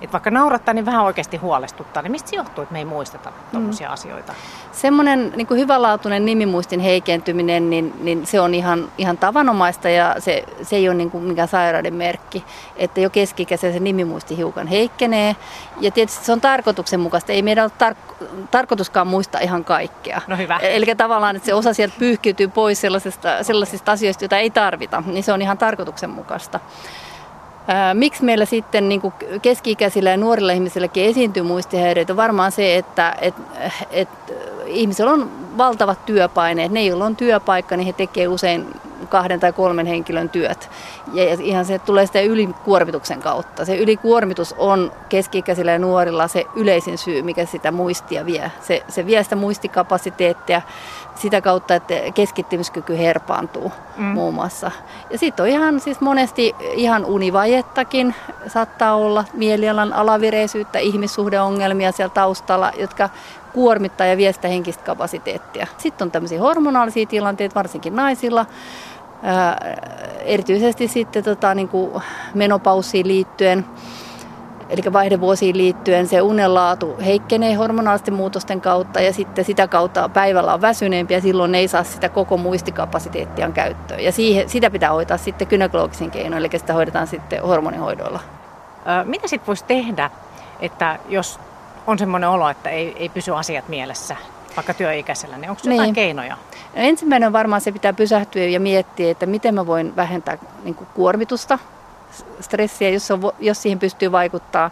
että 0.00 0.12
vaikka 0.12 0.30
naurattaa, 0.30 0.74
niin 0.74 0.86
vähän 0.86 1.04
oikeasti 1.04 1.36
huolestuttaa. 1.36 2.02
Niin 2.02 2.10
mistä 2.10 2.30
se 2.30 2.36
johtuu, 2.36 2.62
että 2.62 2.72
me 2.72 2.78
ei 2.78 2.84
muisteta 2.84 3.32
tuommoisia 3.52 3.88
mm. 3.88 3.92
asioita? 3.92 4.34
Semmoinen 4.72 5.32
niin 5.36 5.46
hyvälaatuinen 5.50 6.24
nimimuistin 6.24 6.80
heikentyminen, 6.80 7.70
niin, 7.70 7.94
niin 8.00 8.26
se 8.26 8.40
on 8.40 8.54
ihan, 8.54 8.88
ihan 8.98 9.18
tavanomaista 9.18 9.88
ja 9.88 10.16
se, 10.18 10.44
se 10.62 10.76
ei 10.76 10.88
ole 10.88 10.96
niin 10.96 11.10
kuin 11.10 11.24
mikään 11.24 11.48
sairauden 11.48 11.94
merkki. 11.94 12.44
Että 12.76 13.00
jo 13.00 13.10
keski 13.10 13.46
se 13.56 13.80
nimimuisti 13.80 14.36
hiukan 14.36 14.66
heikkenee. 14.66 15.36
Ja 15.80 15.90
tietysti 15.90 16.24
se 16.24 16.32
on 16.32 16.40
tarkoituksenmukaista. 16.40 17.32
Ei 17.32 17.42
meidän 17.42 17.64
ole 17.64 17.90
tar- 17.90 18.26
tarkoituskaan 18.50 19.06
muistaa 19.06 19.40
ihan 19.40 19.64
kaikkea. 19.64 20.20
No 20.26 20.36
hyvä. 20.36 20.56
Eli 20.56 20.86
tavallaan, 20.96 21.36
että 21.36 21.46
se 21.46 21.54
osa 21.54 21.74
sieltä 21.74 21.94
pyyhkiytyy 21.98 22.48
pois 22.48 22.80
sellaisista, 22.80 23.44
sellaisista 23.44 23.92
asioista, 23.92 24.24
joita 24.24 24.38
ei 24.38 24.50
tarvita. 24.50 25.02
Niin 25.06 25.24
se 25.24 25.32
on 25.32 25.42
ihan 25.42 25.58
tarkoituksenmukaista. 25.58 26.60
Miksi 27.94 28.24
meillä 28.24 28.44
sitten 28.44 28.88
niin 28.88 29.00
kuin 29.00 29.14
keski-ikäisillä 29.42 30.10
ja 30.10 30.16
nuorilla 30.16 30.52
ihmisilläkin 30.52 31.04
esiintyy 31.04 31.42
muistihäiriöitä? 31.42 32.16
Varmaan 32.16 32.52
se, 32.52 32.76
että 32.76 33.16
et, 33.20 33.34
et, 33.90 34.08
ihmisillä 34.66 35.10
on 35.10 35.30
valtavat 35.58 36.06
työpaineet. 36.06 36.72
Ne, 36.72 36.84
joilla 36.84 37.04
on 37.04 37.16
työpaikka, 37.16 37.76
niin 37.76 37.86
he 37.86 37.92
tekevät 37.92 38.28
usein 38.28 38.66
kahden 39.10 39.40
tai 39.40 39.52
kolmen 39.52 39.86
henkilön 39.86 40.28
työt. 40.28 40.70
Ja 41.12 41.24
ihan 41.40 41.64
se 41.64 41.78
tulee 41.78 42.06
sitä 42.06 42.20
ylikuormituksen 42.20 43.20
kautta. 43.20 43.64
Se 43.64 43.76
ylikuormitus 43.76 44.54
on 44.58 44.92
keski-ikäisillä 45.08 45.72
ja 45.72 45.78
nuorilla 45.78 46.28
se 46.28 46.44
yleisin 46.56 46.98
syy, 46.98 47.22
mikä 47.22 47.44
sitä 47.44 47.72
muistia 47.72 48.26
vie. 48.26 48.52
Se, 48.60 48.82
se 48.88 49.06
vie 49.06 49.22
sitä 49.22 49.36
muistikapasiteettia 49.36 50.62
sitä 51.14 51.40
kautta, 51.40 51.74
että 51.74 51.94
keskittymiskyky 52.14 52.98
herpaantuu 52.98 53.72
mm. 53.96 54.04
muun 54.04 54.34
muassa. 54.34 54.70
Ja 55.10 55.18
sitten 55.18 55.42
on 55.42 55.48
ihan 55.48 55.80
siis 55.80 56.00
monesti 56.00 56.54
ihan 56.72 57.04
univajettakin 57.04 58.14
saattaa 58.46 58.94
olla 58.94 59.24
mielialan 59.32 59.92
alavireisyyttä, 59.92 60.78
ihmissuhdeongelmia 60.78 61.92
siellä 61.92 62.14
taustalla, 62.14 62.72
jotka 62.78 63.08
kuormittaa 63.52 64.06
ja 64.06 64.16
vie 64.16 64.32
sitä 64.32 64.48
henkistä 64.48 64.84
kapasiteettia. 64.84 65.66
Sitten 65.78 66.06
on 66.06 66.10
tämmöisiä 66.10 66.40
hormonaalisia 66.40 67.06
tilanteita, 67.06 67.54
varsinkin 67.54 67.96
naisilla, 67.96 68.46
erityisesti 70.18 70.88
sitten 70.88 71.24
tota, 71.24 71.54
niin 71.54 71.68
kuin 71.68 72.02
menopaussiin 72.34 73.08
liittyen 73.08 73.66
eli 74.70 74.92
vaihdevuosiin 74.92 75.58
liittyen 75.58 76.06
se 76.06 76.22
unenlaatu 76.22 76.96
heikkenee 77.04 77.54
hormonaalisten 77.54 78.14
muutosten 78.14 78.60
kautta 78.60 79.00
ja 79.00 79.12
sitten 79.12 79.44
sitä 79.44 79.68
kautta 79.68 80.08
päivällä 80.08 80.54
on 80.54 80.60
väsyneempi 80.60 81.14
ja 81.14 81.20
silloin 81.20 81.54
ei 81.54 81.68
saa 81.68 81.84
sitä 81.84 82.08
koko 82.08 82.36
muistikapasiteettia 82.36 83.50
käyttöön. 83.50 84.00
Ja 84.00 84.12
siihen, 84.12 84.48
sitä 84.48 84.70
pitää 84.70 84.92
hoitaa 84.92 85.16
sitten 85.16 85.48
gynekologisin 85.48 86.10
keinoin, 86.10 86.44
eli 86.44 86.58
sitä 86.58 86.72
hoidetaan 86.72 87.06
sitten 87.06 87.42
hormonihoidoilla. 87.42 88.20
Mitä 89.04 89.28
sitten 89.28 89.46
voisi 89.46 89.64
tehdä, 89.64 90.10
että 90.60 90.98
jos 91.08 91.40
on 91.86 91.98
semmoinen 91.98 92.28
olo, 92.28 92.48
että 92.48 92.70
ei, 92.70 92.96
ei 92.98 93.08
pysy 93.08 93.36
asiat 93.36 93.68
mielessä, 93.68 94.16
vaikka 94.56 94.74
työikäisellä, 94.74 95.38
niin 95.38 95.50
onko 95.50 95.62
jotain 95.64 95.82
niin. 95.82 95.94
keinoja? 95.94 96.34
No 96.34 96.82
ensimmäinen 96.82 97.26
on 97.26 97.32
varmaan 97.32 97.60
se 97.60 97.72
pitää 97.72 97.92
pysähtyä 97.92 98.44
ja 98.44 98.60
miettiä, 98.60 99.10
että 99.10 99.26
miten 99.26 99.54
mä 99.54 99.66
voin 99.66 99.96
vähentää 99.96 100.38
niin 100.64 100.74
kuormitusta 100.74 101.58
stressiä, 102.40 102.90
jos, 102.90 103.10
on, 103.10 103.20
jos 103.40 103.62
siihen 103.62 103.78
pystyy 103.78 104.12
vaikuttaa 104.12 104.70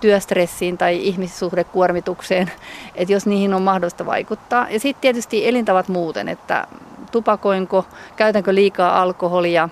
työstressiin 0.00 0.78
tai 0.78 1.06
ihmissuhdekuormitukseen, 1.06 2.52
että 2.94 3.12
jos 3.12 3.26
niihin 3.26 3.54
on 3.54 3.62
mahdollista 3.62 4.06
vaikuttaa. 4.06 4.66
Ja 4.70 4.80
sitten 4.80 5.00
tietysti 5.00 5.48
elintavat 5.48 5.88
muuten, 5.88 6.28
että 6.28 6.66
tupakoinko, 7.12 7.86
käytänkö 8.16 8.54
liikaa 8.54 9.02
alkoholia, 9.02 9.68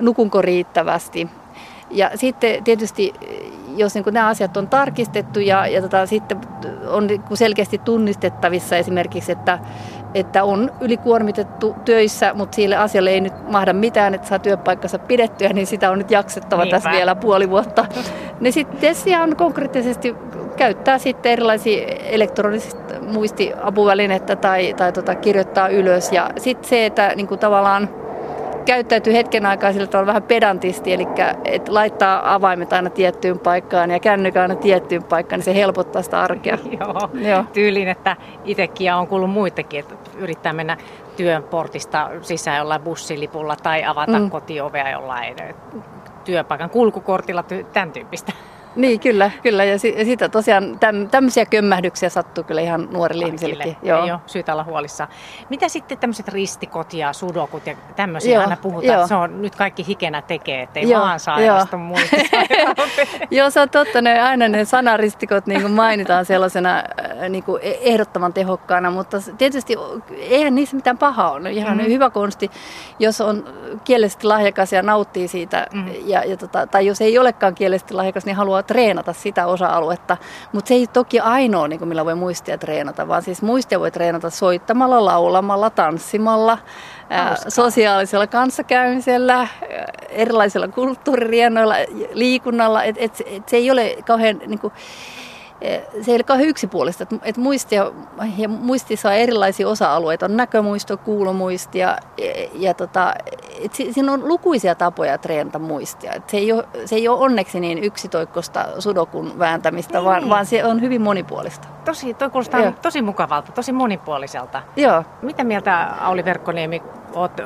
nukunko 0.00 0.42
riittävästi. 0.42 1.28
Ja 1.90 2.10
sitten 2.14 2.64
tietysti, 2.64 3.14
jos 3.76 3.94
niin 3.94 4.04
nämä 4.10 4.26
asiat 4.28 4.56
on 4.56 4.68
tarkistettu 4.68 5.40
ja, 5.40 5.66
ja 5.66 5.82
tota, 5.82 6.06
sitten 6.06 6.40
on 6.88 7.06
niin 7.06 7.22
selkeästi 7.34 7.78
tunnistettavissa 7.78 8.76
esimerkiksi, 8.76 9.32
että 9.32 9.58
että 10.14 10.44
on 10.44 10.72
ylikuormitettu 10.80 11.76
töissä, 11.84 12.34
mutta 12.34 12.56
sille 12.56 12.76
asialle 12.76 13.10
ei 13.10 13.20
nyt 13.20 13.50
mahda 13.50 13.72
mitään, 13.72 14.14
että 14.14 14.28
saa 14.28 14.38
työpaikkansa 14.38 14.98
pidettyä, 14.98 15.48
niin 15.48 15.66
sitä 15.66 15.90
on 15.90 15.98
nyt 15.98 16.10
jaksettava 16.10 16.62
Niinpä. 16.62 16.76
tässä 16.76 16.90
vielä 16.90 17.14
puoli 17.14 17.50
vuotta. 17.50 17.84
niin 18.40 18.52
sitten 18.52 18.94
ihan 19.06 19.36
konkreettisesti 19.36 20.16
käyttää 20.56 20.98
sitten 20.98 21.32
erilaisia 21.32 21.86
elektronisia 21.86 22.80
muistiapuvälinettä 23.12 24.36
tai, 24.36 24.74
tai 24.74 24.92
tota, 24.92 25.14
kirjoittaa 25.14 25.68
ylös. 25.68 26.12
Ja 26.12 26.30
sitten 26.36 26.68
se, 26.68 26.86
että 26.86 27.12
niin 27.16 27.26
kuin 27.26 27.40
tavallaan 27.40 27.88
käyttäytyy 28.66 29.12
hetken 29.12 29.46
aikaa 29.46 29.72
sillä 29.72 29.86
tavalla 29.86 30.06
vähän 30.06 30.22
pedantisti, 30.22 30.92
eli 30.92 31.06
että 31.44 31.74
laittaa 31.74 32.34
avaimet 32.34 32.72
aina 32.72 32.90
tiettyyn 32.90 33.38
paikkaan 33.38 33.90
ja 33.90 34.00
kännykän 34.00 34.42
aina 34.42 34.54
tiettyyn 34.54 35.04
paikkaan, 35.04 35.38
niin 35.38 35.44
se 35.44 35.54
helpottaa 35.54 36.02
sitä 36.02 36.20
arkea. 36.22 36.58
Joo, 36.80 37.10
Joo. 37.30 37.44
tyyliin, 37.52 37.88
että 37.88 38.16
itsekin 38.44 38.84
ja 38.84 38.96
on 38.96 39.06
kuullut 39.06 39.30
muitakin, 39.30 39.80
että 39.80 39.94
yrittää 40.18 40.52
mennä 40.52 40.76
työn 41.16 41.42
portista 41.42 42.10
sisään 42.22 42.58
jollain 42.58 42.82
bussilipulla 42.82 43.56
tai 43.56 43.84
avata 43.84 44.18
mm. 44.18 44.30
kotiovea 44.30 44.90
jollain 44.90 45.36
työpaikan 46.24 46.70
kulkukortilla, 46.70 47.44
tämän 47.72 47.92
tyyppistä. 47.92 48.32
Niin, 48.76 49.00
kyllä, 49.00 49.30
kyllä. 49.42 49.64
Ja, 49.64 49.78
si- 49.78 49.94
ja 49.98 50.04
sitä 50.04 50.28
tosiaan 50.28 50.78
täm, 50.78 51.08
tämmöisiä 51.08 51.46
kömmähdyksiä 51.46 52.08
sattuu 52.08 52.44
kyllä 52.44 52.60
ihan 52.60 52.88
nuorille 52.92 53.24
ihmisillekin. 53.24 53.76
Joo. 53.82 54.04
Ei 54.04 54.12
ole 54.12 54.20
syytä 54.26 54.52
olla 54.52 54.64
huolissa. 54.64 55.08
Mitä 55.50 55.68
sitten 55.68 55.98
tämmöiset 55.98 56.28
ristikot 56.28 56.94
ja 56.94 57.12
sudokut 57.12 57.66
ja 57.66 57.76
tämmöisiä 57.96 58.34
joo, 58.34 58.42
aina 58.42 58.56
puhutaan, 58.56 58.98
joo. 58.98 59.06
se 59.06 59.14
on 59.14 59.42
nyt 59.42 59.56
kaikki 59.56 59.86
hikenä 59.86 60.22
tekee, 60.22 60.62
ettei 60.62 60.90
joo, 60.90 61.00
vaan 61.00 61.20
sairastu 61.20 61.78
muista 61.78 62.16
Joo, 63.30 63.50
se 63.50 63.60
on 63.60 63.70
totta. 63.70 64.02
Ne, 64.02 64.22
aina 64.22 64.48
ne 64.48 64.64
sanaristikot 64.64 65.46
niin 65.46 65.60
kuin 65.60 65.72
mainitaan 65.72 66.24
sellaisena 66.24 66.76
äh, 66.78 67.28
niin 67.28 67.44
kuin 67.44 67.62
e-, 67.62 67.78
ehdottoman 67.80 68.32
tehokkaana, 68.32 68.90
mutta 68.90 69.16
tietysti 69.38 69.76
eihän 70.18 70.54
niissä 70.54 70.76
mitään 70.76 70.98
pahaa 70.98 71.30
ole. 71.30 71.50
Ihan 71.50 71.78
mm. 71.78 71.84
hyvä 71.84 72.10
konsti, 72.10 72.50
jos 72.98 73.20
on 73.20 73.44
kielellisesti 73.84 74.26
lahjakas 74.26 74.72
ja 74.72 74.82
nauttii 74.82 75.28
siitä, 75.28 75.66
mm. 75.72 75.86
ja, 76.04 76.24
ja 76.24 76.36
tota, 76.36 76.66
tai 76.66 76.86
jos 76.86 77.00
ei 77.00 77.18
olekaan 77.18 77.54
kielellisesti 77.54 77.94
lahjakas, 77.94 78.26
niin 78.26 78.36
haluaa 78.36 78.62
treenata 78.66 79.12
sitä 79.12 79.46
osa-aluetta, 79.46 80.16
mutta 80.52 80.68
se 80.68 80.74
ei 80.74 80.86
toki 80.86 81.20
ainoa, 81.20 81.68
niin 81.68 81.78
kuin 81.78 81.88
millä 81.88 82.04
voi 82.04 82.14
muistia 82.14 82.58
treenata, 82.58 83.08
vaan 83.08 83.22
siis 83.22 83.42
muistia 83.42 83.80
voi 83.80 83.90
treenata 83.90 84.30
soittamalla, 84.30 85.04
laulamalla, 85.04 85.70
tanssimalla, 85.70 86.58
ää, 87.10 87.36
sosiaalisella 87.48 88.26
kanssakäymisellä, 88.26 89.48
erilaisilla 90.08 90.68
kulttuuririennoilla, 90.68 91.74
liikunnalla. 92.12 92.82
Et, 92.82 92.96
et, 92.98 93.22
et 93.26 93.48
se 93.48 93.56
ei 93.56 93.70
ole 93.70 93.96
kauhean... 94.06 94.40
Niin 94.46 94.58
kuin, 94.58 94.72
se 96.02 96.10
ei 96.10 96.14
ole 96.14 96.22
kauhean 96.22 96.48
yksipuolista, 96.48 97.02
että, 97.02 97.16
että 97.22 97.40
muistia, 97.40 97.92
ja 98.36 98.48
muistissa 98.48 99.08
on 99.08 99.14
erilaisia 99.14 99.68
osa-alueita, 99.68 100.26
on 100.26 100.36
näkömuisto, 100.36 100.96
kuulomuisti 100.96 101.78
ja, 101.78 101.98
ja 102.52 102.74
tota, 102.74 103.14
että 103.60 103.76
siinä 103.76 104.12
on 104.12 104.28
lukuisia 104.28 104.74
tapoja 104.74 105.18
treenata 105.18 105.58
muistia. 105.58 106.12
Että 106.12 106.30
se, 106.30 106.36
ei 106.36 106.52
ole, 106.52 106.64
se 106.84 106.94
ei 106.94 107.08
ole 107.08 107.18
onneksi 107.18 107.60
niin 107.60 107.78
yksitoikkoista 107.78 108.66
sudokun 108.78 109.38
vääntämistä, 109.38 110.04
vaan, 110.04 110.22
niin. 110.22 110.30
vaan 110.30 110.46
se 110.46 110.64
on 110.64 110.80
hyvin 110.80 111.02
monipuolista. 111.02 111.68
Tosi, 111.84 112.14
toi 112.14 112.30
kuulostaa 112.30 112.60
Joo. 112.60 112.72
tosi 112.82 113.02
mukavalta, 113.02 113.52
tosi 113.52 113.72
monipuoliselta. 113.72 114.62
Joo. 114.76 115.04
Mitä 115.22 115.44
mieltä 115.44 115.88
Auli 116.00 116.24
Verkkoniemi 116.24 116.82
olet 117.14 117.40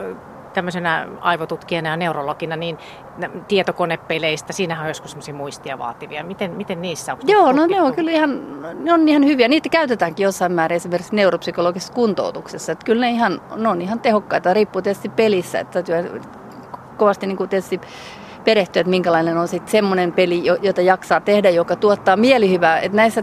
tämmöisenä 0.52 1.08
aivotutkijana 1.20 1.88
ja 1.88 1.96
neurologina, 1.96 2.56
niin 2.56 2.78
tietokonepeleistä, 3.48 4.52
siinähän 4.52 4.84
on 4.84 4.90
joskus 4.90 5.10
semmoisia 5.10 5.34
muistia 5.34 5.78
vaativia. 5.78 6.24
Miten, 6.24 6.50
miten 6.50 6.82
niissä 6.82 7.12
on 7.12 7.18
Joo, 7.26 7.52
no 7.52 7.66
ne 7.66 7.82
on 7.82 7.94
kyllä 7.94 8.10
ihan, 8.10 8.62
ne 8.84 8.92
on 8.92 9.08
ihan 9.08 9.24
hyviä. 9.24 9.48
Niitä 9.48 9.68
käytetäänkin 9.68 10.24
jossain 10.24 10.52
määrin 10.52 10.76
esimerkiksi 10.76 11.16
neuropsykologisessa 11.16 11.92
kuntoutuksessa. 11.92 12.72
Että 12.72 12.84
kyllä 12.84 13.00
ne, 13.00 13.10
ihan, 13.10 13.40
ne 13.56 13.68
on 13.68 13.82
ihan 13.82 14.00
tehokkaita, 14.00 14.54
riippuu 14.54 14.82
tietysti 14.82 15.08
pelissä. 15.08 15.60
Että 15.60 15.82
kovasti 16.96 17.26
niin 17.26 17.36
kuin 17.36 17.50
tietysti 17.50 17.80
perehtyä, 18.44 18.80
että 18.80 18.90
minkälainen 18.90 19.36
on 19.36 19.48
sitten 19.48 19.70
semmoinen 19.70 20.12
peli, 20.12 20.42
jota 20.62 20.80
jaksaa 20.80 21.20
tehdä, 21.20 21.50
joka 21.50 21.76
tuottaa 21.76 22.16
mielihyvää. 22.16 22.80
Että 22.80 22.96
näissä 22.96 23.22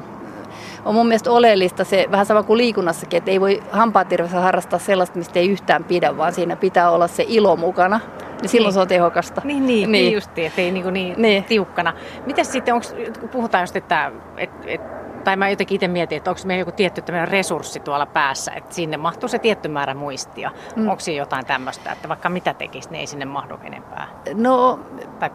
on 0.87 0.95
mun 0.95 1.07
mielestä 1.07 1.31
oleellista 1.31 1.83
se, 1.83 2.07
vähän 2.11 2.25
sama 2.25 2.43
kuin 2.43 2.57
liikunnassakin, 2.57 3.17
että 3.17 3.31
ei 3.31 3.41
voi 3.41 3.63
hampaatirvessä 3.71 4.39
harrastaa 4.39 4.79
sellaista, 4.79 5.17
mistä 5.17 5.39
ei 5.39 5.49
yhtään 5.49 5.83
pidä, 5.83 6.17
vaan 6.17 6.33
siinä 6.33 6.55
pitää 6.55 6.91
olla 6.91 7.07
se 7.07 7.25
ilo 7.27 7.55
mukana. 7.55 7.99
Niin 8.41 8.49
silloin 8.49 8.67
niin. 8.67 8.73
se 8.73 8.79
on 8.79 8.87
tehokasta. 8.87 9.41
Niin, 9.43 9.67
niin, 9.67 9.91
niin. 9.91 10.13
justiin, 10.13 10.47
ettei 10.47 10.71
niin, 10.71 10.93
niin, 10.93 11.13
niin. 11.17 11.43
tiukkana. 11.43 11.93
Miten 12.25 12.45
sitten, 12.45 12.73
onko, 12.73 12.87
kun 13.19 13.29
puhutaan 13.29 13.63
just, 13.63 13.75
että 13.75 14.11
et, 14.37 14.49
et 14.65 14.81
tai 15.27 15.35
mä 15.35 15.49
jotenkin 15.49 15.75
itse 15.75 15.87
mietin, 15.87 16.17
että 16.17 16.29
onko 16.29 16.41
meillä 16.45 16.61
joku 16.61 16.71
tietty 16.71 17.01
resurssi 17.25 17.79
tuolla 17.79 18.05
päässä, 18.05 18.51
että 18.51 18.75
sinne 18.75 18.97
mahtuu 18.97 19.29
se 19.29 19.39
tietty 19.39 19.67
määrä 19.67 19.93
muistia. 19.93 20.51
Mm. 20.75 20.87
Onko 20.87 20.99
siinä 20.99 21.17
jotain 21.17 21.45
tämmöistä, 21.45 21.91
että 21.91 22.09
vaikka 22.09 22.29
mitä 22.29 22.53
tekisi, 22.53 22.89
niin 22.89 22.99
ei 22.99 23.07
sinne 23.07 23.25
mahdu 23.25 23.55
enempää? 23.63 24.07
No, 24.33 24.79
tai 25.19 25.29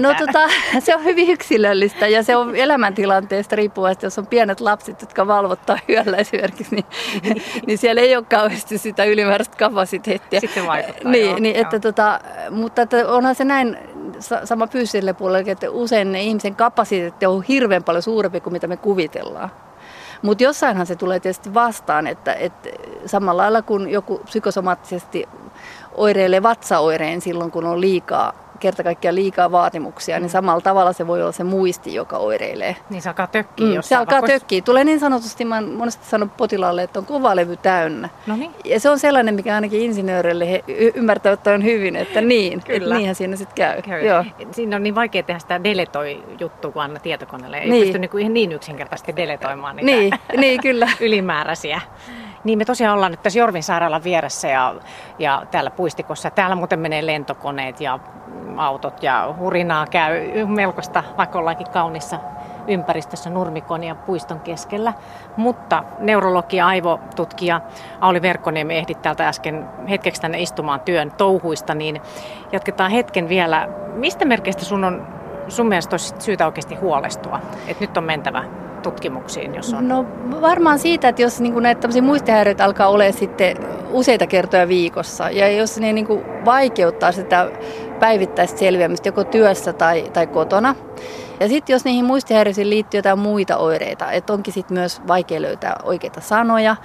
no 0.00 0.14
tota, 0.14 0.48
se 0.84 0.94
on 0.94 1.04
hyvin 1.04 1.30
yksilöllistä 1.30 2.08
ja 2.08 2.22
se 2.22 2.36
on 2.36 2.56
elämäntilanteesta 2.56 3.56
riippuvasti, 3.56 4.06
jos 4.06 4.18
on 4.18 4.26
pienet 4.26 4.60
lapset, 4.60 5.00
jotka 5.00 5.26
valvottaa 5.26 5.78
yöllä 5.88 6.16
esimerkiksi, 6.16 6.74
niin, 6.74 6.86
niin 7.66 7.78
siellä 7.78 8.00
ei 8.00 8.16
ole 8.16 8.24
kauheasti 8.24 8.78
sitä 8.78 9.04
ylimääräistä 9.04 9.56
kapasiteettia. 9.56 10.40
Sitten 10.40 10.66
vaikuttaa, 10.66 11.10
niin, 11.10 11.26
joo, 11.26 11.38
niin, 11.38 11.56
että 11.56 11.80
tota, 11.80 12.20
mutta 12.50 12.82
että 12.82 13.08
onhan 13.08 13.34
se 13.34 13.44
näin, 13.44 13.78
sama 14.44 14.66
fyysiselle 14.66 15.12
puolelle, 15.12 15.50
että 15.50 15.70
usein 15.70 16.12
ne 16.12 16.22
ihmisen 16.22 16.56
kapasiteetti 16.56 17.26
on 17.26 17.42
hirveän 17.42 17.84
paljon 17.84 18.02
suurempi 18.02 18.40
kuin 18.40 18.52
mitä 18.52 18.66
me 18.66 18.76
kuvitellaan. 18.76 19.50
Mutta 20.22 20.44
jossainhan 20.44 20.86
se 20.86 20.96
tulee 20.96 21.20
tietysti 21.20 21.54
vastaan, 21.54 22.06
että, 22.06 22.34
että 22.34 22.68
samalla 23.06 23.42
lailla 23.42 23.62
kun 23.62 23.90
joku 23.90 24.20
psykosomaattisesti 24.24 25.28
oireilee 25.94 26.42
vatsaoireen 26.42 27.20
silloin, 27.20 27.50
kun 27.50 27.64
on 27.64 27.80
liikaa 27.80 28.45
kerta 28.66 28.82
kaikkiaan 28.82 29.14
liikaa 29.14 29.52
vaatimuksia, 29.52 30.16
niin 30.18 30.26
mm. 30.26 30.32
samalla 30.32 30.60
tavalla 30.60 30.92
se 30.92 31.06
voi 31.06 31.22
olla 31.22 31.32
se 31.32 31.44
muisti, 31.44 31.94
joka 31.94 32.18
oireilee. 32.18 32.76
Niin 32.90 33.02
se 33.02 33.08
alkaa 33.08 33.26
tökkiä 33.26 33.66
mm, 33.66 33.82
Se 33.82 33.96
alkaa 33.96 34.16
vakois... 34.16 34.32
tökkiä. 34.32 34.60
Tulee 34.60 34.84
niin 34.84 35.00
sanotusti, 35.00 35.44
mä 35.44 35.60
monesti 35.60 36.06
sanon 36.06 36.30
potilaalle, 36.30 36.82
että 36.82 36.98
on 36.98 37.06
kova 37.06 37.36
levy 37.36 37.56
täynnä. 37.56 38.08
Noniin. 38.26 38.50
Ja 38.64 38.80
se 38.80 38.90
on 38.90 38.98
sellainen, 38.98 39.34
mikä 39.34 39.54
ainakin 39.54 39.80
insinööreille 39.80 40.50
he 40.50 40.64
ymmärtävät 40.94 41.46
on 41.46 41.64
hyvin, 41.64 41.96
että 41.96 42.20
niin, 42.20 42.62
Kyllä. 42.64 42.76
että 42.76 42.94
niinhän 42.94 43.14
siinä 43.14 43.36
sitten 43.36 43.54
käy. 43.54 43.82
käy. 43.82 44.06
Joo. 44.06 44.24
Siinä 44.50 44.76
on 44.76 44.82
niin 44.82 44.94
vaikea 44.94 45.22
tehdä 45.22 45.38
sitä 45.38 45.64
deletoi-juttua, 45.64 46.70
kun 46.70 46.82
anna 46.82 47.00
tietokoneelle. 47.00 47.58
Ei 47.58 47.70
niin. 47.70 47.82
pysty 47.82 47.98
niin, 47.98 48.10
kuin 48.10 48.34
niin 48.34 48.52
yksinkertaisesti 48.52 49.16
deletoimaan 49.16 49.76
niitä 49.76 49.90
niin, 49.90 50.12
niin, 50.36 50.60
kyllä. 50.60 50.88
ylimääräisiä. 51.00 51.80
Niin 52.46 52.58
me 52.58 52.64
tosiaan 52.64 52.94
ollaan 52.94 53.12
nyt 53.12 53.22
tässä 53.22 53.38
Jorvin 53.38 53.62
sairaalan 53.62 54.04
vieressä 54.04 54.48
ja, 54.48 54.74
ja 55.18 55.42
täällä 55.50 55.70
puistikossa. 55.70 56.30
Täällä 56.30 56.56
muuten 56.56 56.78
menee 56.78 57.06
lentokoneet 57.06 57.80
ja 57.80 57.98
autot 58.56 59.02
ja 59.02 59.34
hurinaa 59.38 59.86
käy 59.86 60.46
melkoista, 60.46 61.04
vaikka 61.18 61.38
ollaankin 61.38 61.70
kaunissa 61.70 62.18
ympäristössä 62.68 63.30
nurmikon 63.30 63.84
ja 63.84 63.94
puiston 63.94 64.40
keskellä. 64.40 64.92
Mutta 65.36 65.84
neurologi 65.98 66.56
ja 66.56 66.66
aivotutkija 66.66 67.60
Auli 68.00 68.22
Verkkoniemi 68.22 68.76
ehdit 68.76 69.02
täältä 69.02 69.28
äsken 69.28 69.68
hetkeksi 69.88 70.20
tänne 70.20 70.40
istumaan 70.40 70.80
työn 70.80 71.12
touhuista, 71.12 71.74
niin 71.74 72.00
jatketaan 72.52 72.90
hetken 72.90 73.28
vielä. 73.28 73.68
Mistä 73.94 74.24
merkeistä 74.24 74.64
sun 74.64 74.84
on 74.84 75.06
sun 75.48 75.66
mielestä 75.68 75.94
olisi 75.94 76.14
syytä 76.18 76.46
oikeasti 76.46 76.74
huolestua, 76.74 77.40
että 77.68 77.84
nyt 77.84 77.96
on 77.96 78.04
mentävä 78.04 78.44
tutkimuksiin, 78.86 79.54
jos 79.54 79.74
on? 79.74 79.88
No 79.88 80.06
varmaan 80.40 80.78
siitä, 80.78 81.08
että 81.08 81.22
jos 81.22 81.40
niin 81.40 81.62
näitä 81.62 81.88
muistihäiriöitä 82.02 82.64
alkaa 82.64 82.88
olla 82.88 83.12
sitten 83.12 83.56
useita 83.90 84.26
kertoja 84.26 84.68
viikossa 84.68 85.30
ja 85.30 85.48
jos 85.48 85.80
ne 85.80 85.92
niin 85.92 86.06
vaikeuttaa 86.44 87.12
sitä 87.12 87.50
päivittäistä 88.00 88.58
selviämistä 88.58 89.08
joko 89.08 89.24
työssä 89.24 89.72
tai, 89.72 90.10
tai 90.12 90.26
kotona. 90.26 90.74
Ja 91.40 91.48
sitten 91.48 91.74
jos 91.74 91.84
niihin 91.84 92.04
muistihäiriöihin 92.04 92.70
liittyy 92.70 92.98
jotain 92.98 93.18
muita 93.18 93.56
oireita, 93.56 94.10
että 94.10 94.32
onkin 94.32 94.54
sitten 94.54 94.78
myös 94.78 95.00
vaikea 95.08 95.42
löytää 95.42 95.76
oikeita 95.82 96.20
sanoja, 96.20 96.76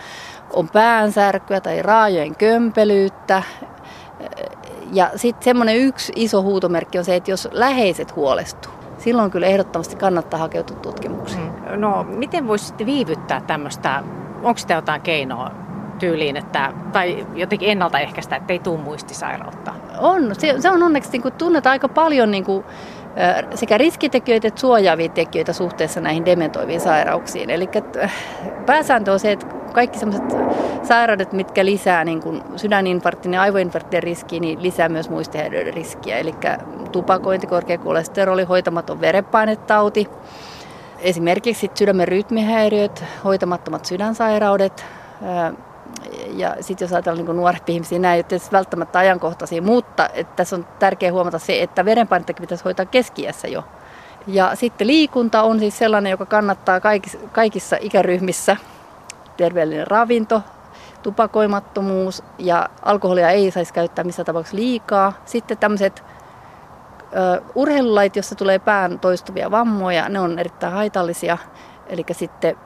on 0.53 0.69
päänsärkyä 0.69 1.61
tai 1.61 1.81
raajojen 1.81 2.35
kömpelyyttä, 2.35 3.43
ja 4.93 5.09
sitten 5.15 5.43
semmoinen 5.43 5.77
yksi 5.77 6.13
iso 6.15 6.41
huutomerkki 6.41 6.97
on 6.97 7.05
se, 7.05 7.15
että 7.15 7.31
jos 7.31 7.49
läheiset 7.51 8.15
huolestuu, 8.15 8.80
silloin 9.01 9.31
kyllä 9.31 9.47
ehdottomasti 9.47 9.95
kannattaa 9.95 10.39
hakeutua 10.39 10.77
tutkimuksiin. 10.77 11.43
Mm. 11.43 11.79
No 11.79 12.03
miten 12.03 12.47
voisitte 12.47 12.85
viivyttää 12.85 13.41
tämmöistä, 13.41 14.03
onko 14.43 14.57
sitä 14.57 14.73
jotain 14.73 15.01
keinoa 15.01 15.51
tyyliin, 15.99 16.37
että, 16.37 16.73
tai 16.91 17.27
jotenkin 17.35 17.69
ennaltaehkäistä, 17.69 18.35
että 18.35 18.53
ei 18.53 18.59
tule 18.59 18.79
muistisairautta? 18.79 19.73
On, 19.99 20.35
se, 20.35 20.55
se 20.59 20.69
on 20.69 20.83
onneksi 20.83 21.11
niin 21.11 21.21
kuin, 21.21 21.33
tunnetaan 21.33 21.71
aika 21.71 21.89
paljon 21.89 22.31
niin 22.31 22.43
kuin, 22.43 22.63
sekä 23.55 23.77
riskitekijöitä 23.77 24.47
että 24.47 24.59
suojaavia 24.59 25.09
tekijöitä 25.09 25.53
suhteessa 25.53 26.01
näihin 26.01 26.25
dementoiviin 26.25 26.81
sairauksiin. 26.81 27.49
Eli 27.49 27.69
pääsääntö 28.65 29.11
on 29.11 29.19
se, 29.19 29.31
että 29.31 29.45
kaikki 29.73 29.99
sellaiset 29.99 30.37
sairaudet, 30.83 31.33
mitkä 31.33 31.65
lisää 31.65 32.03
niin 32.03 32.21
kuin 32.21 32.43
sydäninfarktin 32.55 33.33
ja 33.33 33.41
aivoinfarktin 33.41 34.03
riskiä, 34.03 34.39
niin 34.39 34.63
lisää 34.63 34.89
myös 34.89 35.09
muistihäiriöiden 35.09 35.73
riskiä. 35.73 36.17
Eli 36.17 36.35
tupakointi, 36.91 37.47
korkea 37.47 37.77
kolesteroli, 37.77 38.43
hoitamaton 38.43 39.01
verenpainetauti, 39.01 40.07
esimerkiksi 40.99 41.71
sydämen 41.73 42.07
rytmihäiriöt, 42.07 43.03
hoitamattomat 43.23 43.85
sydänsairaudet, 43.85 44.85
ja 46.33 46.55
sitten 46.61 46.85
jos 46.85 46.93
ajatellaan 46.93 47.25
niin 47.25 47.37
nuorempia 47.37 47.73
ihmisiä, 47.73 47.99
nämä 47.99 48.13
ei 48.13 48.23
ole 48.31 48.41
välttämättä 48.51 48.99
ajankohtaisia, 48.99 49.61
mutta 49.61 50.09
että 50.13 50.35
tässä 50.35 50.55
on 50.55 50.67
tärkeää 50.79 51.11
huomata 51.11 51.39
se, 51.39 51.61
että 51.61 51.85
verenpainettakin 51.85 52.41
pitäisi 52.41 52.63
hoitaa 52.63 52.85
keskiässä 52.85 53.47
jo. 53.47 53.63
Ja 54.27 54.55
sitten 54.55 54.87
liikunta 54.87 55.43
on 55.43 55.59
siis 55.59 55.77
sellainen, 55.77 56.11
joka 56.11 56.25
kannattaa 56.25 56.79
kaikissa, 56.79 57.17
kaikissa 57.31 57.77
ikäryhmissä. 57.79 58.57
Terveellinen 59.37 59.87
ravinto, 59.87 60.41
tupakoimattomuus 61.03 62.23
ja 62.37 62.69
alkoholia 62.81 63.29
ei 63.29 63.51
saisi 63.51 63.73
käyttää 63.73 64.03
missä 64.03 64.23
tapauksessa 64.23 64.57
liikaa. 64.57 65.13
Sitten 65.25 65.57
tämmöiset 65.57 66.03
urheilulait, 67.55 68.15
jossa 68.15 68.35
tulee 68.35 68.59
pään 68.59 68.99
toistuvia 68.99 69.51
vammoja, 69.51 70.09
ne 70.09 70.19
on 70.19 70.39
erittäin 70.39 70.73
haitallisia. 70.73 71.37
Eli 71.87 72.05
sitten 72.11 72.57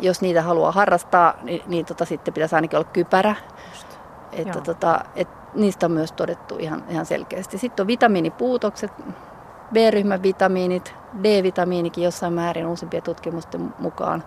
jos 0.00 0.20
niitä 0.20 0.42
haluaa 0.42 0.72
harrastaa, 0.72 1.34
niin, 1.42 1.62
niin 1.66 1.86
tota, 1.86 2.04
sitten 2.04 2.34
pitäisi 2.34 2.54
ainakin 2.54 2.78
olla 2.78 2.88
kypärä. 2.92 3.34
Että 4.32 4.60
tota, 4.60 5.00
et 5.14 5.28
niistä 5.54 5.86
on 5.86 5.92
myös 5.92 6.12
todettu 6.12 6.56
ihan, 6.58 6.84
ihan 6.88 7.06
selkeästi. 7.06 7.58
Sitten 7.58 7.84
on 7.84 7.86
vitamiinipuutokset, 7.86 8.92
B-ryhmän 9.72 10.22
vitamiinit, 10.22 10.94
D-vitamiinikin 11.22 12.04
jossain 12.04 12.32
määrin 12.32 12.66
uusimpien 12.66 13.02
tutkimusten 13.02 13.74
mukaan. 13.78 14.24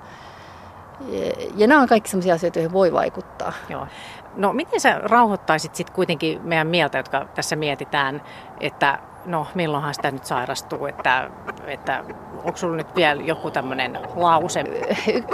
Ja, 1.08 1.50
ja 1.56 1.68
nämä 1.68 1.82
on 1.82 1.88
kaikki 1.88 2.10
sellaisia 2.10 2.34
asioita, 2.34 2.60
joihin 2.60 2.74
voi 2.74 2.94
vaikuttaa. 2.94 3.54
Joo. 3.70 3.88
No 4.36 4.54
miten 4.54 4.80
sä 4.80 5.00
rauhoittaisit 5.00 5.76
sitten 5.76 5.96
kuitenkin 5.96 6.42
meidän 6.44 6.68
mieltä, 6.68 6.98
jotka 6.98 7.26
tässä 7.36 7.56
mietitään, 7.56 8.22
että 8.60 9.00
no 9.26 9.48
milloinhan 9.56 9.94
sitä 9.94 10.12
nyt 10.12 10.26
sairastuu, 10.26 10.86
että, 10.86 11.30
että 11.68 12.04
onko 12.44 12.58
sulla 12.58 12.76
nyt 12.76 12.96
vielä 12.96 13.22
joku 13.22 13.52
tämmöinen 13.52 14.00
lause? 14.16 14.64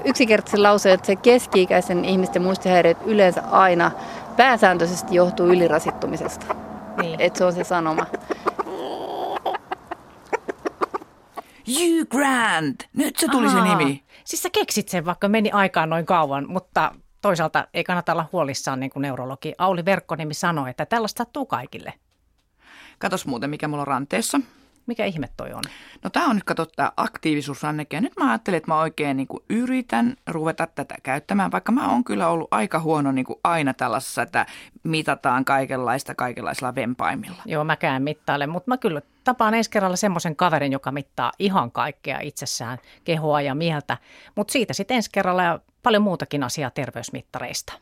Yksinkertaisen 0.06 0.64
lause, 0.64 0.94
että 0.94 1.08
se 1.08 1.16
keski-ikäisen 1.16 2.06
ihmisten 2.06 2.42
muistihäiriöt 2.42 2.98
yleensä 3.06 3.42
aina 3.52 3.92
pääsääntöisesti 4.38 5.16
johtuu 5.16 5.48
ylirasittumisesta. 5.48 6.56
Niin. 7.02 7.22
Että 7.22 7.38
se 7.38 7.46
on 7.46 7.54
se 7.54 7.64
sanoma. 7.64 8.06
Hugh 11.68 12.08
Grant! 12.10 12.84
Nyt 12.94 13.16
se 13.18 13.28
tuli 13.28 13.48
Aha. 13.48 13.56
se 13.56 13.76
nimi. 13.76 14.04
Siis 14.24 14.44
sä 14.44 14.50
keksit 14.50 14.90
sen, 14.90 15.06
vaikka 15.06 15.28
meni 15.28 15.52
aikaan 15.52 15.90
noin 15.90 16.06
kauan, 16.06 16.46
mutta 16.48 16.92
toisaalta 17.22 17.68
ei 17.74 17.84
kannata 17.84 18.12
olla 18.12 18.26
huolissaan, 18.32 18.80
niin 18.80 18.90
kuin 18.90 19.02
neurologi 19.02 19.54
Auli 19.58 19.86
Verkkonimi 19.86 20.34
sanoi, 20.34 20.70
että 20.70 20.86
tällaista 20.86 21.18
sattuu 21.18 21.46
kaikille. 21.46 21.94
Katos 23.00 23.26
muuten, 23.26 23.50
mikä 23.50 23.68
mulla 23.68 23.82
on 23.82 23.88
ranteessa. 23.88 24.39
Mikä 24.86 25.06
ihme 25.06 25.30
toi 25.38 25.54
on? 25.54 25.64
No 26.04 26.10
tämä 26.10 26.26
on 26.26 26.36
nyt 26.36 26.43
kato 26.43 26.66
tämä 26.66 26.91
aktiivisuusranneke. 26.98 27.98
Ja 27.98 28.02
nyt 28.02 28.14
mä 28.20 28.30
ajattelin, 28.30 28.58
että 28.58 28.72
mä 28.72 28.80
oikein 28.80 29.18
niin 29.18 29.28
kuin 29.28 29.43
yritän 29.50 30.16
ruveta 30.28 30.68
tätä 30.68 30.96
käyttämään, 31.04 31.52
vaikka 31.52 31.72
mä 31.72 31.89
oon 31.91 32.04
kyllä 32.04 32.28
ollut 32.28 32.48
aika 32.52 32.80
huono 32.80 33.12
niin 33.12 33.26
kuin 33.26 33.39
aina 33.43 33.74
tällaisessa, 33.74 34.22
että 34.22 34.46
mitataan 34.84 35.46
kaikenlaista 35.46 36.16
kaikenlaisilla 36.16 36.76
vempaimilla. 36.76 37.41
Joo, 37.46 37.64
mäkään 37.64 38.04
mittailen, 38.04 38.50
mutta 38.50 38.72
mä 38.72 38.78
kyllä 38.78 39.02
tapaan 39.24 39.54
ensi 39.54 39.70
kerralla 39.70 39.96
semmoisen 39.96 40.36
kaverin, 40.36 40.72
joka 40.72 40.91
mittaa 40.91 41.32
ihan 41.39 41.72
kaikkea 41.72 42.20
itsessään, 42.20 42.78
kehoa 43.04 43.41
ja 43.41 43.56
mieltä. 43.56 43.98
Mutta 44.36 44.52
siitä 44.52 44.74
sitten 44.74 44.96
ensi 44.96 45.10
kerralla 45.14 45.43
ja 45.43 45.60
paljon 45.84 46.04
muutakin 46.04 46.43
asiaa 46.43 46.70
terveysmittareista. 46.70 47.74